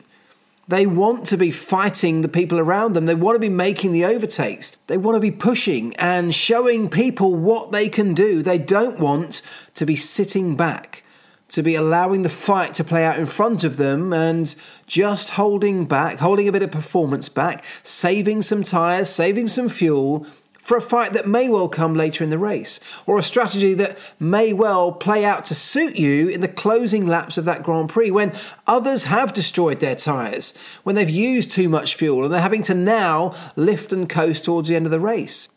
They 0.70 0.87
want 0.87 1.26
to 1.26 1.37
be 1.37 1.50
fighting 1.50 2.20
the 2.20 2.28
people 2.28 2.61
around 2.61 2.92
them. 2.92 3.06
They 3.06 3.16
want 3.16 3.35
to 3.35 3.40
be 3.40 3.48
making 3.48 3.90
the 3.90 4.04
overtakes. 4.04 4.76
They 4.87 4.98
want 4.98 5.16
to 5.16 5.20
be 5.20 5.33
pushing 5.33 5.96
and 5.96 6.33
showing 6.33 6.88
people 6.88 7.35
what 7.35 7.72
they 7.72 7.88
can 7.88 8.14
do. 8.14 8.40
They 8.40 8.59
don't 8.59 9.00
want 9.00 9.42
to 9.74 9.85
be 9.85 9.96
sitting 9.96 10.54
back 10.54 11.02
to 11.48 11.64
be 11.64 11.74
allowing 11.74 12.22
the 12.22 12.28
fight 12.28 12.72
to 12.74 12.85
play 12.85 13.04
out 13.04 13.18
in 13.18 13.26
front 13.26 13.64
of 13.64 13.78
them 13.78 14.12
and 14.12 14.54
just 14.87 15.30
holding 15.30 15.87
back, 15.87 16.20
holding 16.20 16.46
a 16.46 16.52
bit 16.52 16.62
of 16.62 16.70
performance 16.70 17.28
back, 17.28 17.64
saving 17.83 18.40
some 18.40 18.62
tyres, 18.62 19.09
saving 19.09 19.48
some 19.48 19.68
fuel 19.68 20.24
for 20.70 20.76
a 20.76 20.80
fight 20.80 21.12
that 21.14 21.26
may 21.26 21.48
well 21.48 21.68
come 21.68 21.94
later 21.94 22.22
in 22.22 22.30
the 22.30 22.38
race, 22.38 22.78
or 23.04 23.18
a 23.18 23.24
strategy 23.24 23.74
that 23.74 23.98
may 24.20 24.52
well 24.52 24.92
play 24.92 25.24
out 25.24 25.44
to 25.44 25.52
suit 25.52 25.96
you 25.96 26.28
in 26.28 26.42
the 26.42 26.46
closing 26.46 27.09
laps 27.09 27.37
of 27.37 27.44
that 27.44 27.64
Grand 27.64 27.88
Prix 27.88 28.12
when 28.12 28.33
others 28.68 29.06
have 29.06 29.33
destroyed 29.33 29.80
their 29.80 29.96
tyres, 29.96 30.54
when 30.85 30.94
they've 30.94 31.11
used 31.11 31.50
too 31.50 31.68
much 31.68 31.96
fuel 31.96 32.22
and 32.22 32.33
they're 32.33 32.40
having 32.40 32.62
to 32.62 32.72
now 32.72 33.35
lift 33.56 33.92
and 33.92 34.09
coast 34.09 34.44
towards 34.44 34.68
the 34.68 34.76
end 34.76 34.87
of 34.87 34.92
the 34.92 35.00
race. 35.00 35.48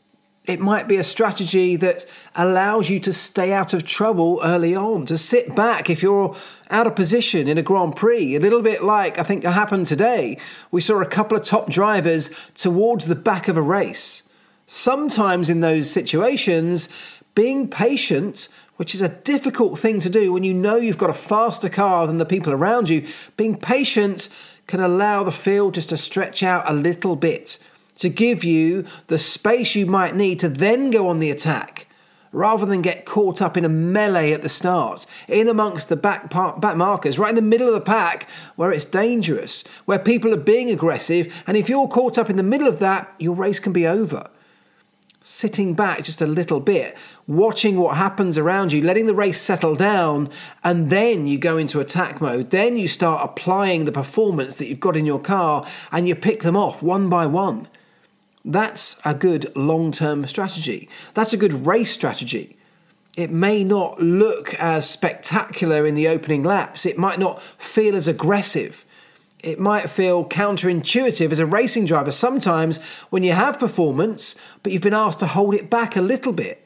It 0.45 0.59
might 0.59 0.87
be 0.87 0.95
a 0.95 1.03
strategy 1.03 1.75
that 1.75 2.07
allows 2.35 2.89
you 2.89 2.99
to 3.01 3.13
stay 3.13 3.53
out 3.53 3.71
of 3.71 3.85
trouble 3.85 4.39
early 4.43 4.73
on, 4.73 5.05
to 5.05 5.15
sit 5.15 5.55
back 5.55 5.91
if 5.91 6.01
you're 6.01 6.35
out 6.71 6.87
of 6.87 6.95
position 6.95 7.47
in 7.47 7.59
a 7.59 7.61
Grand 7.61 7.95
Prix. 7.95 8.35
A 8.35 8.39
little 8.39 8.63
bit 8.63 8.83
like 8.83 9.19
I 9.19 9.23
think 9.23 9.43
happened 9.43 9.85
today. 9.85 10.39
We 10.71 10.81
saw 10.81 10.99
a 11.03 11.05
couple 11.05 11.37
of 11.37 11.43
top 11.43 11.69
drivers 11.69 12.31
towards 12.55 13.05
the 13.05 13.13
back 13.13 13.47
of 13.47 13.57
a 13.57 13.61
race. 13.61 14.23
Sometimes 14.65 15.49
in 15.49 15.59
those 15.59 15.89
situations, 15.89 16.89
being 17.35 17.67
patient, 17.67 18.47
which 18.77 18.95
is 18.95 19.01
a 19.01 19.09
difficult 19.09 19.79
thing 19.79 19.99
to 19.99 20.09
do 20.09 20.33
when 20.33 20.43
you 20.43 20.53
know 20.53 20.77
you've 20.77 20.97
got 20.97 21.09
a 21.09 21.13
faster 21.13 21.69
car 21.69 22.07
than 22.07 22.17
the 22.17 22.25
people 22.25 22.53
around 22.53 22.89
you, 22.89 23.07
being 23.37 23.57
patient 23.57 24.29
can 24.67 24.79
allow 24.79 25.23
the 25.23 25.31
field 25.31 25.73
just 25.73 25.89
to 25.89 25.97
stretch 25.97 26.41
out 26.41 26.69
a 26.69 26.73
little 26.73 27.15
bit 27.15 27.57
to 27.95 28.09
give 28.09 28.43
you 28.43 28.85
the 29.07 29.19
space 29.19 29.75
you 29.75 29.85
might 29.85 30.15
need 30.15 30.39
to 30.39 30.49
then 30.49 30.89
go 30.89 31.07
on 31.07 31.19
the 31.19 31.29
attack 31.29 31.87
rather 32.31 32.65
than 32.65 32.81
get 32.81 33.05
caught 33.05 33.41
up 33.41 33.55
in 33.55 33.63
a 33.63 33.69
melee 33.69 34.31
at 34.31 34.41
the 34.41 34.49
start, 34.49 35.05
in 35.27 35.47
amongst 35.47 35.87
the 35.87 35.95
back, 35.95 36.31
part, 36.31 36.59
back 36.59 36.75
markers, 36.75 37.19
right 37.19 37.29
in 37.29 37.35
the 37.35 37.41
middle 37.43 37.67
of 37.67 37.75
the 37.75 37.81
pack 37.81 38.27
where 38.55 38.71
it's 38.71 38.85
dangerous, 38.85 39.63
where 39.85 39.99
people 39.99 40.33
are 40.33 40.37
being 40.37 40.71
aggressive, 40.71 41.31
and 41.45 41.55
if 41.55 41.69
you're 41.69 41.87
caught 41.87 42.17
up 42.17 42.31
in 42.31 42.35
the 42.35 42.41
middle 42.41 42.67
of 42.67 42.79
that, 42.79 43.13
your 43.19 43.35
race 43.35 43.59
can 43.59 43.71
be 43.71 43.85
over. 43.85 44.27
Sitting 45.25 45.73
back 45.73 46.03
just 46.03 46.21
a 46.21 46.27
little 46.27 46.59
bit, 46.59 46.97
watching 47.27 47.77
what 47.77 47.95
happens 47.95 48.37
around 48.37 48.73
you, 48.73 48.81
letting 48.81 49.05
the 49.05 49.15
race 49.15 49.39
settle 49.39 49.73
down, 49.73 50.29
and 50.65 50.89
then 50.89 51.27
you 51.27 51.37
go 51.37 51.55
into 51.55 51.79
attack 51.79 52.19
mode. 52.19 52.49
Then 52.49 52.75
you 52.75 52.89
start 52.89 53.23
applying 53.23 53.85
the 53.85 53.93
performance 53.93 54.57
that 54.57 54.67
you've 54.67 54.81
got 54.81 54.97
in 54.97 55.05
your 55.05 55.21
car 55.21 55.65
and 55.93 56.09
you 56.09 56.15
pick 56.15 56.43
them 56.43 56.57
off 56.57 56.83
one 56.83 57.07
by 57.07 57.25
one. 57.25 57.69
That's 58.43 58.99
a 59.05 59.13
good 59.13 59.49
long 59.55 59.93
term 59.93 60.27
strategy. 60.27 60.89
That's 61.13 61.31
a 61.31 61.37
good 61.37 61.65
race 61.65 61.93
strategy. 61.93 62.57
It 63.15 63.31
may 63.31 63.63
not 63.63 64.01
look 64.01 64.53
as 64.55 64.89
spectacular 64.89 65.85
in 65.87 65.95
the 65.95 66.09
opening 66.09 66.43
laps, 66.43 66.85
it 66.85 66.97
might 66.97 67.17
not 67.17 67.41
feel 67.41 67.95
as 67.95 68.09
aggressive. 68.09 68.82
It 69.43 69.59
might 69.59 69.89
feel 69.89 70.23
counterintuitive 70.23 71.31
as 71.31 71.39
a 71.39 71.45
racing 71.45 71.85
driver 71.85 72.11
sometimes 72.11 72.81
when 73.09 73.23
you 73.23 73.33
have 73.33 73.59
performance, 73.59 74.37
but 74.63 74.71
you've 74.71 74.81
been 74.81 74.93
asked 74.93 75.19
to 75.19 75.27
hold 75.27 75.53
it 75.53 75.69
back 75.69 75.97
a 75.97 76.01
little 76.01 76.31
bit. 76.31 76.65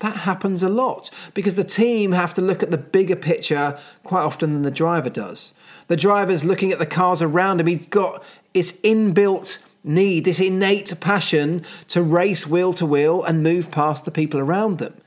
That 0.00 0.18
happens 0.18 0.62
a 0.62 0.68
lot 0.68 1.10
because 1.32 1.54
the 1.54 1.64
team 1.64 2.12
have 2.12 2.34
to 2.34 2.42
look 2.42 2.62
at 2.62 2.70
the 2.70 2.76
bigger 2.76 3.16
picture 3.16 3.78
quite 4.04 4.24
often 4.24 4.52
than 4.52 4.60
the 4.60 4.70
driver 4.70 5.08
does. 5.08 5.54
The 5.88 5.96
driver's 5.96 6.44
looking 6.44 6.70
at 6.70 6.78
the 6.78 6.84
cars 6.84 7.22
around 7.22 7.60
him, 7.60 7.66
he's 7.66 7.86
got 7.86 8.22
its 8.52 8.72
inbuilt 8.82 9.58
need, 9.82 10.26
this 10.26 10.40
innate 10.40 10.92
passion 11.00 11.64
to 11.88 12.02
race 12.02 12.46
wheel 12.46 12.74
to 12.74 12.84
wheel 12.84 13.24
and 13.24 13.42
move 13.42 13.70
past 13.70 14.04
the 14.04 14.10
people 14.10 14.38
around 14.38 14.78
them. 14.78 15.00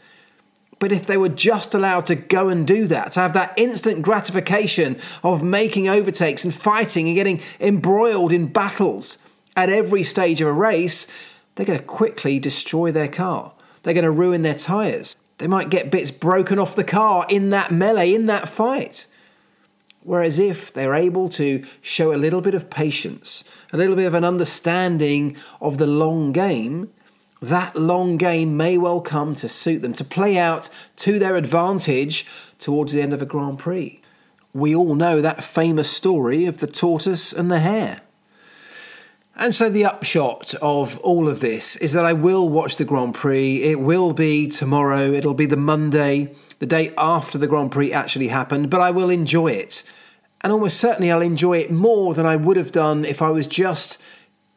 But 0.80 0.94
if 0.94 1.06
they 1.06 1.18
were 1.18 1.30
just 1.30 1.76
allowed 1.76 2.06
to 2.06 2.16
go 2.16 2.48
and 2.48 2.66
do 2.66 2.88
that, 2.88 3.12
to 3.14 3.20
have 3.20 3.34
that 3.34 3.54
instant 3.58 4.02
gratification 4.02 4.98
of 5.24 5.44
making 5.44 5.90
overtakes 5.90 6.46
and 6.46 6.54
fighting 6.54 7.08
and 7.08 7.16
getting 7.16 7.42
embroiled 7.60 8.32
in 8.32 8.48
battles 8.48 9.18
at 9.58 9.70
every 9.70 10.04
stage 10.04 10.40
of 10.40 10.48
a 10.48 10.54
race, 10.54 11.06
they're 11.56 11.66
going 11.66 11.80
to 11.80 11.86
quickly 11.86 12.40
destroy 12.40 12.92
their 12.92 13.10
car. 13.10 13.52
They're 13.84 13.94
going 13.94 14.06
to 14.06 14.12
ruin 14.12 14.42
their 14.42 14.56
tyres. 14.56 15.18
They 15.38 15.48
might 15.48 15.70
get 15.70 15.92
bits 15.92 16.12
broken 16.12 16.60
off 16.60 16.76
the 16.76 16.84
car 16.84 17.26
in 17.30 17.50
that 17.50 17.72
melee, 17.72 18.14
in 18.14 18.28
that 18.28 18.48
fight. 18.48 19.08
Whereas 20.04 20.40
if 20.40 20.74
they're 20.74 20.96
able 20.96 21.28
to 21.30 21.66
show 21.82 22.14
a 22.14 22.16
little 22.16 22.42
bit 22.42 22.56
of 22.56 22.70
patience, 22.70 23.44
a 23.74 23.78
little 23.78 23.96
bit 23.96 24.08
of 24.08 24.14
an 24.14 24.24
understanding 24.24 25.36
of 25.60 25.78
the 25.78 25.88
long 25.88 26.32
game, 26.32 26.90
that 27.42 27.76
long 27.76 28.18
game 28.18 28.58
may 28.58 28.78
well 28.78 29.02
come 29.02 29.36
to 29.36 29.48
suit 29.48 29.82
them, 29.82 29.94
to 29.94 30.04
play 30.04 30.38
out 30.38 30.70
to 30.98 31.20
their 31.20 31.36
advantage 31.36 32.26
towards 32.58 32.94
the 32.94 33.02
end 33.02 33.14
of 33.14 33.22
a 33.22 33.26
Grand 33.26 33.60
Prix. 33.60 34.02
We 34.54 34.76
all 34.76 34.96
know 34.96 35.22
that 35.22 35.44
famous 35.44 35.90
story 35.90 36.46
of 36.46 36.60
the 36.60 36.68
tortoise 36.68 37.32
and 37.32 37.52
the 37.52 37.60
hare. 37.60 38.02
And 39.36 39.56
so 39.56 39.70
the 39.70 39.86
upshot 39.86 40.54
of 40.56 41.00
all 41.00 41.30
of 41.30 41.40
this 41.40 41.78
is 41.78 41.94
that 41.94 42.04
I 42.04 42.12
will 42.12 42.50
watch 42.50 42.76
the 42.76 42.84
Grand 42.84 43.16
Prix. 43.16 43.64
It 43.64 43.80
will 43.80 44.12
be 44.12 44.48
tomorrow, 44.48 45.14
it'll 45.14 45.34
be 45.34 45.46
the 45.46 45.56
Monday 45.56 46.36
the 46.60 46.66
day 46.66 46.94
after 46.98 47.38
the 47.38 47.48
Grand 47.48 47.72
Prix 47.72 47.94
actually 47.94 48.28
happened, 48.28 48.70
but 48.70 48.82
I 48.82 48.92
will 48.92 49.10
enjoy 49.10 49.52
it. 49.52 49.84
And 50.42 50.52
almost 50.52 50.78
certainly 50.78 51.10
I'll 51.10 51.22
enjoy 51.22 51.58
it 51.60 51.72
more 51.72 52.14
than 52.14 52.26
I 52.26 52.36
would 52.36 52.58
have 52.58 52.72
done 52.72 53.06
if 53.06 53.22
I 53.22 53.30
was 53.30 53.48
just 53.48 53.98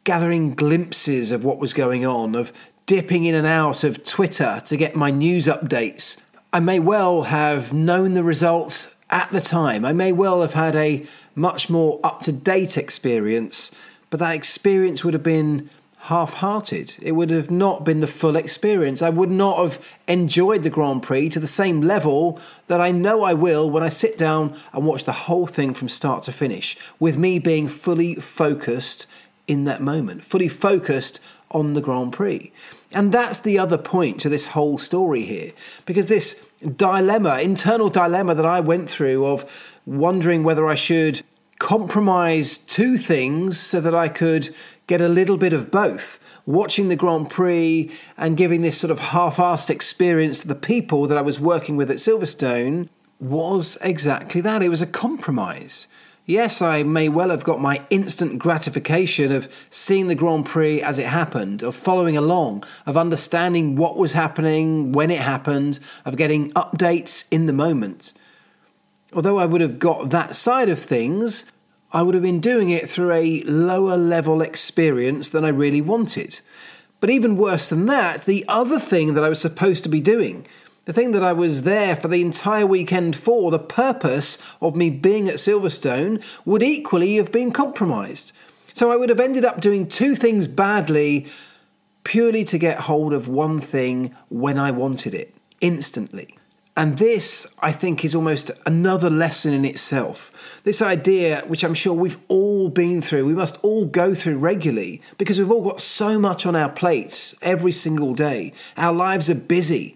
gathering 0.03 0.53
glimpses 0.53 1.31
of 1.31 1.45
what 1.45 1.59
was 1.59 1.73
going 1.73 2.05
on, 2.05 2.35
of 2.35 2.51
dipping 2.85 3.23
in 3.25 3.35
and 3.35 3.47
out 3.47 3.83
of 3.83 4.03
Twitter 4.03 4.61
to 4.65 4.77
get 4.77 4.95
my 4.95 5.11
news 5.11 5.47
updates. 5.47 6.21
I 6.51 6.59
may 6.59 6.79
well 6.79 7.23
have 7.23 7.73
known 7.73 8.13
the 8.13 8.23
results 8.23 8.93
at 9.09 9.29
the 9.31 9.41
time. 9.41 9.85
I 9.85 9.93
may 9.93 10.11
well 10.11 10.41
have 10.41 10.53
had 10.53 10.75
a 10.75 11.05
much 11.35 11.69
more 11.69 11.99
up 12.03 12.21
to 12.23 12.31
date 12.31 12.77
experience, 12.77 13.73
but 14.09 14.19
that 14.19 14.35
experience 14.35 15.03
would 15.03 15.13
have 15.13 15.23
been 15.23 15.69
half 16.03 16.35
hearted. 16.35 16.95
It 17.01 17.13
would 17.13 17.29
have 17.31 17.49
not 17.49 17.85
been 17.85 18.01
the 18.01 18.07
full 18.07 18.35
experience. 18.35 19.01
I 19.01 19.09
would 19.09 19.31
not 19.31 19.57
have 19.57 19.97
enjoyed 20.07 20.63
the 20.63 20.69
Grand 20.69 21.01
Prix 21.01 21.29
to 21.29 21.39
the 21.39 21.47
same 21.47 21.81
level 21.81 22.39
that 22.67 22.81
I 22.81 22.91
know 22.91 23.23
I 23.23 23.33
will 23.33 23.69
when 23.69 23.83
I 23.83 23.89
sit 23.89 24.17
down 24.17 24.57
and 24.73 24.85
watch 24.85 25.05
the 25.05 25.13
whole 25.13 25.47
thing 25.47 25.73
from 25.73 25.87
start 25.87 26.23
to 26.23 26.33
finish, 26.33 26.75
with 26.99 27.17
me 27.17 27.39
being 27.39 27.69
fully 27.69 28.15
focused 28.15 29.07
in 29.47 29.63
that 29.63 29.81
moment, 29.81 30.25
fully 30.25 30.49
focused 30.49 31.21
on 31.53 31.73
the 31.73 31.81
Grand 31.81 32.13
Prix. 32.13 32.51
And 32.91 33.11
that's 33.11 33.39
the 33.39 33.57
other 33.57 33.77
point 33.77 34.19
to 34.21 34.29
this 34.29 34.47
whole 34.47 34.77
story 34.77 35.23
here, 35.23 35.51
because 35.85 36.07
this 36.07 36.45
dilemma, 36.75 37.39
internal 37.39 37.89
dilemma 37.89 38.35
that 38.35 38.45
I 38.45 38.59
went 38.59 38.89
through 38.89 39.25
of 39.25 39.49
wondering 39.85 40.43
whether 40.43 40.67
I 40.67 40.75
should 40.75 41.21
compromise 41.59 42.57
two 42.57 42.97
things 42.97 43.59
so 43.59 43.79
that 43.81 43.95
I 43.95 44.09
could 44.09 44.53
get 44.87 45.01
a 45.01 45.07
little 45.07 45.37
bit 45.37 45.53
of 45.53 45.71
both. 45.71 46.19
Watching 46.45 46.89
the 46.89 46.97
Grand 46.97 47.29
Prix 47.29 47.89
and 48.17 48.35
giving 48.35 48.61
this 48.61 48.77
sort 48.77 48.91
of 48.91 48.99
half 48.99 49.37
assed 49.37 49.69
experience 49.69 50.41
to 50.41 50.47
the 50.47 50.55
people 50.55 51.07
that 51.07 51.17
I 51.17 51.21
was 51.21 51.39
working 51.39 51.77
with 51.77 51.89
at 51.89 51.97
Silverstone 51.97 52.89
was 53.19 53.77
exactly 53.81 54.41
that. 54.41 54.61
It 54.61 54.69
was 54.69 54.81
a 54.81 54.87
compromise. 54.87 55.87
Yes, 56.25 56.61
I 56.61 56.83
may 56.83 57.09
well 57.09 57.31
have 57.31 57.43
got 57.43 57.59
my 57.59 57.81
instant 57.89 58.39
gratification 58.39 59.33
of 59.33 59.53
seeing 59.69 60.07
the 60.07 60.15
Grand 60.15 60.45
Prix 60.45 60.81
as 60.81 60.97
it 60.97 61.07
happened, 61.07 61.61
of 61.63 61.75
following 61.75 62.15
along, 62.15 62.63
of 62.85 62.95
understanding 62.95 63.75
what 63.75 63.97
was 63.97 64.13
happening, 64.13 64.93
when 64.93 65.11
it 65.11 65.19
happened, 65.19 65.79
of 66.05 66.15
getting 66.15 66.51
updates 66.51 67.25
in 67.29 67.45
the 67.45 67.51
moment. 67.51 68.13
Although 69.11 69.37
I 69.37 69.45
would 69.45 69.59
have 69.59 69.79
got 69.79 70.11
that 70.11 70.33
side 70.33 70.69
of 70.69 70.79
things, 70.79 71.51
I 71.91 72.01
would 72.01 72.13
have 72.15 72.23
been 72.23 72.39
doing 72.39 72.69
it 72.69 72.87
through 72.87 73.11
a 73.11 73.41
lower 73.41 73.97
level 73.97 74.41
experience 74.41 75.29
than 75.29 75.43
I 75.43 75.49
really 75.49 75.81
wanted. 75.81 76.39
But 77.01 77.09
even 77.09 77.35
worse 77.35 77.67
than 77.67 77.85
that, 77.87 78.23
the 78.23 78.45
other 78.47 78.79
thing 78.79 79.13
that 79.15 79.25
I 79.25 79.29
was 79.29 79.41
supposed 79.41 79.83
to 79.83 79.89
be 79.89 79.99
doing, 79.99 80.47
the 80.85 80.93
thing 80.93 81.11
that 81.11 81.23
I 81.23 81.33
was 81.33 81.63
there 81.63 81.95
for 81.95 82.07
the 82.07 82.21
entire 82.21 82.67
weekend 82.67 83.15
for, 83.15 83.51
the 83.51 83.59
purpose 83.59 84.37
of 84.61 84.75
me 84.75 84.89
being 84.89 85.29
at 85.29 85.35
Silverstone, 85.35 86.21
would 86.45 86.63
equally 86.63 87.15
have 87.15 87.31
been 87.31 87.51
compromised. 87.51 88.33
So 88.73 88.91
I 88.91 88.95
would 88.95 89.09
have 89.09 89.19
ended 89.19 89.45
up 89.45 89.61
doing 89.61 89.87
two 89.87 90.15
things 90.15 90.47
badly 90.47 91.27
purely 92.03 92.43
to 92.43 92.57
get 92.57 92.81
hold 92.81 93.13
of 93.13 93.27
one 93.27 93.59
thing 93.59 94.13
when 94.29 94.57
I 94.57 94.71
wanted 94.71 95.13
it, 95.13 95.33
instantly. 95.61 96.37
And 96.75 96.97
this, 96.97 97.45
I 97.59 97.71
think, 97.71 98.03
is 98.03 98.15
almost 98.15 98.49
another 98.65 99.09
lesson 99.09 99.53
in 99.53 99.63
itself. 99.63 100.59
This 100.63 100.81
idea, 100.81 101.43
which 101.45 101.63
I'm 101.63 101.75
sure 101.75 101.93
we've 101.93 102.19
all 102.27 102.67
been 102.67 103.01
through, 103.01 103.25
we 103.25 103.35
must 103.35 103.63
all 103.63 103.85
go 103.85 104.15
through 104.15 104.39
regularly 104.39 105.01
because 105.19 105.37
we've 105.37 105.51
all 105.51 105.63
got 105.63 105.79
so 105.79 106.17
much 106.17 106.47
on 106.47 106.55
our 106.55 106.69
plates 106.69 107.35
every 107.43 107.71
single 107.71 108.15
day. 108.15 108.53
Our 108.75 108.93
lives 108.93 109.29
are 109.29 109.35
busy. 109.35 109.95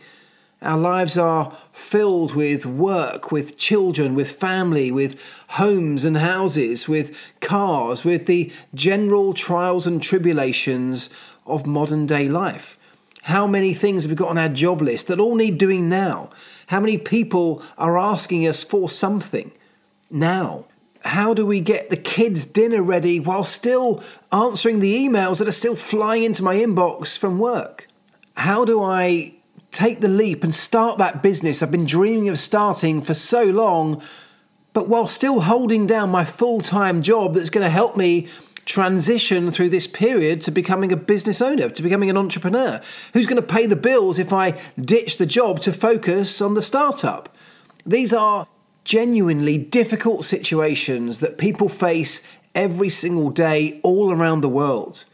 Our 0.61 0.77
lives 0.77 1.17
are 1.19 1.55
filled 1.71 2.33
with 2.33 2.65
work, 2.65 3.31
with 3.31 3.57
children, 3.57 4.15
with 4.15 4.31
family, 4.31 4.91
with 4.91 5.21
homes 5.49 6.03
and 6.03 6.17
houses, 6.17 6.87
with 6.87 7.15
cars, 7.41 8.03
with 8.03 8.25
the 8.25 8.51
general 8.73 9.33
trials 9.33 9.85
and 9.85 10.01
tribulations 10.01 11.11
of 11.45 11.67
modern 11.67 12.07
day 12.07 12.27
life. 12.27 12.77
How 13.23 13.45
many 13.45 13.73
things 13.73 14.03
have 14.03 14.11
we 14.11 14.15
got 14.15 14.29
on 14.29 14.37
our 14.37 14.49
job 14.49 14.81
list 14.81 15.07
that 15.07 15.19
all 15.19 15.35
need 15.35 15.59
doing 15.59 15.89
now? 15.89 16.31
How 16.67 16.79
many 16.79 16.97
people 16.97 17.61
are 17.77 17.97
asking 17.97 18.47
us 18.47 18.63
for 18.63 18.89
something 18.89 19.51
now? 20.09 20.65
How 21.01 21.35
do 21.35 21.45
we 21.45 21.61
get 21.61 21.89
the 21.89 21.97
kids' 21.97 22.45
dinner 22.45 22.81
ready 22.81 23.19
while 23.19 23.43
still 23.43 24.03
answering 24.31 24.79
the 24.79 24.95
emails 24.95 25.37
that 25.37 25.47
are 25.47 25.51
still 25.51 25.75
flying 25.75 26.23
into 26.23 26.43
my 26.43 26.55
inbox 26.55 27.17
from 27.17 27.37
work? 27.37 27.87
How 28.35 28.65
do 28.65 28.81
I 28.81 29.36
take 29.71 30.01
the 30.01 30.07
leap 30.07 30.43
and 30.43 30.53
start 30.53 30.97
that 30.97 31.21
business 31.21 31.61
I've 31.61 31.71
been 31.71 31.85
dreaming 31.85 32.29
of 32.29 32.39
starting 32.39 33.01
for 33.01 33.13
so 33.13 33.43
long, 33.43 34.01
but 34.73 34.87
while 34.87 35.07
still 35.07 35.41
holding 35.41 35.87
down 35.87 36.09
my 36.09 36.25
full 36.25 36.61
time 36.61 37.01
job 37.01 37.33
that's 37.33 37.49
going 37.49 37.63
to 37.63 37.69
help 37.69 37.97
me 37.97 38.27
transition 38.67 39.49
through 39.49 39.69
this 39.69 39.87
period 39.87 40.41
to 40.41 40.51
becoming 40.51 40.91
a 40.91 40.97
business 40.97 41.41
owner, 41.41 41.69
to 41.69 41.81
becoming 41.81 42.09
an 42.09 42.17
entrepreneur? 42.17 42.81
Who's 43.13 43.25
going 43.25 43.41
to 43.41 43.47
pay 43.47 43.65
the 43.65 43.75
bills 43.75 44.19
if 44.19 44.31
I 44.31 44.59
ditch 44.79 45.17
the 45.17 45.25
job 45.25 45.61
to 45.61 45.73
focus 45.73 46.41
on 46.41 46.53
the 46.53 46.61
startup? 46.61 47.35
These 47.85 48.13
are 48.13 48.47
genuinely 48.83 49.57
difficult 49.57 50.25
situations 50.25 51.19
that 51.19 51.37
people 51.37 51.69
face 51.69 52.21
every 52.53 52.89
single 52.89 53.29
day 53.29 53.79
all 53.83 54.11
around 54.11 54.41
the 54.41 54.49
world. 54.49 55.05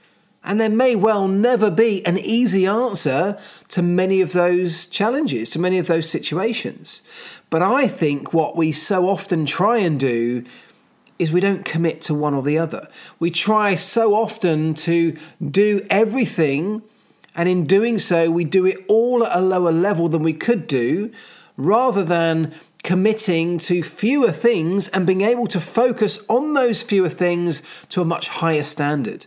And 0.44 0.60
there 0.60 0.70
may 0.70 0.96
well 0.96 1.28
never 1.28 1.72
be 1.72 2.06
an 2.06 2.18
easy 2.18 2.66
answer 2.66 3.40
to 3.70 3.82
many 3.82 4.20
of 4.22 4.34
those 4.34 4.86
challenges, 4.86 5.50
to 5.52 5.60
many 5.60 5.78
of 5.78 5.88
those 5.88 6.10
situations. 6.10 7.02
But 7.50 7.62
I 7.62 7.88
think 7.88 8.34
what 8.34 8.56
we 8.58 8.72
so 8.72 9.08
often 9.08 9.46
try 9.46 9.78
and 9.78 10.00
do 10.00 10.44
is 11.20 11.32
we 11.32 11.40
don't 11.40 11.64
commit 11.64 12.02
to 12.02 12.14
one 12.14 12.34
or 12.34 12.42
the 12.42 12.58
other. 12.58 12.90
We 13.20 13.32
try 13.32 13.76
so 13.76 14.16
often 14.16 14.74
to 14.74 15.16
do 15.50 15.86
everything, 15.90 16.82
and 17.36 17.48
in 17.48 17.66
doing 17.66 18.00
so, 18.00 18.30
we 18.30 18.44
do 18.44 18.66
it 18.66 18.84
all 18.88 19.24
at 19.24 19.38
a 19.38 19.42
lower 19.42 19.72
level 19.72 20.10
than 20.10 20.24
we 20.24 20.34
could 20.34 20.68
do, 20.68 21.12
rather 21.56 22.04
than 22.04 22.54
committing 22.84 23.58
to 23.60 23.82
fewer 23.82 24.32
things 24.32 24.90
and 24.90 25.08
being 25.08 25.22
able 25.22 25.48
to 25.48 25.60
focus 25.60 26.20
on 26.28 26.54
those 26.54 26.84
fewer 26.84 27.10
things 27.10 27.62
to 27.90 28.02
a 28.02 28.06
much 28.06 28.28
higher 28.28 28.64
standard, 28.64 29.26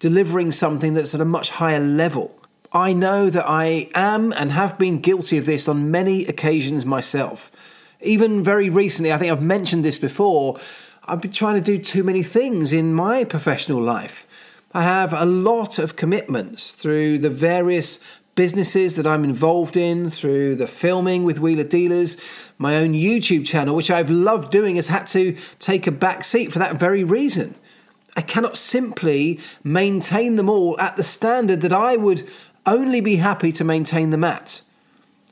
delivering 0.00 0.50
something 0.50 0.94
that's 0.94 1.14
at 1.14 1.20
a 1.20 1.24
much 1.24 1.50
higher 1.50 1.78
level. 1.78 2.36
I 2.72 2.92
know 2.92 3.30
that 3.30 3.48
I 3.48 3.88
am 3.94 4.32
and 4.32 4.50
have 4.52 4.78
been 4.78 5.00
guilty 5.00 5.38
of 5.38 5.46
this 5.46 5.68
on 5.68 5.90
many 5.90 6.26
occasions 6.26 6.84
myself. 6.84 7.52
Even 8.00 8.42
very 8.42 8.68
recently, 8.68 9.12
I 9.12 9.18
think 9.18 9.30
I've 9.30 9.42
mentioned 9.42 9.84
this 9.84 9.98
before 9.98 10.58
I've 11.04 11.20
been 11.20 11.32
trying 11.32 11.56
to 11.56 11.60
do 11.60 11.78
too 11.78 12.04
many 12.04 12.22
things 12.22 12.72
in 12.72 12.94
my 12.94 13.24
professional 13.24 13.80
life. 13.80 14.26
I 14.72 14.82
have 14.84 15.12
a 15.12 15.24
lot 15.24 15.78
of 15.78 15.96
commitments 15.96 16.72
through 16.72 17.18
the 17.18 17.30
various 17.30 17.98
businesses 18.36 18.96
that 18.96 19.06
I'm 19.06 19.24
involved 19.24 19.76
in, 19.76 20.08
through 20.08 20.54
the 20.54 20.68
filming 20.68 21.24
with 21.24 21.40
Wheeler 21.40 21.64
Dealers, 21.64 22.16
my 22.56 22.76
own 22.76 22.92
YouTube 22.92 23.44
channel, 23.44 23.74
which 23.74 23.90
I've 23.90 24.10
loved 24.10 24.52
doing, 24.52 24.76
has 24.76 24.86
had 24.86 25.06
to 25.08 25.36
take 25.58 25.86
a 25.86 25.92
back 25.92 26.22
seat 26.24 26.52
for 26.52 26.60
that 26.60 26.78
very 26.78 27.02
reason. 27.02 27.56
I 28.20 28.22
cannot 28.22 28.58
simply 28.58 29.40
maintain 29.64 30.36
them 30.36 30.50
all 30.50 30.78
at 30.78 30.98
the 30.98 31.02
standard 31.02 31.62
that 31.62 31.72
I 31.72 31.96
would 31.96 32.28
only 32.66 33.00
be 33.00 33.16
happy 33.16 33.50
to 33.52 33.64
maintain 33.64 34.10
them 34.10 34.24
at. 34.24 34.60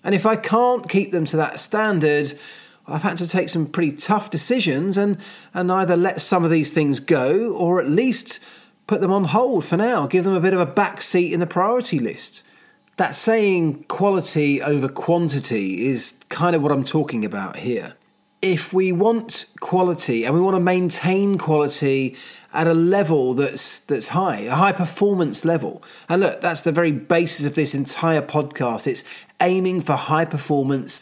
And 0.03 0.15
if 0.15 0.25
I 0.25 0.37
can't 0.37 0.89
keep 0.89 1.11
them 1.11 1.27
to 1.27 1.37
that 1.37 1.61
standard, 1.61 2.33
I've 2.87 3.03
had 3.03 3.19
to 3.19 3.29
take 3.29 3.51
some 3.51 3.67
pretty 3.67 3.93
tough 3.93 4.31
decisions 4.31 4.97
and, 4.97 5.19
and 5.53 5.71
either 5.71 5.99
let 5.99 6.23
some 6.23 6.47
of 6.47 6.51
these 6.51 6.71
things 6.71 6.99
go 6.99 7.53
or 7.53 7.79
at 7.79 7.91
least 7.91 8.41
put 8.87 9.03
them 9.03 9.13
on 9.13 9.25
hold 9.25 9.67
for 9.67 9.77
now, 9.77 10.07
give 10.07 10.25
them 10.25 10.33
a 10.33 10.41
bit 10.41 10.55
of 10.55 10.61
a 10.61 10.65
back 10.65 11.03
seat 11.03 11.35
in 11.35 11.41
the 11.41 11.47
priority 11.47 11.99
list. 11.99 12.43
That 12.97 13.15
saying 13.15 13.85
quality 13.89 14.63
over 14.63 14.89
quantity 14.89 15.89
is 15.89 16.25
kind 16.31 16.57
of 16.57 16.63
what 16.63 16.73
I'm 16.73 16.85
talking 16.85 17.23
about 17.23 17.57
here. 17.57 17.97
If 18.41 18.73
we 18.73 18.93
want 18.93 19.45
quality 19.61 20.25
and 20.25 20.35
we 20.35 20.41
want 20.41 20.55
to 20.57 20.61
maintain 20.61 21.37
quality 21.37 22.17
at 22.59 22.67
a 22.67 22.75
level 22.75 23.35
that's 23.35 23.79
that's 23.79 24.09
high, 24.09 24.41
a 24.41 24.57
high 24.57 24.73
performance 24.73 25.45
level. 25.45 25.81
And 26.09 26.21
look, 26.21 26.41
that's 26.41 26.63
the 26.63 26.73
very 26.73 26.91
basis 26.91 27.47
of 27.47 27.55
this 27.55 27.73
entire 27.73 28.21
podcast. 28.21 28.89
It's 28.89 29.05
aiming 29.41 29.83
for 29.83 29.95
high 29.95 30.25
performance 30.25 31.01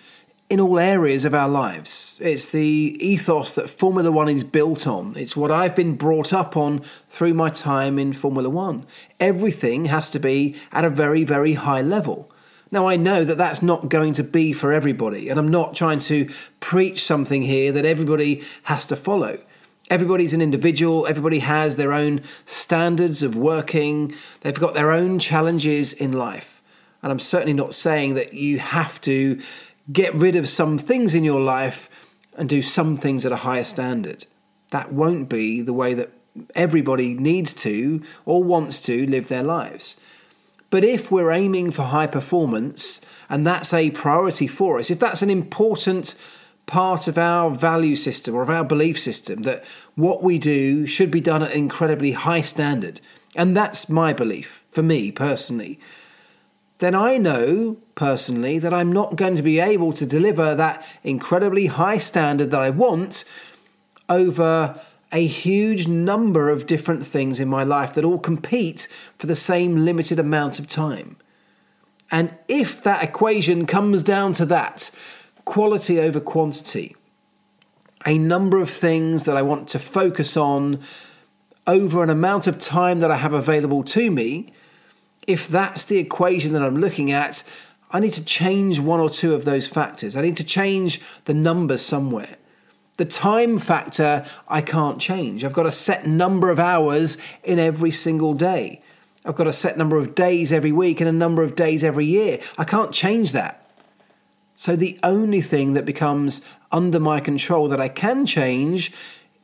in 0.50 0.60
all 0.60 0.78
areas 0.78 1.24
of 1.24 1.32
our 1.32 1.48
lives. 1.48 2.18
It's 2.20 2.50
the 2.50 2.98
ethos 3.00 3.54
that 3.54 3.70
Formula 3.70 4.12
One 4.12 4.28
is 4.28 4.44
built 4.44 4.86
on. 4.86 5.14
It's 5.16 5.34
what 5.34 5.50
I've 5.50 5.74
been 5.74 5.96
brought 5.96 6.34
up 6.34 6.58
on 6.58 6.80
through 7.08 7.32
my 7.32 7.48
time 7.48 7.98
in 7.98 8.12
Formula 8.12 8.50
One. 8.50 8.84
Everything 9.18 9.86
has 9.86 10.10
to 10.10 10.18
be 10.18 10.56
at 10.72 10.84
a 10.84 10.90
very, 10.90 11.24
very 11.24 11.54
high 11.54 11.80
level. 11.80 12.30
Now, 12.70 12.86
I 12.86 12.96
know 12.96 13.24
that 13.24 13.38
that's 13.38 13.62
not 13.62 13.88
going 13.88 14.12
to 14.14 14.22
be 14.22 14.52
for 14.52 14.72
everybody, 14.72 15.30
and 15.30 15.38
I'm 15.38 15.48
not 15.48 15.74
trying 15.74 16.00
to 16.00 16.28
preach 16.60 17.02
something 17.02 17.42
here 17.42 17.72
that 17.72 17.86
everybody 17.86 18.44
has 18.64 18.84
to 18.88 18.96
follow. 18.96 19.38
Everybody's 19.88 20.32
an 20.32 20.42
individual, 20.42 21.06
everybody 21.06 21.38
has 21.38 21.76
their 21.76 21.92
own 21.92 22.22
standards 22.44 23.22
of 23.22 23.36
working, 23.36 24.12
they've 24.40 24.58
got 24.58 24.74
their 24.74 24.90
own 24.90 25.18
challenges 25.18 25.92
in 25.92 26.12
life. 26.12 26.60
And 27.02 27.12
I'm 27.12 27.20
certainly 27.20 27.52
not 27.52 27.72
saying 27.72 28.14
that 28.14 28.34
you 28.34 28.58
have 28.58 29.00
to 29.02 29.40
get 29.92 30.12
rid 30.14 30.34
of 30.34 30.48
some 30.48 30.76
things 30.76 31.14
in 31.14 31.22
your 31.22 31.40
life 31.40 31.88
and 32.36 32.48
do 32.48 32.62
some 32.62 32.96
things 32.96 33.24
at 33.24 33.32
a 33.32 33.36
higher 33.36 33.64
standard. 33.64 34.26
That 34.70 34.92
won't 34.92 35.28
be 35.28 35.62
the 35.62 35.72
way 35.72 35.94
that 35.94 36.10
everybody 36.54 37.14
needs 37.14 37.54
to 37.54 38.02
or 38.24 38.42
wants 38.42 38.80
to 38.80 39.06
live 39.06 39.28
their 39.28 39.44
lives. 39.44 39.96
But 40.68 40.84
if 40.84 41.10
we're 41.10 41.30
aiming 41.30 41.70
for 41.70 41.84
high 41.84 42.08
performance 42.08 43.00
and 43.28 43.46
that's 43.46 43.72
a 43.72 43.90
priority 43.90 44.46
for 44.46 44.78
us, 44.78 44.90
if 44.90 44.98
that's 44.98 45.22
an 45.22 45.30
important 45.30 46.16
part 46.66 47.06
of 47.08 47.16
our 47.16 47.50
value 47.50 47.96
system 47.96 48.34
or 48.34 48.42
of 48.42 48.50
our 48.50 48.64
belief 48.64 49.00
system, 49.00 49.42
that 49.42 49.64
what 49.94 50.22
we 50.22 50.38
do 50.38 50.86
should 50.86 51.10
be 51.10 51.20
done 51.20 51.42
at 51.42 51.52
an 51.52 51.58
incredibly 51.58 52.12
high 52.12 52.40
standard, 52.40 53.00
and 53.34 53.56
that's 53.56 53.88
my 53.88 54.12
belief 54.12 54.64
for 54.70 54.82
me 54.82 55.10
personally, 55.12 55.78
then 56.78 56.94
I 56.94 57.16
know 57.16 57.78
personally 57.94 58.58
that 58.58 58.74
I'm 58.74 58.92
not 58.92 59.16
going 59.16 59.36
to 59.36 59.42
be 59.42 59.60
able 59.60 59.92
to 59.94 60.04
deliver 60.04 60.54
that 60.54 60.84
incredibly 61.02 61.66
high 61.66 61.98
standard 61.98 62.50
that 62.50 62.60
I 62.60 62.70
want 62.70 63.24
over 64.08 64.78
a 65.12 65.26
huge 65.26 65.88
number 65.88 66.50
of 66.50 66.66
different 66.66 67.06
things 67.06 67.40
in 67.40 67.48
my 67.48 67.64
life 67.64 67.94
that 67.94 68.04
all 68.04 68.18
compete 68.18 68.88
for 69.18 69.26
the 69.26 69.34
same 69.34 69.84
limited 69.84 70.18
amount 70.18 70.58
of 70.58 70.66
time. 70.66 71.16
And 72.10 72.36
if 72.48 72.82
that 72.82 73.02
equation 73.02 73.66
comes 73.66 74.02
down 74.02 74.32
to 74.34 74.44
that, 74.46 74.90
quality 75.46 75.98
over 75.98 76.20
quantity, 76.20 76.94
a 78.04 78.18
number 78.18 78.60
of 78.60 78.68
things 78.68 79.24
that 79.24 79.36
I 79.36 79.42
want 79.42 79.68
to 79.68 79.78
focus 79.78 80.36
on 80.36 80.80
over 81.66 82.02
an 82.02 82.10
amount 82.10 82.46
of 82.46 82.58
time 82.58 82.98
that 83.00 83.10
I 83.10 83.16
have 83.16 83.32
available 83.32 83.82
to 83.84 84.10
me, 84.10 84.52
if 85.26 85.48
that's 85.48 85.86
the 85.86 85.98
equation 85.98 86.52
that 86.52 86.62
I'm 86.62 86.76
looking 86.76 87.10
at, 87.10 87.42
I 87.90 88.00
need 88.00 88.12
to 88.12 88.24
change 88.24 88.78
one 88.80 89.00
or 89.00 89.08
two 89.08 89.34
of 89.34 89.44
those 89.44 89.66
factors. 89.66 90.16
I 90.16 90.22
need 90.22 90.36
to 90.36 90.44
change 90.44 91.00
the 91.24 91.34
numbers 91.34 91.82
somewhere. 91.82 92.36
The 92.96 93.04
time 93.04 93.58
factor 93.58 94.24
I 94.48 94.60
can't 94.60 95.00
change. 95.00 95.44
I've 95.44 95.52
got 95.52 95.66
a 95.66 95.72
set 95.72 96.06
number 96.06 96.50
of 96.50 96.58
hours 96.58 97.18
in 97.44 97.58
every 97.58 97.90
single 97.90 98.34
day. 98.34 98.82
I've 99.24 99.34
got 99.34 99.46
a 99.46 99.52
set 99.52 99.76
number 99.76 99.96
of 99.96 100.14
days 100.14 100.52
every 100.52 100.72
week 100.72 101.00
and 101.00 101.08
a 101.08 101.12
number 101.12 101.42
of 101.42 101.56
days 101.56 101.82
every 101.82 102.06
year. 102.06 102.40
I 102.56 102.64
can't 102.64 102.92
change 102.92 103.32
that. 103.32 103.65
So 104.56 104.74
the 104.74 104.98
only 105.02 105.42
thing 105.42 105.74
that 105.74 105.84
becomes 105.84 106.40
under 106.72 106.98
my 106.98 107.20
control 107.20 107.68
that 107.68 107.80
I 107.80 107.88
can 107.88 108.24
change 108.24 108.90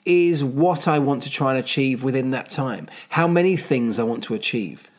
is 0.06 0.42
what 0.42 0.88
I 0.88 0.98
want 0.98 1.22
to 1.24 1.30
try 1.30 1.50
and 1.50 1.60
achieve 1.60 2.02
within 2.02 2.30
that 2.30 2.48
time, 2.48 2.88
how 3.10 3.28
many 3.28 3.56
things 3.56 3.98
I 3.98 4.04
want 4.04 4.24
to 4.24 4.34
achieve. 4.34 4.90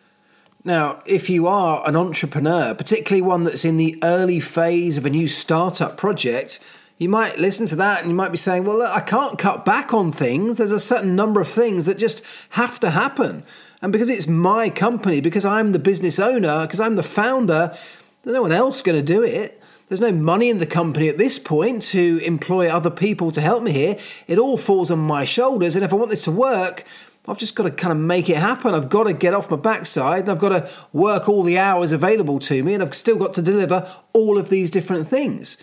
Now, 0.63 1.01
if 1.07 1.31
you 1.31 1.47
are 1.47 1.85
an 1.87 1.95
entrepreneur, 1.95 2.75
particularly 2.75 3.23
one 3.23 3.43
that's 3.43 3.65
in 3.65 3.77
the 3.77 3.99
early 4.03 4.39
phase 4.39 4.97
of 4.97 5.05
a 5.05 5.09
new 5.09 5.27
startup 5.27 5.97
project, 5.97 6.59
you 6.99 7.09
might 7.09 7.39
listen 7.39 7.65
to 7.65 7.75
that 7.77 8.01
and 8.01 8.09
you 8.09 8.15
might 8.15 8.31
be 8.31 8.37
saying, 8.37 8.65
well, 8.65 8.77
look, 8.77 8.95
I 8.95 9.01
can't 9.01 9.39
cut 9.39 9.65
back 9.65 9.95
on 9.95 10.11
things. 10.11 10.57
There's 10.57 10.71
a 10.71 10.79
certain 10.79 11.15
number 11.15 11.41
of 11.41 11.47
things 11.47 11.87
that 11.87 11.97
just 11.97 12.23
have 12.51 12.79
to 12.81 12.91
happen. 12.91 13.43
And 13.81 13.91
because 13.91 14.09
it's 14.09 14.27
my 14.27 14.69
company, 14.69 15.21
because 15.21 15.43
I'm 15.43 15.71
the 15.71 15.79
business 15.79 16.19
owner, 16.19 16.61
because 16.61 16.79
I'm 16.79 16.95
the 16.97 17.03
founder, 17.03 17.75
there's 18.21 18.35
no 18.35 18.43
one 18.43 18.51
else 18.51 18.83
going 18.83 18.97
to 18.97 19.03
do 19.03 19.23
it. 19.23 19.59
There's 19.93 20.01
no 20.01 20.11
money 20.11 20.49
in 20.49 20.57
the 20.57 20.65
company 20.65 21.07
at 21.07 21.19
this 21.19 21.37
point 21.37 21.83
to 21.83 22.19
employ 22.23 22.67
other 22.67 22.89
people 22.89 23.29
to 23.29 23.39
help 23.39 23.61
me 23.61 23.71
here. 23.71 23.99
It 24.25 24.39
all 24.39 24.57
falls 24.57 24.89
on 24.89 24.97
my 24.97 25.23
shoulders. 25.23 25.75
And 25.75 25.85
if 25.85 25.93
I 25.93 25.97
want 25.97 26.09
this 26.09 26.23
to 26.23 26.31
work, 26.31 26.83
I've 27.27 27.37
just 27.37 27.53
got 27.53 27.65
to 27.65 27.69
kind 27.69 27.91
of 27.91 27.99
make 27.99 28.27
it 28.27 28.37
happen. 28.37 28.73
I've 28.73 28.89
got 28.89 29.03
to 29.03 29.13
get 29.13 29.35
off 29.35 29.51
my 29.51 29.57
backside 29.57 30.21
and 30.21 30.29
I've 30.29 30.39
got 30.39 30.49
to 30.49 30.67
work 30.93 31.29
all 31.29 31.43
the 31.43 31.59
hours 31.59 31.91
available 31.91 32.39
to 32.39 32.63
me 32.63 32.73
and 32.73 32.81
I've 32.81 32.95
still 32.95 33.17
got 33.17 33.35
to 33.35 33.43
deliver 33.43 33.87
all 34.13 34.39
of 34.39 34.49
these 34.49 34.71
different 34.71 35.07
things. 35.07 35.59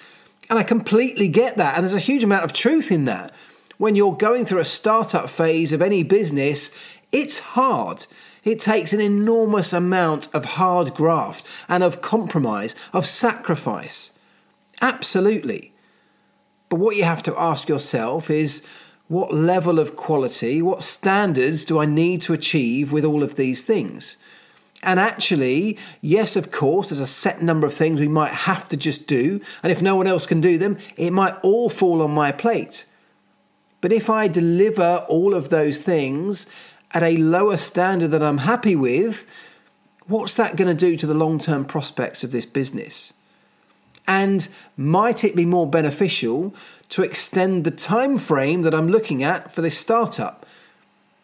And 0.48 0.60
I 0.60 0.62
completely 0.62 1.26
get 1.26 1.56
that. 1.56 1.74
And 1.74 1.82
there's 1.82 1.94
a 1.94 1.98
huge 1.98 2.22
amount 2.22 2.44
of 2.44 2.52
truth 2.52 2.92
in 2.92 3.06
that. 3.06 3.32
When 3.78 3.96
you're 3.96 4.16
going 4.16 4.46
through 4.46 4.60
a 4.60 4.64
startup 4.64 5.28
phase 5.28 5.72
of 5.72 5.82
any 5.82 6.04
business, 6.04 6.70
it's 7.10 7.40
hard. 7.40 8.06
It 8.44 8.60
takes 8.60 8.92
an 8.92 9.00
enormous 9.00 9.72
amount 9.72 10.32
of 10.32 10.44
hard 10.44 10.94
graft 10.94 11.44
and 11.68 11.82
of 11.82 12.00
compromise, 12.00 12.76
of 12.92 13.06
sacrifice. 13.06 14.09
Absolutely. 14.80 15.74
But 16.68 16.78
what 16.78 16.96
you 16.96 17.04
have 17.04 17.22
to 17.24 17.38
ask 17.38 17.68
yourself 17.68 18.30
is 18.30 18.64
what 19.08 19.34
level 19.34 19.78
of 19.80 19.96
quality, 19.96 20.62
what 20.62 20.82
standards 20.82 21.64
do 21.64 21.80
I 21.80 21.84
need 21.84 22.22
to 22.22 22.32
achieve 22.32 22.92
with 22.92 23.04
all 23.04 23.22
of 23.22 23.34
these 23.34 23.64
things? 23.64 24.16
And 24.82 24.98
actually, 24.98 25.76
yes, 26.00 26.36
of 26.36 26.52
course, 26.52 26.88
there's 26.88 27.00
a 27.00 27.06
set 27.06 27.42
number 27.42 27.66
of 27.66 27.74
things 27.74 28.00
we 28.00 28.08
might 28.08 28.32
have 28.32 28.68
to 28.68 28.76
just 28.76 29.06
do. 29.06 29.40
And 29.62 29.70
if 29.70 29.82
no 29.82 29.94
one 29.94 30.06
else 30.06 30.26
can 30.26 30.40
do 30.40 30.56
them, 30.58 30.78
it 30.96 31.12
might 31.12 31.34
all 31.42 31.68
fall 31.68 32.00
on 32.00 32.12
my 32.12 32.32
plate. 32.32 32.86
But 33.80 33.92
if 33.92 34.08
I 34.08 34.28
deliver 34.28 35.04
all 35.08 35.34
of 35.34 35.48
those 35.48 35.82
things 35.82 36.46
at 36.92 37.02
a 37.02 37.16
lower 37.16 37.56
standard 37.56 38.12
that 38.12 38.22
I'm 38.22 38.38
happy 38.38 38.76
with, 38.76 39.26
what's 40.06 40.36
that 40.36 40.56
going 40.56 40.68
to 40.68 40.86
do 40.86 40.96
to 40.96 41.06
the 41.06 41.14
long 41.14 41.38
term 41.38 41.64
prospects 41.64 42.24
of 42.24 42.32
this 42.32 42.46
business? 42.46 43.12
And 44.10 44.48
might 44.76 45.22
it 45.22 45.36
be 45.36 45.44
more 45.44 45.70
beneficial 45.70 46.52
to 46.88 47.04
extend 47.04 47.62
the 47.62 47.70
time 47.70 48.18
frame 48.18 48.62
that 48.62 48.74
I'm 48.74 48.88
looking 48.88 49.22
at 49.22 49.52
for 49.52 49.62
this 49.62 49.78
startup? 49.78 50.44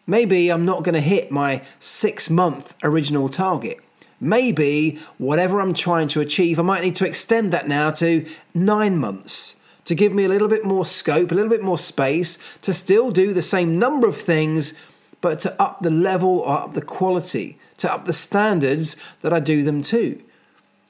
Maybe 0.05 0.49
I'm 0.49 0.63
not 0.63 0.83
going 0.85 0.95
to 0.95 1.01
hit 1.01 1.29
my 1.29 1.63
six 1.81 2.29
month 2.29 2.75
original 2.81 3.27
target. 3.27 3.79
Maybe 4.21 4.99
whatever 5.17 5.59
I'm 5.59 5.73
trying 5.73 6.07
to 6.07 6.21
achieve, 6.21 6.59
I 6.59 6.63
might 6.63 6.81
need 6.81 6.95
to 6.95 7.05
extend 7.05 7.51
that 7.51 7.67
now 7.67 7.91
to 7.91 8.25
nine 8.53 8.97
months 8.97 9.57
to 9.83 9.93
give 9.93 10.13
me 10.13 10.23
a 10.23 10.29
little 10.29 10.47
bit 10.47 10.63
more 10.63 10.85
scope, 10.85 11.33
a 11.33 11.35
little 11.35 11.49
bit 11.49 11.61
more 11.61 11.77
space 11.77 12.39
to 12.61 12.71
still 12.71 13.11
do 13.11 13.33
the 13.33 13.41
same 13.41 13.77
number 13.77 14.07
of 14.07 14.15
things, 14.15 14.73
but 15.19 15.39
to 15.39 15.61
up 15.61 15.81
the 15.81 15.91
level 15.91 16.39
or 16.39 16.59
up 16.59 16.71
the 16.71 16.81
quality, 16.81 17.59
to 17.79 17.91
up 17.91 18.05
the 18.05 18.13
standards 18.13 18.95
that 19.23 19.33
I 19.33 19.41
do 19.41 19.61
them 19.61 19.81
to. 19.81 20.23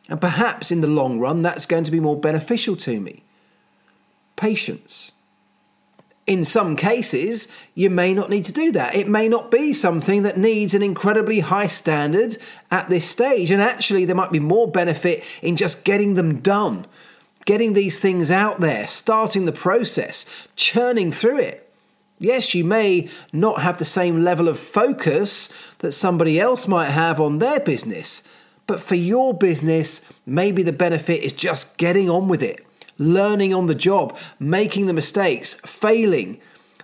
And 0.10 0.22
perhaps 0.22 0.72
in 0.72 0.82
the 0.82 0.88
long 0.88 1.20
run, 1.20 1.42
that's 1.42 1.66
going 1.66 1.84
to 1.84 1.92
be 1.92 2.00
more 2.00 2.20
beneficial 2.20 2.76
to 2.78 3.00
me. 3.00 3.24
Patience. 4.36 5.12
In 6.26 6.44
some 6.44 6.76
cases, 6.76 7.48
you 7.74 7.90
may 7.90 8.14
not 8.14 8.30
need 8.30 8.44
to 8.46 8.54
do 8.54 8.72
that. 8.74 8.96
It 8.96 9.08
may 9.08 9.30
not 9.30 9.50
be 9.50 9.72
something 9.72 10.24
that 10.24 10.38
needs 10.38 10.74
an 10.74 10.84
incredibly 10.84 11.40
high 11.40 11.68
standard 11.68 12.38
at 12.70 12.90
this 12.90 13.10
stage. 13.10 13.50
And 13.50 13.62
actually, 13.62 14.04
there 14.04 14.16
might 14.16 14.32
be 14.32 14.40
more 14.40 14.68
benefit 14.70 15.24
in 15.42 15.56
just 15.56 15.86
getting 15.86 16.16
them 16.16 16.40
done, 16.40 16.86
getting 17.46 17.74
these 17.74 18.02
things 18.02 18.30
out 18.30 18.60
there, 18.60 18.88
starting 18.88 19.46
the 19.46 19.54
process, 19.54 20.26
churning 20.58 21.12
through 21.12 21.40
it. 21.40 21.74
Yes, 22.20 22.54
you 22.54 22.66
may 22.66 23.10
not 23.32 23.62
have 23.62 23.78
the 23.78 23.86
same 23.86 24.24
level 24.24 24.50
of 24.50 24.60
focus 24.60 25.50
that 25.80 25.92
somebody 25.94 26.40
else 26.40 26.68
might 26.68 26.90
have 26.90 27.22
on 27.22 27.38
their 27.38 27.60
business, 27.60 28.24
but 28.68 28.80
for 28.82 28.96
your 28.96 29.34
business, 29.34 30.06
maybe 30.26 30.62
the 30.62 30.74
benefit 30.74 31.24
is 31.24 31.34
just 31.34 31.78
getting 31.78 32.10
on 32.10 32.28
with 32.28 32.44
it, 32.44 32.66
learning 32.98 33.54
on 33.54 33.68
the 33.68 33.76
job, 33.76 34.16
making 34.40 34.86
the 34.86 34.94
mistakes, 34.94 35.56
failing, 35.66 36.40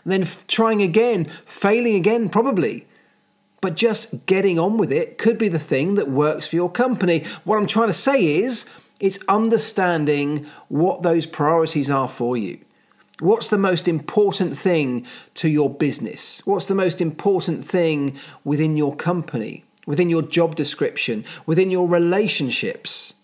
then 0.05 0.27
trying 0.47 0.81
again, 0.81 1.25
failing 1.45 1.95
again, 1.95 2.29
probably. 2.29 2.87
But 3.61 3.75
just 3.75 4.25
getting 4.25 4.57
on 4.59 4.77
with 4.77 4.91
it 4.91 5.17
could 5.17 5.37
be 5.37 5.49
the 5.49 5.59
thing 5.59 5.95
that 5.95 6.09
works 6.09 6.47
for 6.47 6.55
your 6.55 6.71
company. 6.71 7.25
What 7.43 7.57
I'm 7.57 7.67
trying 7.67 7.87
to 7.87 7.93
say 7.93 8.37
is, 8.37 8.69
it's 8.99 9.19
understanding 9.27 10.45
what 10.69 11.03
those 11.03 11.25
priorities 11.25 11.89
are 11.89 12.07
for 12.07 12.37
you. 12.37 12.59
What's 13.19 13.49
the 13.49 13.57
most 13.57 13.87
important 13.87 14.57
thing 14.57 15.05
to 15.35 15.47
your 15.47 15.69
business? 15.69 16.41
What's 16.45 16.65
the 16.65 16.75
most 16.75 16.99
important 17.01 17.65
thing 17.65 18.17
within 18.43 18.75
your 18.75 18.95
company? 18.95 19.65
Within 19.85 20.09
your 20.09 20.21
job 20.21 20.55
description, 20.55 21.25
within 21.45 21.71
your 21.71 21.87
relationships? 21.87 23.15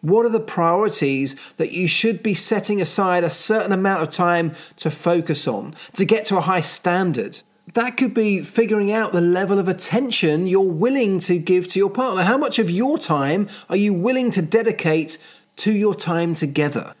What 0.00 0.26
are 0.26 0.30
the 0.30 0.40
priorities 0.40 1.34
that 1.56 1.72
you 1.72 1.88
should 1.88 2.22
be 2.22 2.34
setting 2.34 2.80
aside 2.80 3.24
a 3.24 3.30
certain 3.30 3.72
amount 3.72 4.02
of 4.02 4.10
time 4.10 4.54
to 4.76 4.90
focus 4.90 5.48
on 5.48 5.74
to 5.94 6.04
get 6.04 6.26
to 6.26 6.36
a 6.36 6.42
high 6.42 6.60
standard? 6.60 7.40
That 7.72 7.96
could 7.96 8.12
be 8.12 8.42
figuring 8.42 8.92
out 8.92 9.12
the 9.12 9.22
level 9.22 9.58
of 9.58 9.66
attention 9.66 10.46
you're 10.46 10.60
willing 10.60 11.18
to 11.20 11.38
give 11.38 11.66
to 11.68 11.78
your 11.78 11.88
partner. 11.88 12.24
How 12.24 12.36
much 12.36 12.58
of 12.58 12.70
your 12.70 12.98
time 12.98 13.48
are 13.70 13.76
you 13.76 13.94
willing 13.94 14.30
to 14.32 14.42
dedicate 14.42 15.16
to 15.56 15.72
your 15.72 15.94
time 15.94 16.34
together? 16.34 16.94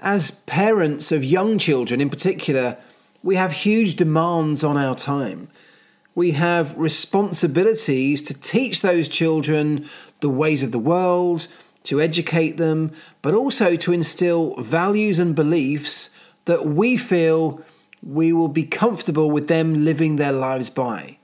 As 0.00 0.30
parents 0.30 1.12
of 1.12 1.22
young 1.24 1.58
children 1.58 2.00
in 2.00 2.08
particular, 2.08 2.78
we 3.22 3.36
have 3.36 3.52
huge 3.52 3.96
demands 3.96 4.64
on 4.64 4.78
our 4.78 4.94
time 4.94 5.48
we 6.18 6.32
have 6.32 6.76
responsibilities 6.76 8.22
to 8.22 8.34
teach 8.34 8.82
those 8.82 9.08
children 9.08 9.88
the 10.18 10.28
ways 10.28 10.64
of 10.64 10.72
the 10.72 10.78
world, 10.78 11.46
to 11.84 12.00
educate 12.00 12.56
them, 12.56 12.90
but 13.22 13.34
also 13.34 13.76
to 13.76 13.92
instill 13.92 14.56
values 14.56 15.20
and 15.20 15.36
beliefs 15.36 16.10
that 16.46 16.66
we 16.66 16.96
feel 16.96 17.62
we 18.02 18.32
will 18.32 18.48
be 18.48 18.64
comfortable 18.64 19.30
with 19.30 19.46
them 19.46 19.84
living 19.84 20.16
their 20.16 20.32
lives 20.32 20.68
by. 20.68 21.18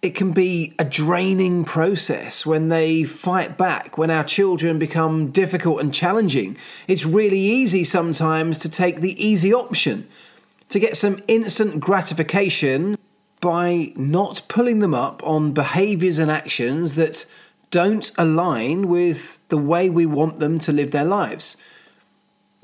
it 0.00 0.14
can 0.14 0.32
be 0.32 0.74
a 0.78 0.84
draining 0.84 1.64
process 1.64 2.46
when 2.46 2.68
they 2.68 3.04
fight 3.04 3.56
back, 3.56 3.98
when 3.98 4.10
our 4.10 4.24
children 4.24 4.78
become 4.78 5.30
difficult 5.30 5.80
and 5.80 5.92
challenging. 5.92 6.56
It's 6.86 7.04
really 7.04 7.40
easy 7.40 7.84
sometimes 7.84 8.58
to 8.58 8.68
take 8.68 9.00
the 9.00 9.16
easy 9.24 9.52
option, 9.52 10.06
to 10.68 10.78
get 10.78 10.96
some 10.96 11.20
instant 11.26 11.80
gratification 11.80 12.97
by 13.40 13.92
not 13.96 14.42
pulling 14.48 14.80
them 14.80 14.94
up 14.94 15.22
on 15.24 15.52
behaviours 15.52 16.18
and 16.18 16.30
actions 16.30 16.94
that 16.94 17.26
don't 17.70 18.10
align 18.16 18.88
with 18.88 19.38
the 19.48 19.58
way 19.58 19.88
we 19.90 20.06
want 20.06 20.38
them 20.38 20.58
to 20.58 20.72
live 20.72 20.90
their 20.90 21.04
lives. 21.04 21.56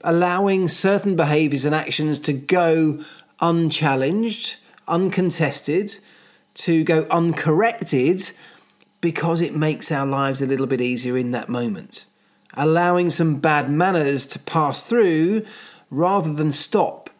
Allowing 0.02 0.68
certain 0.68 1.16
behaviours 1.16 1.64
and 1.64 1.74
actions 1.74 2.18
to 2.20 2.32
go 2.32 3.00
unchallenged, 3.40 4.56
uncontested, 4.88 5.98
to 6.54 6.84
go 6.84 7.06
uncorrected 7.10 8.32
because 9.00 9.40
it 9.40 9.54
makes 9.54 9.92
our 9.92 10.06
lives 10.06 10.40
a 10.40 10.46
little 10.46 10.66
bit 10.66 10.80
easier 10.80 11.16
in 11.16 11.30
that 11.32 11.48
moment. 11.48 12.06
Allowing 12.54 13.10
some 13.10 13.36
bad 13.36 13.70
manners 13.70 14.24
to 14.26 14.38
pass 14.38 14.84
through 14.84 15.44
rather 15.90 16.32
than 16.32 16.52
stop, 16.52 17.10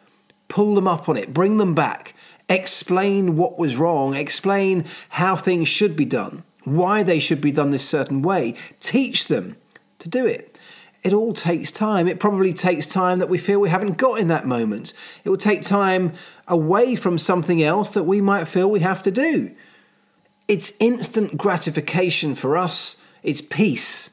pull 0.47 0.73
them 0.73 0.87
up 0.87 1.07
on 1.07 1.17
it, 1.17 1.33
bring 1.33 1.57
them 1.57 1.75
back, 1.75 2.14
explain 2.49 3.35
what 3.35 3.57
was 3.57 3.77
wrong, 3.77 4.15
explain 4.15 4.85
how 5.09 5.35
things 5.35 5.67
should 5.67 5.95
be 5.95 6.05
done, 6.05 6.43
why 6.63 7.03
they 7.03 7.19
should 7.19 7.41
be 7.41 7.51
done 7.51 7.71
this 7.71 7.87
certain 7.87 8.21
way, 8.21 8.55
teach 8.79 9.27
them 9.27 9.57
to 9.99 10.09
do 10.09 10.25
it. 10.25 10.57
It 11.03 11.13
all 11.13 11.33
takes 11.33 11.71
time. 11.71 12.07
It 12.07 12.19
probably 12.19 12.51
takes 12.51 12.87
time 12.87 13.19
that 13.19 13.29
we 13.29 13.37
feel 13.37 13.59
we 13.59 13.69
haven't 13.69 13.97
got 13.97 14.19
in 14.19 14.27
that 14.29 14.47
moment. 14.47 14.91
It 15.23 15.29
will 15.29 15.37
take 15.37 15.61
time 15.61 16.13
away 16.47 16.95
from 16.95 17.19
something 17.19 17.61
else 17.61 17.91
that 17.91 18.05
we 18.05 18.21
might 18.21 18.47
feel 18.47 18.69
we 18.69 18.79
have 18.79 19.03
to 19.03 19.11
do. 19.11 19.55
It's 20.47 20.73
instant 20.79 21.37
gratification 21.37 22.33
for 22.33 22.57
us, 22.57 22.97
it's 23.21 23.41
peace. 23.41 24.09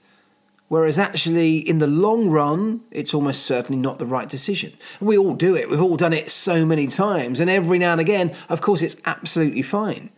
Whereas 0.73 0.99
actually, 0.99 1.59
in 1.59 1.81
the 1.81 1.87
long 1.87 2.31
run, 2.31 2.81
it's 2.91 3.13
almost 3.13 3.43
certainly 3.43 3.79
not 3.79 3.99
the 3.99 4.07
right 4.07 4.27
decision. 4.27 4.73
We 5.03 5.19
all 5.19 5.35
do 5.35 5.55
it, 5.55 5.69
we've 5.69 5.83
all 5.83 5.99
done 5.99 6.15
it 6.15 6.31
so 6.31 6.65
many 6.65 6.87
times, 6.87 7.41
and 7.41 7.51
every 7.51 7.79
now 7.79 7.93
and 7.93 8.01
again, 8.01 8.35
of 8.49 8.63
course, 8.63 8.81
it's 8.81 8.97
absolutely 9.05 9.61
fine. 9.61 10.09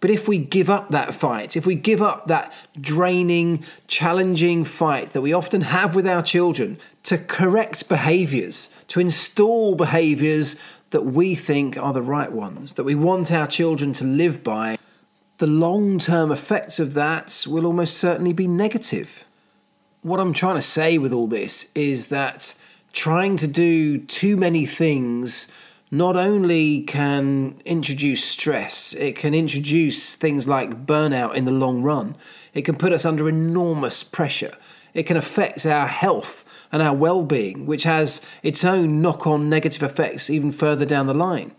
But 0.00 0.10
if 0.10 0.28
we 0.28 0.36
give 0.36 0.68
up 0.68 0.90
that 0.90 1.14
fight, 1.14 1.56
if 1.56 1.64
we 1.64 1.76
give 1.76 2.02
up 2.02 2.26
that 2.26 2.52
draining, 2.78 3.64
challenging 3.86 4.64
fight 4.64 5.14
that 5.14 5.22
we 5.22 5.32
often 5.32 5.62
have 5.62 5.94
with 5.94 6.06
our 6.06 6.22
children 6.22 6.76
to 7.04 7.16
correct 7.16 7.88
behaviours, 7.88 8.68
to 8.88 9.00
install 9.00 9.76
behaviours 9.76 10.56
that 10.90 11.06
we 11.06 11.34
think 11.34 11.78
are 11.78 11.94
the 11.94 12.02
right 12.02 12.32
ones, 12.32 12.74
that 12.74 12.84
we 12.84 12.94
want 12.94 13.32
our 13.32 13.46
children 13.46 13.94
to 13.94 14.04
live 14.04 14.44
by, 14.44 14.76
the 15.38 15.46
long 15.46 15.98
term 15.98 16.30
effects 16.30 16.78
of 16.78 16.92
that 16.92 17.46
will 17.48 17.64
almost 17.64 17.96
certainly 17.96 18.34
be 18.34 18.46
negative. 18.46 19.24
What 20.02 20.18
I'm 20.18 20.32
trying 20.32 20.54
to 20.54 20.62
say 20.62 20.96
with 20.96 21.12
all 21.12 21.26
this 21.26 21.66
is 21.74 22.06
that 22.06 22.54
trying 22.94 23.36
to 23.36 23.46
do 23.46 23.98
too 23.98 24.34
many 24.34 24.64
things 24.64 25.46
not 25.90 26.16
only 26.16 26.82
can 26.84 27.60
introduce 27.66 28.24
stress, 28.24 28.94
it 28.94 29.14
can 29.14 29.34
introduce 29.34 30.14
things 30.14 30.48
like 30.48 30.86
burnout 30.86 31.34
in 31.34 31.44
the 31.44 31.52
long 31.52 31.82
run. 31.82 32.16
It 32.54 32.62
can 32.62 32.76
put 32.76 32.94
us 32.94 33.04
under 33.04 33.28
enormous 33.28 34.02
pressure. 34.02 34.56
It 34.94 35.02
can 35.02 35.18
affect 35.18 35.66
our 35.66 35.86
health 35.86 36.46
and 36.72 36.80
our 36.80 36.94
well 36.94 37.22
being, 37.22 37.66
which 37.66 37.82
has 37.82 38.22
its 38.42 38.64
own 38.64 39.02
knock 39.02 39.26
on 39.26 39.50
negative 39.50 39.82
effects 39.82 40.30
even 40.30 40.50
further 40.50 40.86
down 40.86 41.08
the 41.08 41.14
line. 41.14 41.52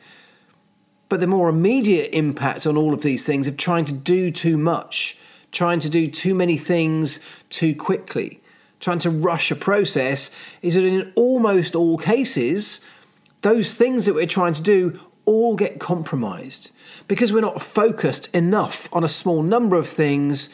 But 1.09 1.19
the 1.19 1.27
more 1.27 1.47
immediate 1.47 2.09
impact 2.11 2.65
on 2.65 2.75
all 2.75 2.93
of 2.93 3.03
these 3.03 3.23
things 3.23 3.47
of 3.47 3.55
trying 3.55 3.85
to 3.85 3.93
do 3.93 4.31
too 4.31 4.57
much, 4.57 5.17
trying 5.51 5.79
to 5.79 5.89
do 5.89 6.07
too 6.07 6.33
many 6.33 6.57
things 6.57 7.19
too 7.49 7.75
quickly, 7.75 8.41
trying 8.79 8.99
to 8.99 9.09
rush 9.09 9.51
a 9.51 9.55
process 9.55 10.31
is 10.61 10.75
that 10.75 10.83
in 10.83 11.11
almost 11.15 11.75
all 11.75 11.97
cases, 11.97 12.81
those 13.41 13.73
things 13.73 14.05
that 14.05 14.13
we're 14.13 14.25
trying 14.25 14.53
to 14.53 14.61
do 14.61 14.99
all 15.25 15.55
get 15.55 15.79
compromised. 15.79 16.71
Because 17.07 17.33
we're 17.33 17.41
not 17.41 17.61
focused 17.61 18.33
enough 18.33 18.87
on 18.93 19.03
a 19.03 19.09
small 19.09 19.43
number 19.43 19.75
of 19.75 19.87
things, 19.87 20.49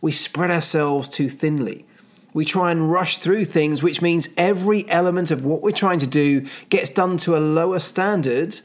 we 0.00 0.12
spread 0.12 0.50
ourselves 0.50 1.08
too 1.08 1.28
thinly. 1.28 1.86
We 2.34 2.44
try 2.44 2.70
and 2.70 2.90
rush 2.90 3.18
through 3.18 3.44
things, 3.46 3.82
which 3.82 4.00
means 4.00 4.30
every 4.36 4.88
element 4.88 5.30
of 5.30 5.44
what 5.44 5.62
we're 5.62 5.70
trying 5.70 5.98
to 6.00 6.06
do 6.06 6.46
gets 6.70 6.90
done 6.90 7.18
to 7.18 7.36
a 7.36 7.38
lower 7.38 7.78
standard 7.78 8.60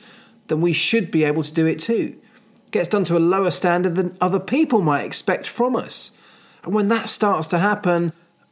than 0.48 0.62
we 0.62 0.74
should 0.74 1.12
be 1.12 1.26
able 1.26 1.44
to 1.44 1.54
do 1.54 1.66
it 1.66 1.80
to. 1.80 2.16
Gets 2.72 2.90
done 2.90 3.04
to 3.06 3.18
a 3.18 3.20
lower 3.20 3.52
standard 3.52 3.96
than 3.96 4.18
other 4.20 4.40
people 4.40 4.82
might 4.82 5.06
expect 5.06 5.48
from 5.48 5.76
us. 5.76 6.12
And 6.64 6.74
when 6.74 6.90
that 6.90 7.10
starts 7.10 7.48
to 7.48 7.60
happen, 7.60 8.12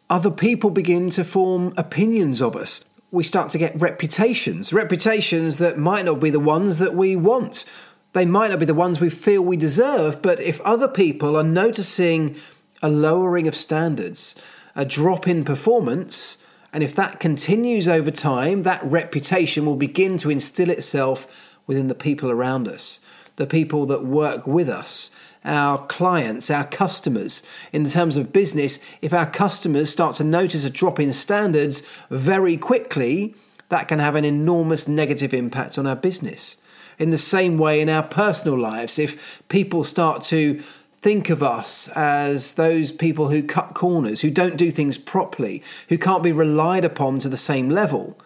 other 0.09 0.32
people 0.32 0.70
begin 0.70 1.09
to 1.11 1.24
form 1.24 1.74
opinions 1.78 2.41
of 2.41 2.55
us. 2.55 2.84
We 3.11 3.24
start 3.24 3.49
to 3.49 3.57
get 3.57 3.80
reputations, 3.80 4.72
reputations 4.72 5.57
that 5.57 5.78
might 5.78 6.05
not 6.05 6.20
be 6.20 6.30
the 6.30 6.39
ones 6.39 6.80
that 6.80 6.95
we 6.95 7.16
want. 7.16 7.66
They 8.13 8.26
might 8.26 8.51
not 8.51 8.59
be 8.59 8.66
the 8.66 8.74
ones 8.74 9.01
we 9.01 9.09
feel 9.09 9.41
we 9.41 9.57
deserve, 9.57 10.22
but 10.22 10.39
if 10.39 10.61
other 10.61 10.88
people 10.88 11.36
are 11.36 11.43
noticing 11.43 12.38
a 12.82 12.88
lowering 12.88 13.47
of 13.47 13.55
standards, 13.55 14.36
a 14.76 14.86
drop 14.86 15.28
in 15.28 15.43
performance, 15.43 16.38
and 16.72 16.84
if 16.84 16.95
that 16.95 17.20
continues 17.20 17.88
over 17.88 18.11
time, 18.11 18.61
that 18.61 18.84
reputation 18.84 19.66
will 19.66 19.76
begin 19.76 20.18
to 20.20 20.30
instill 20.30 20.70
itself 20.70 21.55
within 21.68 21.88
the 21.88 21.95
people 21.95 22.30
around 22.30 22.68
us, 22.68 22.99
the 23.36 23.48
people 23.48 23.86
that 23.86 24.06
work 24.06 24.48
with 24.48 24.70
us, 24.70 25.12
our 25.44 25.86
clients, 25.86 26.50
our 26.50 26.66
customers. 26.66 27.44
In 27.72 27.88
terms 27.90 28.18
of 28.18 28.34
business, 28.34 28.80
if 29.02 29.14
our 29.14 29.30
customers 29.30 29.90
start 29.90 30.16
to 30.16 30.24
notice 30.24 30.66
a 30.66 30.70
drop 30.70 31.00
in 31.00 31.14
standards 31.14 31.84
very 32.10 32.58
quickly, 32.58 33.36
that 33.70 33.88
can 33.88 34.00
have 34.00 34.16
an 34.16 34.26
enormous 34.26 34.88
negative 34.88 35.34
impact 35.34 35.78
on 35.78 35.88
our 35.88 35.96
business. 35.96 36.58
In 36.98 37.10
the 37.10 37.18
same 37.18 37.58
way, 37.58 37.82
in 37.82 37.90
our 37.90 38.04
personal 38.04 38.58
lives, 38.58 38.98
if 38.98 39.44
people 39.50 39.84
start 39.84 40.22
to 40.24 40.62
think 40.98 41.30
of 41.30 41.44
us 41.44 41.88
as 41.90 42.54
those 42.54 42.92
people 42.92 43.30
who 43.30 43.44
cut 43.44 43.74
corners, 43.74 44.22
who 44.22 44.32
don't 44.32 44.58
do 44.58 44.72
things 44.72 44.98
properly, 44.98 45.62
who 45.90 45.98
can't 45.98 46.24
be 46.24 46.32
relied 46.32 46.86
upon 46.86 47.20
to 47.20 47.30
the 47.30 47.38
same 47.38 47.70
level, 47.70 48.18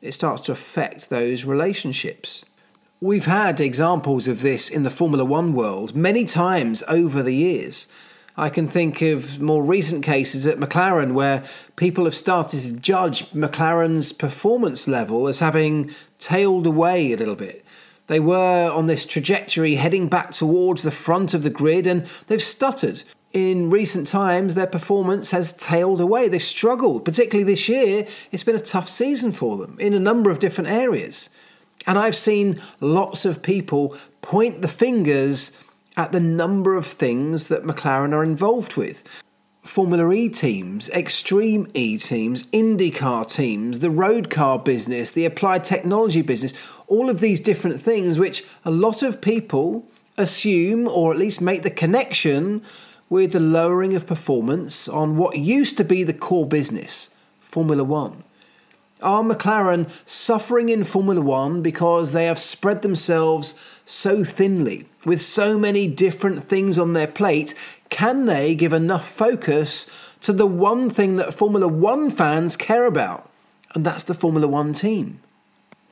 it 0.00 0.12
starts 0.12 0.42
to 0.42 0.52
affect 0.52 1.10
those 1.10 1.44
relationships. 1.44 2.44
We've 3.02 3.24
had 3.24 3.62
examples 3.62 4.28
of 4.28 4.42
this 4.42 4.68
in 4.68 4.82
the 4.82 4.90
Formula 4.90 5.24
One 5.24 5.54
world 5.54 5.96
many 5.96 6.26
times 6.26 6.82
over 6.86 7.22
the 7.22 7.34
years. 7.34 7.88
I 8.36 8.50
can 8.50 8.68
think 8.68 9.00
of 9.00 9.40
more 9.40 9.64
recent 9.64 10.04
cases 10.04 10.46
at 10.46 10.58
McLaren 10.58 11.14
where 11.14 11.42
people 11.76 12.04
have 12.04 12.14
started 12.14 12.60
to 12.60 12.72
judge 12.72 13.30
McLaren's 13.30 14.12
performance 14.12 14.86
level 14.86 15.28
as 15.28 15.38
having 15.38 15.90
tailed 16.18 16.66
away 16.66 17.14
a 17.14 17.16
little 17.16 17.36
bit. 17.36 17.64
They 18.08 18.20
were 18.20 18.70
on 18.70 18.86
this 18.86 19.06
trajectory 19.06 19.76
heading 19.76 20.08
back 20.08 20.32
towards 20.32 20.82
the 20.82 20.90
front 20.90 21.32
of 21.32 21.42
the 21.42 21.48
grid 21.48 21.86
and 21.86 22.06
they've 22.26 22.42
stuttered. 22.42 23.02
In 23.32 23.70
recent 23.70 24.08
times, 24.08 24.54
their 24.54 24.66
performance 24.66 25.30
has 25.30 25.54
tailed 25.54 26.02
away. 26.02 26.28
They've 26.28 26.42
struggled, 26.42 27.06
particularly 27.06 27.50
this 27.50 27.66
year. 27.66 28.06
It's 28.30 28.44
been 28.44 28.56
a 28.56 28.60
tough 28.60 28.90
season 28.90 29.32
for 29.32 29.56
them 29.56 29.78
in 29.80 29.94
a 29.94 29.98
number 29.98 30.30
of 30.30 30.38
different 30.38 30.68
areas. 30.68 31.30
And 31.86 31.98
I've 31.98 32.16
seen 32.16 32.60
lots 32.80 33.24
of 33.24 33.42
people 33.42 33.96
point 34.22 34.62
the 34.62 34.68
fingers 34.68 35.56
at 35.96 36.12
the 36.12 36.20
number 36.20 36.76
of 36.76 36.86
things 36.86 37.48
that 37.48 37.64
McLaren 37.64 38.12
are 38.12 38.24
involved 38.24 38.76
with. 38.76 39.02
Formula 39.62 40.10
E 40.12 40.28
teams, 40.28 40.88
Extreme 40.90 41.68
E 41.74 41.98
teams, 41.98 42.44
IndyCar 42.44 43.30
teams, 43.30 43.80
the 43.80 43.90
road 43.90 44.30
car 44.30 44.58
business, 44.58 45.10
the 45.10 45.26
applied 45.26 45.64
technology 45.64 46.22
business, 46.22 46.54
all 46.86 47.10
of 47.10 47.20
these 47.20 47.40
different 47.40 47.80
things 47.80 48.18
which 48.18 48.44
a 48.64 48.70
lot 48.70 49.02
of 49.02 49.20
people 49.20 49.84
assume 50.16 50.88
or 50.88 51.12
at 51.12 51.18
least 51.18 51.40
make 51.40 51.62
the 51.62 51.70
connection 51.70 52.62
with 53.10 53.32
the 53.32 53.40
lowering 53.40 53.94
of 53.94 54.06
performance 54.06 54.88
on 54.88 55.16
what 55.16 55.36
used 55.36 55.76
to 55.76 55.84
be 55.84 56.04
the 56.04 56.14
core 56.14 56.46
business, 56.46 57.10
Formula 57.40 57.84
One. 57.84 58.24
Are 59.02 59.22
McLaren 59.22 59.88
suffering 60.06 60.68
in 60.68 60.84
Formula 60.84 61.20
One 61.20 61.62
because 61.62 62.12
they 62.12 62.26
have 62.26 62.38
spread 62.38 62.82
themselves 62.82 63.54
so 63.84 64.24
thinly 64.24 64.86
with 65.04 65.22
so 65.22 65.58
many 65.58 65.86
different 65.86 66.42
things 66.42 66.78
on 66.78 66.92
their 66.92 67.06
plate? 67.06 67.54
Can 67.88 68.26
they 68.26 68.54
give 68.54 68.72
enough 68.72 69.08
focus 69.08 69.86
to 70.20 70.32
the 70.32 70.46
one 70.46 70.90
thing 70.90 71.16
that 71.16 71.34
Formula 71.34 71.66
One 71.66 72.10
fans 72.10 72.56
care 72.56 72.84
about? 72.84 73.28
And 73.74 73.84
that's 73.84 74.04
the 74.04 74.14
Formula 74.14 74.46
One 74.46 74.72
team. 74.72 75.20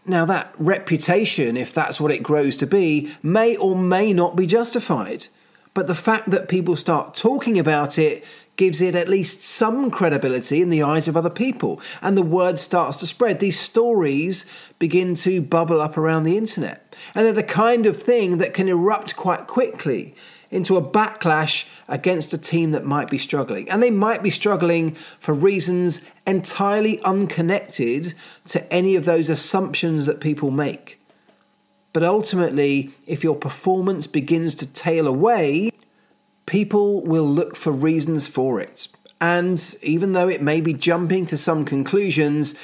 Now, 0.05 0.25
that 0.25 0.55
reputation, 0.59 1.57
if 1.57 1.73
that's 1.73 2.01
what 2.01 2.11
it 2.11 2.23
grows 2.23 2.57
to 2.59 2.67
be, 2.67 3.15
may 3.23 3.57
or 3.57 3.77
may 3.77 4.13
not 4.13 4.37
be 4.37 4.47
justified. 4.47 5.27
But 5.75 5.87
the 5.87 5.95
fact 5.95 6.31
that 6.31 6.49
people 6.49 6.77
start 6.77 7.15
talking 7.15 7.59
about 7.59 7.99
it 7.99 8.25
gives 8.57 8.83
it 8.83 8.95
at 8.95 9.09
least 9.09 9.41
some 9.41 9.91
credibility 9.91 10.61
in 10.61 10.69
the 10.69 10.83
eyes 10.83 11.09
of 11.09 11.17
other 11.17 11.31
people, 11.31 11.81
and 12.03 12.17
the 12.17 12.23
word 12.23 12.59
starts 12.59 12.97
to 12.99 13.07
spread. 13.07 13.39
These 13.39 13.59
stories 13.59 14.45
begin 14.79 15.15
to 15.17 15.41
bubble 15.41 15.81
up 15.81 15.97
around 15.97 16.25
the 16.25 16.37
internet, 16.37 16.95
and 17.15 17.25
they're 17.25 17.33
the 17.33 17.43
kind 17.43 17.87
of 17.87 18.03
thing 18.03 18.39
that 18.39 18.55
can 18.55 18.69
erupt 18.69 19.17
quite 19.17 19.47
quickly 19.47 20.15
into 20.51 20.77
a 20.77 20.83
backlash 20.83 21.67
against 21.89 22.35
a 22.35 22.39
team 22.39 22.71
that 22.73 22.85
might 22.85 23.11
be 23.11 23.19
struggling. 23.19 23.71
And 23.71 23.83
they 23.83 23.91
might 23.91 24.23
be 24.23 24.31
struggling 24.31 24.95
for 25.19 25.35
reasons 25.35 26.01
entirely 26.27 27.01
unconnected 27.03 28.15
to 28.47 28.73
any 28.73 28.97
of 28.97 29.05
those 29.05 29.29
assumptions 29.29 30.07
that 30.07 30.21
people 30.21 30.51
make. 30.51 30.99
But 31.99 32.07
ultimately, 32.07 32.91
if 33.09 33.25
your 33.25 33.35
performance 33.35 34.07
begins 34.07 34.55
to 34.55 34.67
tail 34.67 35.09
away, 35.09 35.73
people 36.47 37.03
will 37.03 37.27
look 37.27 37.57
for 37.57 37.73
reasons 37.73 38.29
for 38.29 38.61
it. 38.61 38.87
And 39.21 39.59
even 39.83 40.13
though 40.13 40.29
it 40.29 40.41
may 40.41 40.61
be 40.61 40.75
jumping 40.75 41.27
to 41.27 41.37
some 41.37 41.65
conclusions, 41.65 42.55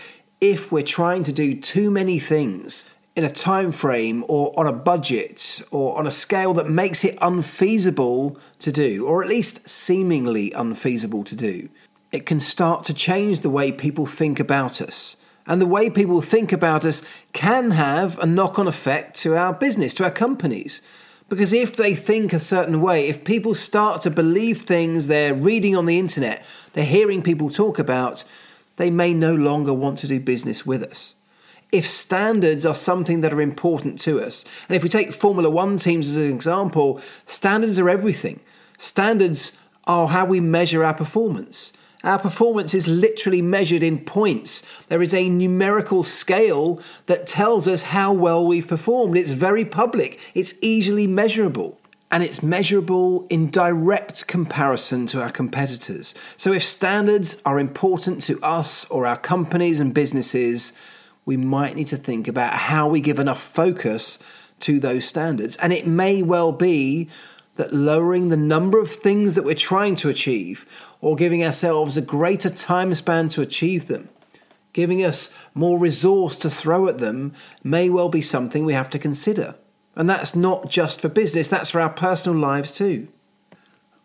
if 0.41 0.70
we're 0.70 0.85
trying 0.85 1.24
to 1.24 1.32
do 1.32 1.57
too 1.57 1.91
many 1.91 2.20
things 2.20 2.85
in 3.16 3.24
a 3.24 3.28
time 3.28 3.72
frame 3.72 4.24
or 4.28 4.57
on 4.57 4.68
a 4.68 4.72
budget 4.72 5.62
or 5.72 5.99
on 5.99 6.07
a 6.07 6.12
scale 6.12 6.55
that 6.55 6.70
makes 6.70 7.05
it 7.05 7.18
unfeasible 7.20 8.39
to 8.61 8.70
do, 8.70 9.05
or 9.05 9.20
at 9.20 9.28
least 9.28 9.68
seemingly 9.68 10.53
unfeasible 10.53 11.24
to 11.24 11.35
do, 11.35 11.68
it 12.12 12.24
can 12.24 12.39
start 12.39 12.85
to 12.85 12.95
change 12.95 13.41
the 13.41 13.51
way 13.51 13.72
people 13.72 14.07
think 14.07 14.39
about 14.39 14.80
us. 14.80 15.16
And 15.47 15.61
the 15.61 15.66
way 15.66 15.90
people 15.90 16.22
think 16.22 16.53
about 16.53 16.84
us 16.84 17.03
can 17.32 17.72
have 17.72 18.18
a 18.18 18.26
knock 18.26 18.59
on 18.59 18.66
effect 18.66 19.16
to 19.18 19.36
our 19.36 19.53
business, 19.53 19.92
to 19.95 20.05
our 20.05 20.11
companies. 20.11 20.80
Because 21.28 21.53
if 21.53 21.76
they 21.76 21.95
think 21.95 22.32
a 22.32 22.38
certain 22.38 22.80
way, 22.80 23.09
if 23.09 23.24
people 23.24 23.55
start 23.55 24.01
to 24.03 24.11
believe 24.11 24.62
things 24.62 25.07
they're 25.07 25.34
reading 25.34 25.76
on 25.76 25.86
the 25.86 25.99
internet, 25.99 26.45
they're 26.72 26.84
hearing 26.84 27.22
people 27.22 27.51
talk 27.51 27.78
about, 27.78 28.24
they 28.76 28.90
may 28.90 29.14
no 29.14 29.34
longer 29.34 29.72
want 29.72 29.99
to 29.99 30.09
do 30.09 30.20
business 30.20 30.66
with 30.66 30.82
us. 30.82 31.14
If 31.72 31.88
standards 31.88 32.64
are 32.64 32.74
something 32.74 33.20
that 33.22 33.32
are 33.32 33.40
important 33.40 33.99
to 34.01 34.22
us, 34.22 34.45
and 34.68 34.76
if 34.76 34.82
we 34.82 34.88
take 34.88 35.12
Formula 35.12 35.51
One 35.51 35.76
teams 35.76 36.09
as 36.09 36.16
an 36.16 36.32
example, 36.32 37.01
standards 37.26 37.78
are 37.78 37.88
everything. 37.88 38.40
Standards 38.78 39.57
are 39.86 40.09
how 40.09 40.24
we 40.24 40.40
measure 40.40 40.84
our 40.84 40.95
performance. 40.95 41.72
Our 42.05 42.18
performance 42.18 42.74
is 42.74 42.86
literally 42.86 43.40
measured 43.40 43.82
in 43.82 43.98
points. 43.98 44.62
There 44.88 45.02
is 45.02 45.14
a 45.14 45.30
numerical 45.30 46.02
scale 46.02 46.80
that 47.07 47.26
tells 47.26 47.66
us 47.66 47.82
how 47.82 48.12
well 48.12 48.46
we've 48.46 48.68
performed. 48.68 49.16
It's 49.16 49.30
very 49.30 49.64
public, 49.64 50.20
it's 50.34 50.55
easily 50.61 51.07
measurable 51.07 51.80
and 52.11 52.22
it's 52.22 52.42
measurable 52.42 53.26
in 53.28 53.50
direct 53.50 54.28
comparison 54.28 55.07
to 55.07 55.20
our 55.20 55.30
competitors. 55.30 56.14
So, 56.36 56.52
if 56.52 56.62
standards 56.62 57.42
are 57.44 57.59
important 57.59 58.20
to 58.22 58.40
us 58.40 58.84
or 58.84 59.07
our 59.07 59.16
companies 59.16 59.80
and 59.80 59.92
businesses, 59.92 60.74
we 61.24 61.36
might 61.36 61.74
need 61.74 61.88
to 61.88 61.96
think 61.96 62.28
about 62.28 62.52
how 62.52 62.86
we 62.86 63.00
give 63.00 63.18
enough 63.18 63.40
focus 63.40 64.18
to 64.61 64.78
those 64.78 65.07
standards. 65.07 65.57
And 65.57 65.72
it 65.72 65.86
may 65.86 66.22
well 66.22 66.52
be 66.52 67.09
that 67.57 67.72
lowering 67.72 68.28
the 68.28 68.36
number 68.36 68.80
of 68.80 68.90
things 68.90 69.34
that 69.34 69.44
we're 69.44 69.55
trying 69.55 69.94
to 69.96 70.09
achieve 70.09 70.66
or 71.00 71.16
giving 71.16 71.44
ourselves 71.44 71.96
a 71.96 72.02
greater 72.02 72.50
time 72.50 72.94
span 72.94 73.28
to 73.28 73.42
achieve 73.42 73.86
them, 73.86 74.09
giving 74.72 75.05
us 75.05 75.36
more 75.55 75.78
resource 75.78 76.36
to 76.38 76.50
throw 76.50 76.88
at 76.88 76.98
them, 76.98 77.32
may 77.62 77.88
well 77.88 78.09
be 78.09 78.22
something 78.22 78.64
we 78.64 78.74
have 78.74 78.90
to 78.90 78.98
consider. 78.98 79.55
And 79.96 80.11
that's 80.11 80.34
not 80.34 80.68
just 80.68 81.00
for 81.00 81.09
business, 81.09 81.48
that's 81.48 81.70
for 81.70 81.80
our 81.80 81.90
personal 81.90 82.38
lives 82.38 82.72
too. 82.72 83.09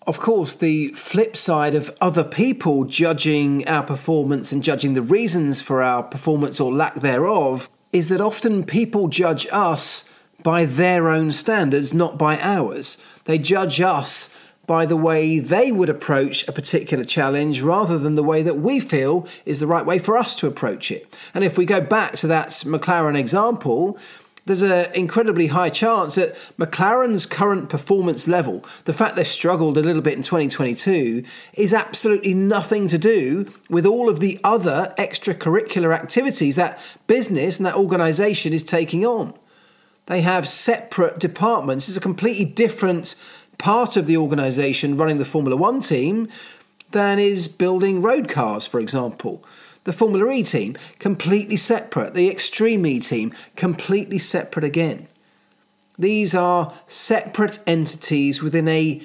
Of 0.05 0.19
course, 0.19 0.55
the 0.55 0.89
flip 0.93 1.35
side 1.35 1.75
of 1.75 1.95
other 2.01 2.23
people 2.23 2.85
judging 2.85 3.67
our 3.67 3.83
performance 3.83 4.51
and 4.51 4.63
judging 4.63 4.93
the 4.93 5.01
reasons 5.01 5.61
for 5.61 5.81
our 5.81 6.03
performance 6.03 6.59
or 6.59 6.73
lack 6.73 6.95
thereof 6.95 7.69
is 7.91 8.07
that 8.07 8.21
often 8.21 8.63
people 8.63 9.07
judge 9.07 9.45
us 9.51 10.09
by 10.41 10.65
their 10.65 11.09
own 11.09 11.31
standards, 11.31 11.93
not 11.93 12.17
by 12.17 12.39
ours. 12.39 12.97
They 13.29 13.37
judge 13.37 13.79
us 13.79 14.35
by 14.65 14.87
the 14.87 14.97
way 14.97 15.37
they 15.37 15.71
would 15.71 15.87
approach 15.87 16.47
a 16.47 16.51
particular 16.51 17.03
challenge 17.03 17.61
rather 17.61 17.99
than 17.99 18.15
the 18.15 18.23
way 18.23 18.41
that 18.41 18.57
we 18.57 18.79
feel 18.79 19.27
is 19.45 19.59
the 19.59 19.67
right 19.67 19.85
way 19.85 19.99
for 19.99 20.17
us 20.17 20.35
to 20.37 20.47
approach 20.47 20.89
it. 20.89 21.15
And 21.35 21.43
if 21.43 21.55
we 21.55 21.63
go 21.63 21.79
back 21.79 22.15
to 22.15 22.27
that 22.27 22.49
McLaren 22.65 23.15
example, 23.15 23.99
there's 24.47 24.63
an 24.63 24.91
incredibly 24.95 25.45
high 25.45 25.69
chance 25.69 26.15
that 26.15 26.35
McLaren's 26.57 27.27
current 27.27 27.69
performance 27.69 28.27
level, 28.27 28.65
the 28.85 28.93
fact 28.93 29.15
they've 29.15 29.27
struggled 29.27 29.77
a 29.77 29.83
little 29.83 30.01
bit 30.01 30.17
in 30.17 30.23
2022, 30.23 31.23
is 31.53 31.71
absolutely 31.71 32.33
nothing 32.33 32.87
to 32.87 32.97
do 32.97 33.47
with 33.69 33.85
all 33.85 34.09
of 34.09 34.21
the 34.21 34.39
other 34.43 34.91
extracurricular 34.97 35.93
activities 35.93 36.55
that 36.55 36.79
business 37.05 37.59
and 37.59 37.67
that 37.67 37.75
organisation 37.75 38.53
is 38.53 38.63
taking 38.63 39.05
on. 39.05 39.35
They 40.09 40.21
have 40.21 40.47
separate 40.47 41.19
departments. 41.19 41.87
It's 41.87 41.95
a 41.95 42.01
completely 42.01 42.43
different 42.43 43.13
part 43.59 43.95
of 43.95 44.07
the 44.07 44.17
organisation 44.17 44.97
running 44.97 45.19
the 45.19 45.23
Formula 45.23 45.55
One 45.55 45.81
team 45.81 46.27
than 46.89 47.19
is 47.19 47.47
building 47.47 48.01
road 48.01 48.27
cars, 48.27 48.65
for 48.65 48.79
example. 48.79 49.43
The 49.83 49.93
Formula 49.93 50.31
E 50.31 50.41
team, 50.41 50.75
completely 50.97 51.57
separate. 51.57 52.15
The 52.15 52.27
Extreme 52.27 52.87
E 52.87 52.99
team, 52.99 53.33
completely 53.55 54.17
separate 54.17 54.65
again. 54.65 55.07
These 55.99 56.33
are 56.33 56.73
separate 56.87 57.59
entities 57.67 58.41
within 58.41 58.67
a 58.67 59.03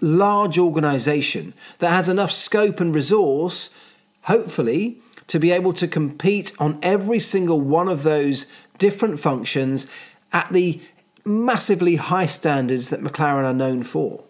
large 0.00 0.58
organisation 0.58 1.54
that 1.78 1.90
has 1.90 2.08
enough 2.08 2.32
scope 2.32 2.80
and 2.80 2.92
resource, 2.92 3.70
hopefully, 4.22 5.00
to 5.28 5.38
be 5.38 5.52
able 5.52 5.74
to 5.74 5.86
compete 5.86 6.52
on 6.58 6.80
every 6.82 7.20
single 7.20 7.60
one 7.60 7.86
of 7.86 8.02
those 8.02 8.48
different 8.78 9.20
functions 9.20 9.86
at 10.32 10.52
the 10.52 10.80
massively 11.24 11.96
high 11.96 12.26
standards 12.26 12.90
that 12.90 13.02
McLaren 13.02 13.44
are 13.44 13.54
known 13.54 13.82
for. 13.82 14.24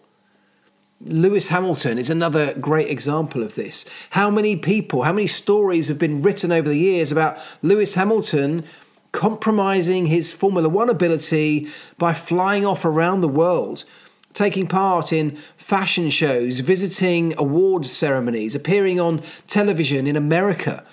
Lewis 1.03 1.49
Hamilton 1.49 1.97
is 1.97 2.09
another 2.09 2.53
great 2.53 2.89
example 2.89 3.41
of 3.41 3.55
this. 3.55 3.85
How 4.11 4.29
many 4.29 4.55
people, 4.55 5.03
how 5.03 5.13
many 5.13 5.27
stories 5.27 5.87
have 5.87 5.97
been 5.97 6.21
written 6.21 6.51
over 6.51 6.69
the 6.69 6.77
years 6.77 7.11
about 7.11 7.39
Lewis 7.61 7.95
Hamilton 7.95 8.65
compromising 9.11 10.05
his 10.05 10.33
Formula 10.33 10.69
One 10.69 10.89
ability 10.89 11.67
by 11.97 12.13
flying 12.13 12.65
off 12.65 12.85
around 12.85 13.21
the 13.21 13.27
world, 13.27 13.83
taking 14.33 14.67
part 14.67 15.11
in 15.11 15.35
fashion 15.57 16.09
shows, 16.09 16.59
visiting 16.59 17.33
awards 17.37 17.91
ceremonies, 17.91 18.55
appearing 18.55 18.99
on 18.99 19.21
television 19.47 20.05
in 20.05 20.15
America, 20.15 20.85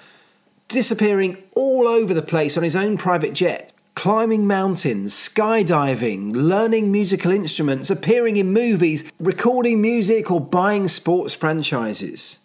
disappearing 0.69 1.37
all 1.55 1.87
over 1.87 2.15
the 2.15 2.23
place 2.23 2.57
on 2.57 2.63
his 2.63 2.75
own 2.75 2.97
private 2.97 3.35
jet 3.35 3.73
climbing 3.99 4.47
mountains, 4.47 5.13
skydiving, 5.13 6.31
learning 6.33 6.93
musical 6.93 7.33
instruments, 7.33 7.91
appearing 7.91 8.37
in 8.37 8.53
movies, 8.53 9.11
recording 9.19 9.83
music, 9.83 10.31
or 10.31 10.41
buying 10.41 10.87
sports 10.87 11.35
franchises. 11.35 12.39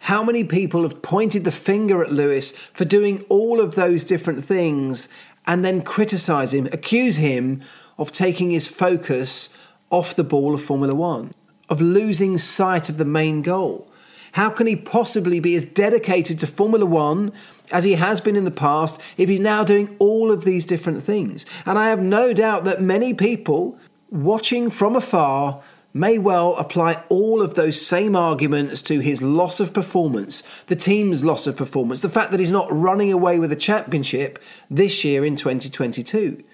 How 0.00 0.22
many 0.22 0.44
people 0.44 0.82
have 0.82 1.00
pointed 1.00 1.44
the 1.44 1.50
finger 1.50 2.04
at 2.04 2.12
Lewis 2.12 2.52
for 2.52 2.84
doing 2.84 3.24
all 3.30 3.58
of 3.58 3.74
those 3.74 4.04
different 4.04 4.44
things 4.44 5.08
and 5.46 5.64
then 5.64 5.80
criticise 5.80 6.52
him, 6.52 6.68
accuse 6.72 7.16
him 7.16 7.62
of 7.96 8.12
taking 8.12 8.50
his 8.50 8.68
focus 8.68 9.48
off 9.88 10.14
the 10.14 10.22
ball 10.22 10.52
of 10.52 10.60
Formula 10.60 10.94
One, 10.94 11.32
of 11.70 11.80
losing 11.80 12.36
sight 12.36 12.90
of 12.90 12.98
the 12.98 13.06
main 13.06 13.40
goal? 13.40 13.90
How 14.38 14.50
can 14.50 14.68
he 14.68 14.76
possibly 14.76 15.40
be 15.40 15.56
as 15.56 15.64
dedicated 15.64 16.38
to 16.38 16.46
Formula 16.46 16.86
One 16.86 17.32
as 17.72 17.82
he 17.82 17.94
has 17.94 18.20
been 18.20 18.36
in 18.36 18.44
the 18.44 18.52
past 18.52 19.00
if 19.16 19.28
he's 19.28 19.40
now 19.40 19.64
doing 19.64 19.96
all 19.98 20.30
of 20.30 20.44
these 20.44 20.64
different 20.64 21.02
things? 21.02 21.44
And 21.66 21.76
I 21.76 21.88
have 21.88 22.00
no 22.00 22.32
doubt 22.32 22.64
that 22.64 22.80
many 22.80 23.12
people 23.12 23.76
watching 24.12 24.70
from 24.70 24.94
afar 24.94 25.60
may 25.92 26.18
well 26.18 26.54
apply 26.54 27.02
all 27.08 27.42
of 27.42 27.54
those 27.54 27.84
same 27.84 28.14
arguments 28.14 28.80
to 28.82 29.00
his 29.00 29.22
loss 29.22 29.58
of 29.58 29.74
performance, 29.74 30.44
the 30.68 30.76
team's 30.76 31.24
loss 31.24 31.48
of 31.48 31.56
performance, 31.56 32.00
the 32.00 32.08
fact 32.08 32.30
that 32.30 32.38
he's 32.38 32.52
not 32.52 32.72
running 32.72 33.10
away 33.10 33.40
with 33.40 33.50
a 33.50 33.56
championship 33.56 34.38
this 34.70 35.02
year 35.02 35.24
in 35.24 35.34
2022. 35.34 36.44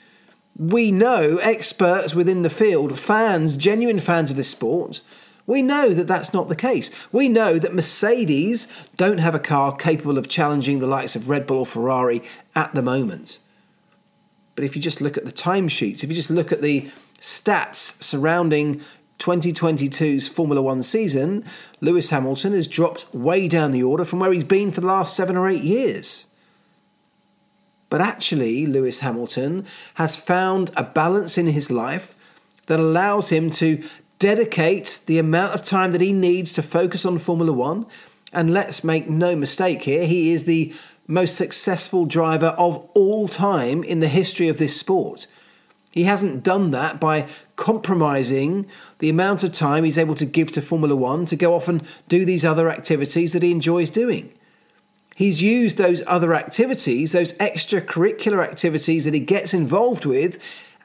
We 0.56 0.90
know 0.90 1.36
experts 1.42 2.14
within 2.14 2.40
the 2.40 2.48
field, 2.48 2.98
fans, 2.98 3.58
genuine 3.58 3.98
fans 3.98 4.30
of 4.30 4.38
this 4.38 4.48
sport, 4.48 5.02
we 5.46 5.62
know 5.62 5.92
that 5.92 6.06
that's 6.06 6.32
not 6.32 6.48
the 6.48 6.56
case. 6.56 6.90
We 7.12 7.28
know 7.28 7.58
that 7.58 7.74
Mercedes 7.74 8.66
don't 8.96 9.18
have 9.18 9.34
a 9.34 9.38
car 9.38 9.74
capable 9.76 10.16
of 10.16 10.28
challenging 10.28 10.78
the 10.78 10.86
likes 10.86 11.14
of 11.16 11.28
Red 11.28 11.46
Bull 11.46 11.58
or 11.58 11.66
Ferrari 11.66 12.22
at 12.54 12.74
the 12.74 12.82
moment. 12.82 13.38
But 14.54 14.64
if 14.64 14.74
you 14.74 14.80
just 14.80 15.00
look 15.00 15.18
at 15.18 15.24
the 15.24 15.32
timesheets, 15.32 16.02
if 16.02 16.08
you 16.08 16.14
just 16.14 16.30
look 16.30 16.52
at 16.52 16.62
the 16.62 16.88
stats 17.20 18.02
surrounding 18.02 18.80
2022's 19.18 20.28
Formula 20.28 20.62
One 20.62 20.82
season, 20.82 21.44
Lewis 21.80 22.10
Hamilton 22.10 22.52
has 22.52 22.68
dropped 22.68 23.12
way 23.14 23.48
down 23.48 23.72
the 23.72 23.82
order 23.82 24.04
from 24.04 24.20
where 24.20 24.32
he's 24.32 24.44
been 24.44 24.70
for 24.70 24.80
the 24.80 24.86
last 24.86 25.14
seven 25.14 25.36
or 25.36 25.48
eight 25.48 25.62
years. 25.62 26.28
But 27.90 28.00
actually, 28.00 28.66
Lewis 28.66 29.00
Hamilton 29.00 29.66
has 29.94 30.16
found 30.16 30.70
a 30.76 30.82
balance 30.82 31.36
in 31.36 31.46
his 31.46 31.70
life 31.70 32.16
that 32.66 32.80
allows 32.80 33.28
him 33.28 33.50
to 33.50 33.84
dedicate 34.24 35.00
the 35.04 35.18
amount 35.18 35.54
of 35.54 35.60
time 35.60 35.92
that 35.92 36.00
he 36.00 36.10
needs 36.10 36.54
to 36.54 36.62
focus 36.62 37.04
on 37.04 37.18
Formula 37.18 37.52
One. 37.52 37.84
And 38.32 38.54
let's 38.54 38.82
make 38.82 39.06
no 39.06 39.36
mistake 39.36 39.82
here, 39.82 40.06
he 40.06 40.30
is 40.30 40.44
the 40.44 40.72
most 41.06 41.36
successful 41.36 42.06
driver 42.06 42.54
of 42.56 42.88
all 42.94 43.28
time 43.28 43.84
in 43.84 44.00
the 44.00 44.08
history 44.08 44.48
of 44.48 44.56
this 44.56 44.74
sport. 44.74 45.26
He 45.90 46.04
hasn't 46.04 46.42
done 46.42 46.70
that 46.70 46.98
by 46.98 47.28
compromising 47.56 48.64
the 48.98 49.10
amount 49.10 49.44
of 49.44 49.52
time 49.52 49.84
he's 49.84 49.98
able 49.98 50.14
to 50.14 50.24
give 50.24 50.50
to 50.52 50.62
Formula 50.62 50.96
One 50.96 51.26
to 51.26 51.36
go 51.36 51.54
off 51.54 51.68
and 51.68 51.82
do 52.08 52.24
these 52.24 52.46
other 52.46 52.70
activities 52.70 53.34
that 53.34 53.42
he 53.42 53.52
enjoys 53.52 53.90
doing. 53.90 54.32
He's 55.16 55.42
used 55.42 55.76
those 55.76 56.02
other 56.06 56.34
activities, 56.34 57.12
those 57.12 57.34
extracurricular 57.34 58.42
activities 58.42 59.04
that 59.04 59.12
he 59.12 59.20
gets 59.20 59.52
involved 59.52 60.06
with, 60.06 60.38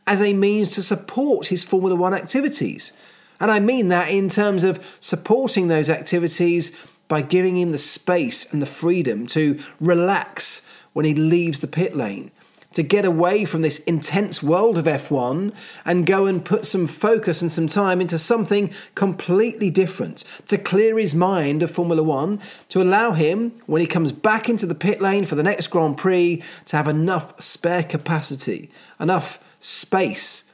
as 0.05 0.21
a 0.21 0.33
means 0.33 0.71
to 0.71 0.83
support 0.83 1.45
his 1.45 1.63
Formula 1.63 1.95
One 1.95 2.13
activities. 2.13 2.91
And 3.39 3.51
I 3.51 3.59
mean 3.59 3.87
that 3.87 4.09
in 4.09 4.29
terms 4.29 4.63
of 4.63 4.85
supporting 4.99 5.67
those 5.67 5.89
activities 5.89 6.75
by 7.07 7.21
giving 7.21 7.57
him 7.57 7.71
the 7.71 7.77
space 7.77 8.51
and 8.51 8.61
the 8.61 8.67
freedom 8.67 9.25
to 9.27 9.59
relax 9.79 10.65
when 10.93 11.05
he 11.05 11.13
leaves 11.13 11.59
the 11.59 11.67
pit 11.67 11.95
lane, 11.95 12.31
to 12.73 12.83
get 12.83 13.05
away 13.05 13.45
from 13.45 13.61
this 13.61 13.79
intense 13.79 14.43
world 14.43 14.77
of 14.77 14.85
F1 14.85 15.51
and 15.85 16.05
go 16.05 16.25
and 16.27 16.45
put 16.45 16.65
some 16.65 16.85
focus 16.85 17.41
and 17.41 17.51
some 17.51 17.67
time 17.67 17.99
into 17.99 18.19
something 18.19 18.71
completely 18.93 19.71
different, 19.71 20.23
to 20.45 20.57
clear 20.57 20.99
his 20.99 21.15
mind 21.15 21.63
of 21.63 21.71
Formula 21.71 22.03
One, 22.03 22.39
to 22.69 22.81
allow 22.81 23.13
him, 23.13 23.53
when 23.65 23.81
he 23.81 23.87
comes 23.87 24.11
back 24.11 24.49
into 24.49 24.65
the 24.65 24.75
pit 24.75 25.01
lane 25.01 25.25
for 25.25 25.35
the 25.35 25.43
next 25.43 25.67
Grand 25.67 25.97
Prix, 25.97 26.43
to 26.65 26.77
have 26.77 26.87
enough 26.87 27.39
spare 27.41 27.83
capacity, 27.83 28.69
enough 28.99 29.39
space 29.59 30.48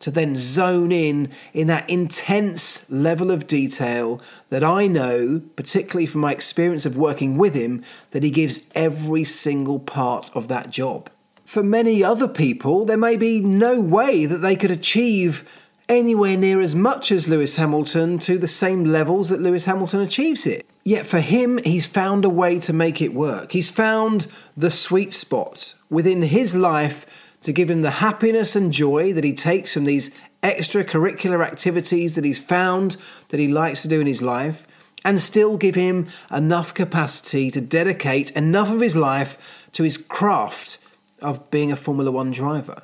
to 0.00 0.10
then 0.10 0.36
zone 0.36 0.92
in 0.92 1.30
in 1.52 1.66
that 1.66 1.88
intense 1.88 2.90
level 2.90 3.30
of 3.30 3.46
detail 3.46 4.20
that 4.50 4.64
I 4.64 4.86
know, 4.86 5.42
particularly 5.56 6.06
from 6.06 6.20
my 6.22 6.32
experience 6.32 6.86
of 6.86 6.96
working 6.96 7.36
with 7.36 7.54
him, 7.54 7.84
that 8.12 8.22
he 8.22 8.30
gives 8.30 8.66
every 8.74 9.24
single 9.24 9.78
part 9.78 10.30
of 10.34 10.48
that 10.48 10.70
job. 10.70 11.10
For 11.44 11.62
many 11.62 12.04
other 12.04 12.28
people, 12.28 12.84
there 12.84 12.98
may 12.98 13.16
be 13.16 13.40
no 13.40 13.80
way 13.80 14.26
that 14.26 14.38
they 14.38 14.54
could 14.54 14.70
achieve 14.70 15.48
anywhere 15.88 16.36
near 16.36 16.60
as 16.60 16.74
much 16.74 17.10
as 17.10 17.28
Lewis 17.28 17.56
Hamilton 17.56 18.18
to 18.18 18.38
the 18.38 18.46
same 18.46 18.84
levels 18.84 19.30
that 19.30 19.40
Lewis 19.40 19.64
Hamilton 19.64 20.00
achieves 20.00 20.46
it. 20.46 20.68
Yet 20.84 21.06
for 21.06 21.20
him, 21.20 21.58
he's 21.64 21.86
found 21.86 22.24
a 22.24 22.30
way 22.30 22.58
to 22.60 22.72
make 22.72 23.00
it 23.00 23.14
work. 23.14 23.52
He's 23.52 23.70
found 23.70 24.26
the 24.56 24.70
sweet 24.70 25.12
spot 25.12 25.74
within 25.90 26.22
his 26.22 26.54
life 26.54 27.06
to 27.42 27.52
give 27.52 27.70
him 27.70 27.82
the 27.82 27.92
happiness 27.92 28.56
and 28.56 28.72
joy 28.72 29.12
that 29.12 29.24
he 29.24 29.32
takes 29.32 29.74
from 29.74 29.84
these 29.84 30.10
extracurricular 30.42 31.44
activities 31.44 32.14
that 32.14 32.24
he's 32.24 32.38
found 32.38 32.96
that 33.28 33.40
he 33.40 33.48
likes 33.48 33.82
to 33.82 33.88
do 33.88 34.00
in 34.00 34.06
his 34.06 34.22
life, 34.22 34.66
and 35.04 35.20
still 35.20 35.56
give 35.56 35.74
him 35.74 36.08
enough 36.30 36.74
capacity 36.74 37.50
to 37.50 37.60
dedicate 37.60 38.30
enough 38.32 38.70
of 38.70 38.80
his 38.80 38.96
life 38.96 39.66
to 39.72 39.84
his 39.84 39.96
craft 39.96 40.78
of 41.20 41.50
being 41.50 41.70
a 41.70 41.76
Formula 41.76 42.10
One 42.10 42.32
driver. 42.32 42.82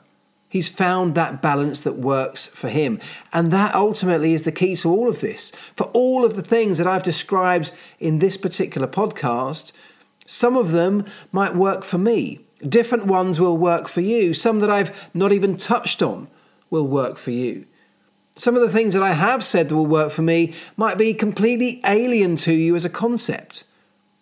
He's 0.48 0.68
found 0.68 1.16
that 1.16 1.42
balance 1.42 1.80
that 1.80 1.98
works 1.98 2.46
for 2.46 2.68
him. 2.68 3.00
And 3.32 3.50
that 3.50 3.74
ultimately 3.74 4.34
is 4.34 4.42
the 4.42 4.52
key 4.52 4.76
to 4.76 4.88
all 4.88 5.08
of 5.08 5.20
this. 5.20 5.50
For 5.76 5.86
all 5.92 6.24
of 6.24 6.36
the 6.36 6.42
things 6.42 6.78
that 6.78 6.86
I've 6.86 7.02
described 7.02 7.72
in 7.98 8.20
this 8.20 8.36
particular 8.36 8.86
podcast, 8.86 9.72
some 10.26 10.56
of 10.56 10.70
them 10.70 11.06
might 11.32 11.56
work 11.56 11.82
for 11.82 11.98
me. 11.98 12.38
Different 12.68 13.06
ones 13.06 13.40
will 13.40 13.56
work 13.56 13.88
for 13.88 14.00
you. 14.00 14.34
Some 14.34 14.60
that 14.60 14.70
I've 14.70 15.10
not 15.12 15.32
even 15.32 15.56
touched 15.56 16.02
on 16.02 16.28
will 16.70 16.86
work 16.86 17.18
for 17.18 17.30
you. 17.30 17.66
Some 18.36 18.56
of 18.56 18.62
the 18.62 18.68
things 18.68 18.94
that 18.94 19.02
I 19.02 19.12
have 19.12 19.44
said 19.44 19.68
that 19.68 19.76
will 19.76 19.86
work 19.86 20.10
for 20.10 20.22
me 20.22 20.54
might 20.76 20.98
be 20.98 21.14
completely 21.14 21.80
alien 21.84 22.36
to 22.36 22.52
you 22.52 22.74
as 22.74 22.84
a 22.84 22.90
concept. 22.90 23.64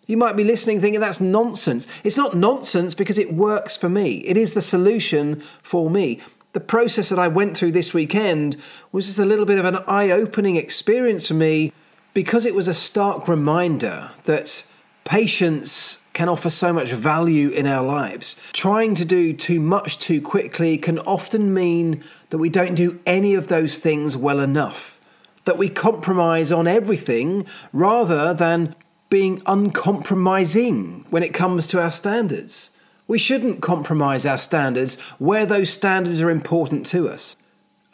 You 0.05 0.17
might 0.17 0.35
be 0.35 0.43
listening 0.43 0.79
thinking 0.79 0.99
that's 0.99 1.21
nonsense. 1.21 1.87
It's 2.03 2.17
not 2.17 2.35
nonsense 2.35 2.93
because 2.93 3.17
it 3.17 3.33
works 3.33 3.77
for 3.77 3.89
me. 3.89 4.17
It 4.17 4.37
is 4.37 4.51
the 4.51 4.61
solution 4.61 5.41
for 5.61 5.89
me. 5.89 6.19
The 6.51 6.59
process 6.59 7.09
that 7.09 7.17
I 7.17 7.27
went 7.27 7.57
through 7.57 7.71
this 7.71 7.93
weekend 7.93 8.57
was 8.91 9.07
just 9.07 9.17
a 9.17 9.25
little 9.25 9.45
bit 9.45 9.57
of 9.57 9.65
an 9.65 9.77
eye 9.87 10.11
opening 10.11 10.57
experience 10.57 11.29
for 11.29 11.33
me 11.33 11.71
because 12.13 12.45
it 12.45 12.53
was 12.53 12.67
a 12.67 12.73
stark 12.73 13.27
reminder 13.27 14.11
that 14.25 14.63
patience 15.05 15.99
can 16.13 16.29
offer 16.29 16.49
so 16.49 16.71
much 16.71 16.91
value 16.91 17.49
in 17.49 17.65
our 17.65 17.83
lives. 17.83 18.35
Trying 18.53 18.95
to 18.95 19.05
do 19.05 19.33
too 19.33 19.59
much 19.59 19.97
too 19.99 20.21
quickly 20.21 20.77
can 20.77 20.99
often 20.99 21.53
mean 21.53 22.03
that 22.29 22.37
we 22.37 22.49
don't 22.49 22.75
do 22.75 22.99
any 23.05 23.33
of 23.33 23.47
those 23.47 23.77
things 23.77 24.15
well 24.15 24.39
enough, 24.39 24.99
that 25.45 25.57
we 25.57 25.69
compromise 25.69 26.51
on 26.51 26.67
everything 26.67 27.45
rather 27.71 28.33
than 28.33 28.75
being 29.09 29.41
uncompromising 29.45 31.05
when 31.09 31.23
it 31.23 31.33
comes 31.33 31.67
to 31.67 31.81
our 31.81 31.91
standards. 31.91 32.71
We 33.07 33.19
shouldn't 33.19 33.61
compromise 33.61 34.25
our 34.25 34.37
standards 34.37 34.99
where 35.19 35.45
those 35.45 35.71
standards 35.71 36.21
are 36.21 36.29
important 36.29 36.85
to 36.87 37.09
us. 37.09 37.35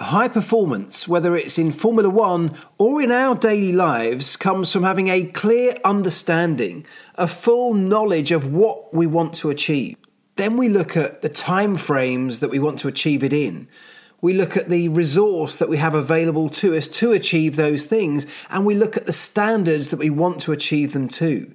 High 0.01 0.29
performance, 0.29 1.09
whether 1.09 1.35
it's 1.35 1.57
in 1.57 1.73
Formula 1.73 2.09
One 2.09 2.55
or 2.77 3.01
in 3.01 3.11
our 3.11 3.35
daily 3.35 3.73
lives, 3.73 4.37
comes 4.37 4.71
from 4.71 4.83
having 4.83 5.09
a 5.09 5.25
clear 5.25 5.73
understanding, 5.83 6.85
a 7.15 7.27
full 7.27 7.73
knowledge 7.73 8.31
of 8.31 8.53
what 8.53 8.93
we 8.93 9.05
want 9.05 9.33
to 9.35 9.49
achieve. 9.49 9.97
Then 10.37 10.55
we 10.55 10.69
look 10.69 10.95
at 10.95 11.21
the 11.21 11.27
time 11.27 11.75
frames 11.75 12.39
that 12.39 12.49
we 12.49 12.59
want 12.59 12.79
to 12.79 12.87
achieve 12.87 13.25
it 13.25 13.33
in. 13.33 13.67
We 14.21 14.33
look 14.33 14.55
at 14.55 14.69
the 14.69 14.87
resource 14.87 15.57
that 15.57 15.67
we 15.67 15.75
have 15.77 15.93
available 15.93 16.47
to 16.49 16.77
us 16.77 16.87
to 16.87 17.11
achieve 17.11 17.57
those 17.57 17.83
things, 17.83 18.25
and 18.49 18.65
we 18.65 18.75
look 18.75 18.95
at 18.95 19.05
the 19.05 19.11
standards 19.11 19.89
that 19.89 19.99
we 19.99 20.09
want 20.09 20.39
to 20.41 20.53
achieve 20.53 20.93
them 20.93 21.09
to. 21.09 21.53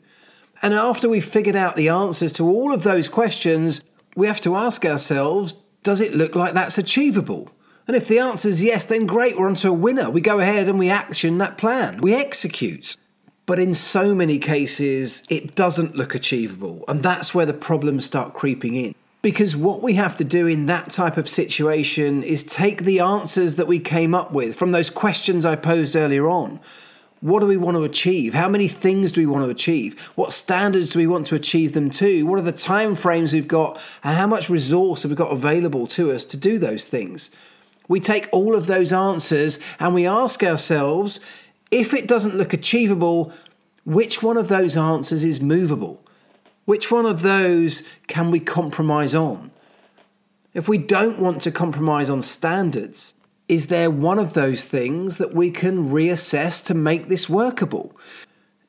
And 0.60 0.74
after 0.74 1.08
we've 1.08 1.24
figured 1.24 1.56
out 1.56 1.76
the 1.76 1.88
answers 1.88 2.32
to 2.34 2.44
all 2.44 2.74
of 2.74 2.82
those 2.82 3.08
questions, 3.08 3.80
we 4.14 4.26
have 4.26 4.42
to 4.42 4.54
ask 4.54 4.84
ourselves 4.84 5.54
does 5.82 6.02
it 6.02 6.14
look 6.14 6.34
like 6.34 6.54
that's 6.54 6.78
achievable? 6.78 7.50
And 7.86 7.96
if 7.96 8.08
the 8.08 8.18
answer 8.18 8.48
is 8.48 8.62
yes, 8.62 8.84
then 8.84 9.06
great, 9.06 9.38
we're 9.38 9.46
onto 9.46 9.68
a 9.68 9.72
winner. 9.72 10.08
We 10.10 10.20
go 10.20 10.40
ahead 10.40 10.68
and 10.68 10.78
we 10.78 10.88
action 10.88 11.38
that 11.38 11.58
plan, 11.58 12.00
we 12.00 12.14
execute. 12.14 12.96
But 13.46 13.58
in 13.58 13.74
so 13.74 14.14
many 14.14 14.38
cases, 14.38 15.22
it 15.28 15.54
doesn't 15.54 15.94
look 15.94 16.14
achievable. 16.14 16.82
And 16.88 17.02
that's 17.02 17.34
where 17.34 17.44
the 17.44 17.52
problems 17.52 18.06
start 18.06 18.32
creeping 18.32 18.74
in. 18.74 18.94
Because 19.20 19.54
what 19.54 19.82
we 19.82 19.94
have 19.94 20.16
to 20.16 20.24
do 20.24 20.46
in 20.46 20.66
that 20.66 20.90
type 20.90 21.16
of 21.16 21.28
situation 21.28 22.22
is 22.22 22.42
take 22.42 22.82
the 22.82 23.00
answers 23.00 23.56
that 23.56 23.66
we 23.66 23.78
came 23.78 24.14
up 24.14 24.32
with 24.32 24.56
from 24.56 24.72
those 24.72 24.90
questions 24.90 25.44
I 25.44 25.56
posed 25.56 25.94
earlier 25.94 26.28
on. 26.28 26.60
What 27.20 27.40
do 27.40 27.46
we 27.46 27.56
want 27.56 27.76
to 27.76 27.84
achieve? 27.84 28.34
How 28.34 28.50
many 28.50 28.68
things 28.68 29.12
do 29.12 29.22
we 29.22 29.26
want 29.26 29.44
to 29.44 29.50
achieve? 29.50 29.98
What 30.14 30.32
standards 30.32 30.90
do 30.90 30.98
we 30.98 31.06
want 31.06 31.26
to 31.28 31.34
achieve 31.34 31.72
them 31.72 31.88
to? 31.90 32.26
What 32.26 32.38
are 32.38 32.42
the 32.42 32.52
time 32.52 32.94
frames 32.94 33.32
we've 33.32 33.48
got? 33.48 33.80
And 34.02 34.16
how 34.16 34.26
much 34.26 34.50
resource 34.50 35.02
have 35.02 35.10
we 35.10 35.16
got 35.16 35.32
available 35.32 35.86
to 35.88 36.12
us 36.12 36.26
to 36.26 36.36
do 36.36 36.58
those 36.58 36.86
things? 36.86 37.30
We 37.88 38.00
take 38.00 38.28
all 38.32 38.54
of 38.54 38.66
those 38.66 38.92
answers 38.92 39.58
and 39.78 39.94
we 39.94 40.06
ask 40.06 40.42
ourselves 40.42 41.20
if 41.70 41.92
it 41.92 42.08
doesn't 42.08 42.36
look 42.36 42.52
achievable, 42.52 43.32
which 43.84 44.22
one 44.22 44.36
of 44.36 44.48
those 44.48 44.76
answers 44.76 45.24
is 45.24 45.40
movable? 45.40 46.00
Which 46.64 46.90
one 46.90 47.04
of 47.04 47.22
those 47.22 47.82
can 48.06 48.30
we 48.30 48.40
compromise 48.40 49.14
on? 49.14 49.50
If 50.54 50.68
we 50.68 50.78
don't 50.78 51.18
want 51.18 51.42
to 51.42 51.50
compromise 51.50 52.08
on 52.08 52.22
standards, 52.22 53.14
is 53.48 53.66
there 53.66 53.90
one 53.90 54.18
of 54.18 54.32
those 54.32 54.64
things 54.64 55.18
that 55.18 55.34
we 55.34 55.50
can 55.50 55.90
reassess 55.90 56.64
to 56.66 56.74
make 56.74 57.08
this 57.08 57.28
workable? 57.28 57.94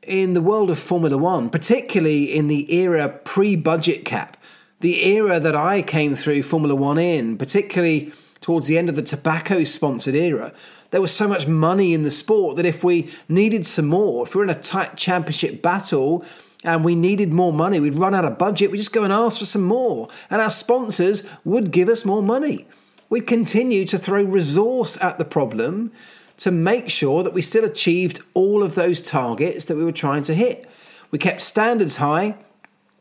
In 0.02 0.34
the 0.34 0.42
world 0.42 0.70
of 0.70 0.78
Formula 0.78 1.18
One, 1.18 1.50
particularly 1.50 2.36
in 2.36 2.48
the 2.48 2.74
era 2.74 3.08
pre 3.08 3.56
budget 3.56 4.04
cap, 4.04 4.36
the 4.82 5.06
era 5.06 5.40
that 5.40 5.56
I 5.56 5.82
came 5.82 6.16
through 6.16 6.44
Formula 6.44 6.76
One 6.76 6.98
in, 6.98 7.38
particularly 7.38 8.12
towards 8.46 8.68
the 8.68 8.78
end 8.78 8.90
of 8.90 8.96
the 8.96 9.02
tobacco 9.02 9.64
sponsored 9.64 10.14
era, 10.14 10.54
there 10.92 11.02
was 11.02 11.12
so 11.12 11.28
much 11.28 11.48
money 11.48 11.96
in 11.96 12.04
the 12.04 12.12
sport 12.12 12.56
that 12.58 12.66
if 12.66 12.84
we 12.84 13.10
needed 13.28 13.66
some 13.66 13.88
more, 13.88 14.24
if 14.24 14.36
we 14.36 14.38
were 14.38 14.44
in 14.44 14.52
a 14.52 14.62
tight 14.62 14.96
championship 14.96 15.64
battle 15.64 16.24
and 16.64 16.86
we 16.86 16.94
needed 16.94 17.34
more 17.34 17.52
money, 17.52 17.80
we'd 17.80 17.96
run 17.96 18.14
out 18.14 18.24
of 18.24 18.38
budget, 18.38 18.70
we'd 18.70 18.78
just 18.78 18.94
go 18.94 19.04
and 19.04 19.12
ask 19.12 19.40
for 19.40 19.46
some 19.46 19.64
more. 19.64 20.10
And 20.30 20.44
our 20.44 20.52
sponsors 20.52 21.28
would 21.44 21.72
give 21.72 21.90
us 21.90 22.06
more 22.06 22.22
money. 22.22 22.68
We'd 23.10 23.26
continue 23.26 23.84
to 23.86 23.98
throw 23.98 24.22
resource 24.22 24.96
at 25.02 25.18
the 25.18 25.26
problem 25.26 25.92
to 26.38 26.52
make 26.52 26.92
sure 26.92 27.24
that 27.24 27.34
we 27.34 27.42
still 27.42 27.66
achieved 27.66 28.22
all 28.36 28.62
of 28.62 28.76
those 28.76 29.02
targets 29.02 29.66
that 29.66 29.76
we 29.76 29.84
were 29.84 29.92
trying 29.92 30.22
to 30.22 30.36
hit. 30.36 30.70
We 31.10 31.18
kept 31.18 31.42
standards 31.42 31.98
high. 31.98 32.36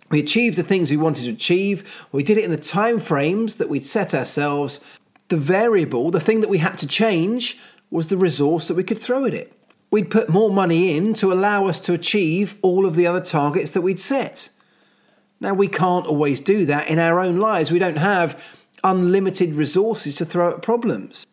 We 0.09 0.21
achieved 0.21 0.57
the 0.57 0.63
things 0.63 0.91
we 0.91 0.97
wanted 0.97 1.25
to 1.25 1.33
achieve. 1.33 2.07
We 2.13 2.23
did 2.23 2.39
it 2.39 2.45
in 2.45 2.51
the 2.51 2.57
time 2.57 2.99
frames 2.99 3.57
that 3.57 3.69
we'd 3.69 3.85
set 3.85 4.15
ourselves, 4.15 4.81
the 5.29 5.37
variable, 5.37 6.11
the 6.11 6.21
thing 6.21 6.41
that 6.41 6.51
we 6.51 6.59
had 6.59 6.79
to 6.79 6.87
change, 6.87 7.59
was 7.91 8.09
the 8.09 8.17
resource 8.17 8.69
that 8.69 8.77
we 8.77 8.85
could 8.85 8.99
throw 8.99 9.25
at 9.25 9.35
it. 9.35 9.53
We'd 9.91 10.11
put 10.11 10.29
more 10.29 10.51
money 10.51 10.97
in 10.97 11.15
to 11.15 11.33
allow 11.33 11.67
us 11.67 11.79
to 11.81 11.93
achieve 11.93 12.57
all 12.63 12.85
of 12.85 12.97
the 12.97 13.07
other 13.07 13.21
targets 13.21 13.71
that 13.71 13.83
we'd 13.83 14.01
set. 14.01 14.49
Now, 15.41 15.55
we 15.55 15.69
can't 15.69 16.07
always 16.07 16.41
do 16.41 16.67
that 16.67 16.89
in 16.89 16.99
our 16.99 17.21
own 17.21 17.39
lives. 17.39 17.71
We 17.71 17.79
don't 17.79 17.99
have 17.99 18.43
unlimited 18.83 19.55
resources 19.55 20.17
to 20.17 20.25
throw 20.25 20.51
at 20.51 20.63
problems. 20.63 21.27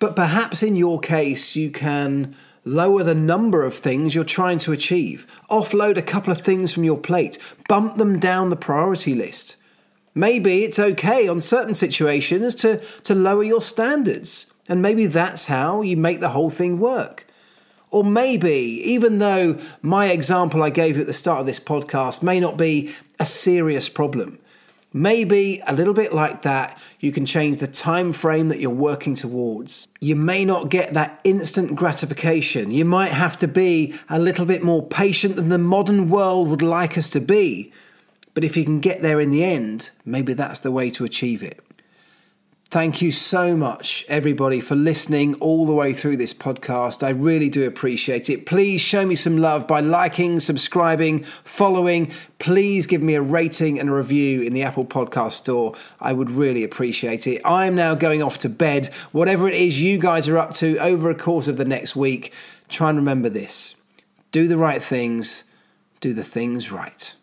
But 0.00 0.16
perhaps 0.16 0.62
in 0.62 0.76
your 0.76 1.00
case, 1.00 1.56
you 1.56 1.70
can 1.70 2.34
lower 2.64 3.02
the 3.02 3.14
number 3.14 3.64
of 3.64 3.74
things 3.74 4.14
you're 4.14 4.24
trying 4.24 4.58
to 4.58 4.72
achieve, 4.72 5.26
offload 5.50 5.96
a 5.96 6.02
couple 6.02 6.32
of 6.32 6.42
things 6.42 6.72
from 6.72 6.84
your 6.84 6.98
plate, 6.98 7.38
bump 7.68 7.96
them 7.96 8.18
down 8.18 8.50
the 8.50 8.56
priority 8.56 9.14
list. 9.14 9.56
Maybe 10.18 10.64
it's 10.64 10.80
okay 10.80 11.28
on 11.28 11.40
certain 11.40 11.74
situations 11.74 12.56
to, 12.56 12.78
to 13.04 13.14
lower 13.14 13.44
your 13.44 13.60
standards, 13.60 14.52
and 14.68 14.82
maybe 14.82 15.06
that's 15.06 15.46
how 15.46 15.80
you 15.80 15.96
make 15.96 16.18
the 16.18 16.30
whole 16.30 16.50
thing 16.50 16.80
work. 16.80 17.24
Or 17.92 18.02
maybe, 18.02 18.82
even 18.84 19.18
though 19.18 19.60
my 19.80 20.06
example 20.06 20.60
I 20.64 20.70
gave 20.70 20.96
you 20.96 21.02
at 21.02 21.06
the 21.06 21.12
start 21.12 21.38
of 21.38 21.46
this 21.46 21.60
podcast 21.60 22.20
may 22.20 22.40
not 22.40 22.56
be 22.56 22.92
a 23.20 23.24
serious 23.24 23.88
problem, 23.88 24.40
maybe 24.92 25.62
a 25.68 25.72
little 25.72 25.94
bit 25.94 26.12
like 26.12 26.42
that, 26.42 26.76
you 26.98 27.12
can 27.12 27.24
change 27.24 27.58
the 27.58 27.68
time 27.68 28.12
frame 28.12 28.48
that 28.48 28.58
you're 28.58 28.70
working 28.70 29.14
towards. 29.14 29.86
You 30.00 30.16
may 30.16 30.44
not 30.44 30.68
get 30.68 30.94
that 30.94 31.20
instant 31.22 31.76
gratification. 31.76 32.72
You 32.72 32.84
might 32.84 33.12
have 33.12 33.38
to 33.38 33.46
be 33.46 33.94
a 34.08 34.18
little 34.18 34.46
bit 34.46 34.64
more 34.64 34.84
patient 34.84 35.36
than 35.36 35.48
the 35.48 35.58
modern 35.58 36.08
world 36.08 36.48
would 36.48 36.60
like 36.60 36.98
us 36.98 37.08
to 37.10 37.20
be. 37.20 37.72
But 38.38 38.44
if 38.44 38.56
you 38.56 38.64
can 38.64 38.78
get 38.78 39.02
there 39.02 39.20
in 39.20 39.30
the 39.30 39.42
end, 39.42 39.90
maybe 40.04 40.32
that's 40.32 40.60
the 40.60 40.70
way 40.70 40.90
to 40.90 41.04
achieve 41.04 41.42
it. 41.42 41.60
Thank 42.66 43.02
you 43.02 43.10
so 43.10 43.56
much, 43.56 44.04
everybody, 44.08 44.60
for 44.60 44.76
listening 44.76 45.34
all 45.40 45.66
the 45.66 45.72
way 45.72 45.92
through 45.92 46.18
this 46.18 46.32
podcast. 46.32 47.02
I 47.02 47.08
really 47.08 47.48
do 47.48 47.66
appreciate 47.66 48.30
it. 48.30 48.46
Please 48.46 48.80
show 48.80 49.04
me 49.04 49.16
some 49.16 49.38
love 49.38 49.66
by 49.66 49.80
liking, 49.80 50.38
subscribing, 50.38 51.24
following. 51.24 52.12
Please 52.38 52.86
give 52.86 53.02
me 53.02 53.14
a 53.14 53.20
rating 53.20 53.80
and 53.80 53.88
a 53.88 53.92
review 53.92 54.42
in 54.42 54.52
the 54.52 54.62
Apple 54.62 54.84
Podcast 54.84 55.32
Store. 55.32 55.74
I 56.00 56.12
would 56.12 56.30
really 56.30 56.62
appreciate 56.62 57.26
it. 57.26 57.42
I'm 57.44 57.74
now 57.74 57.96
going 57.96 58.22
off 58.22 58.38
to 58.38 58.48
bed. 58.48 58.86
Whatever 59.10 59.48
it 59.48 59.54
is 59.54 59.82
you 59.82 59.98
guys 59.98 60.28
are 60.28 60.38
up 60.38 60.52
to 60.52 60.78
over 60.78 61.10
a 61.10 61.16
course 61.16 61.48
of 61.48 61.56
the 61.56 61.64
next 61.64 61.96
week, 61.96 62.32
try 62.68 62.90
and 62.90 62.98
remember 62.98 63.28
this 63.28 63.74
do 64.30 64.46
the 64.46 64.56
right 64.56 64.80
things, 64.80 65.42
do 66.00 66.14
the 66.14 66.22
things 66.22 66.70
right. 66.70 67.14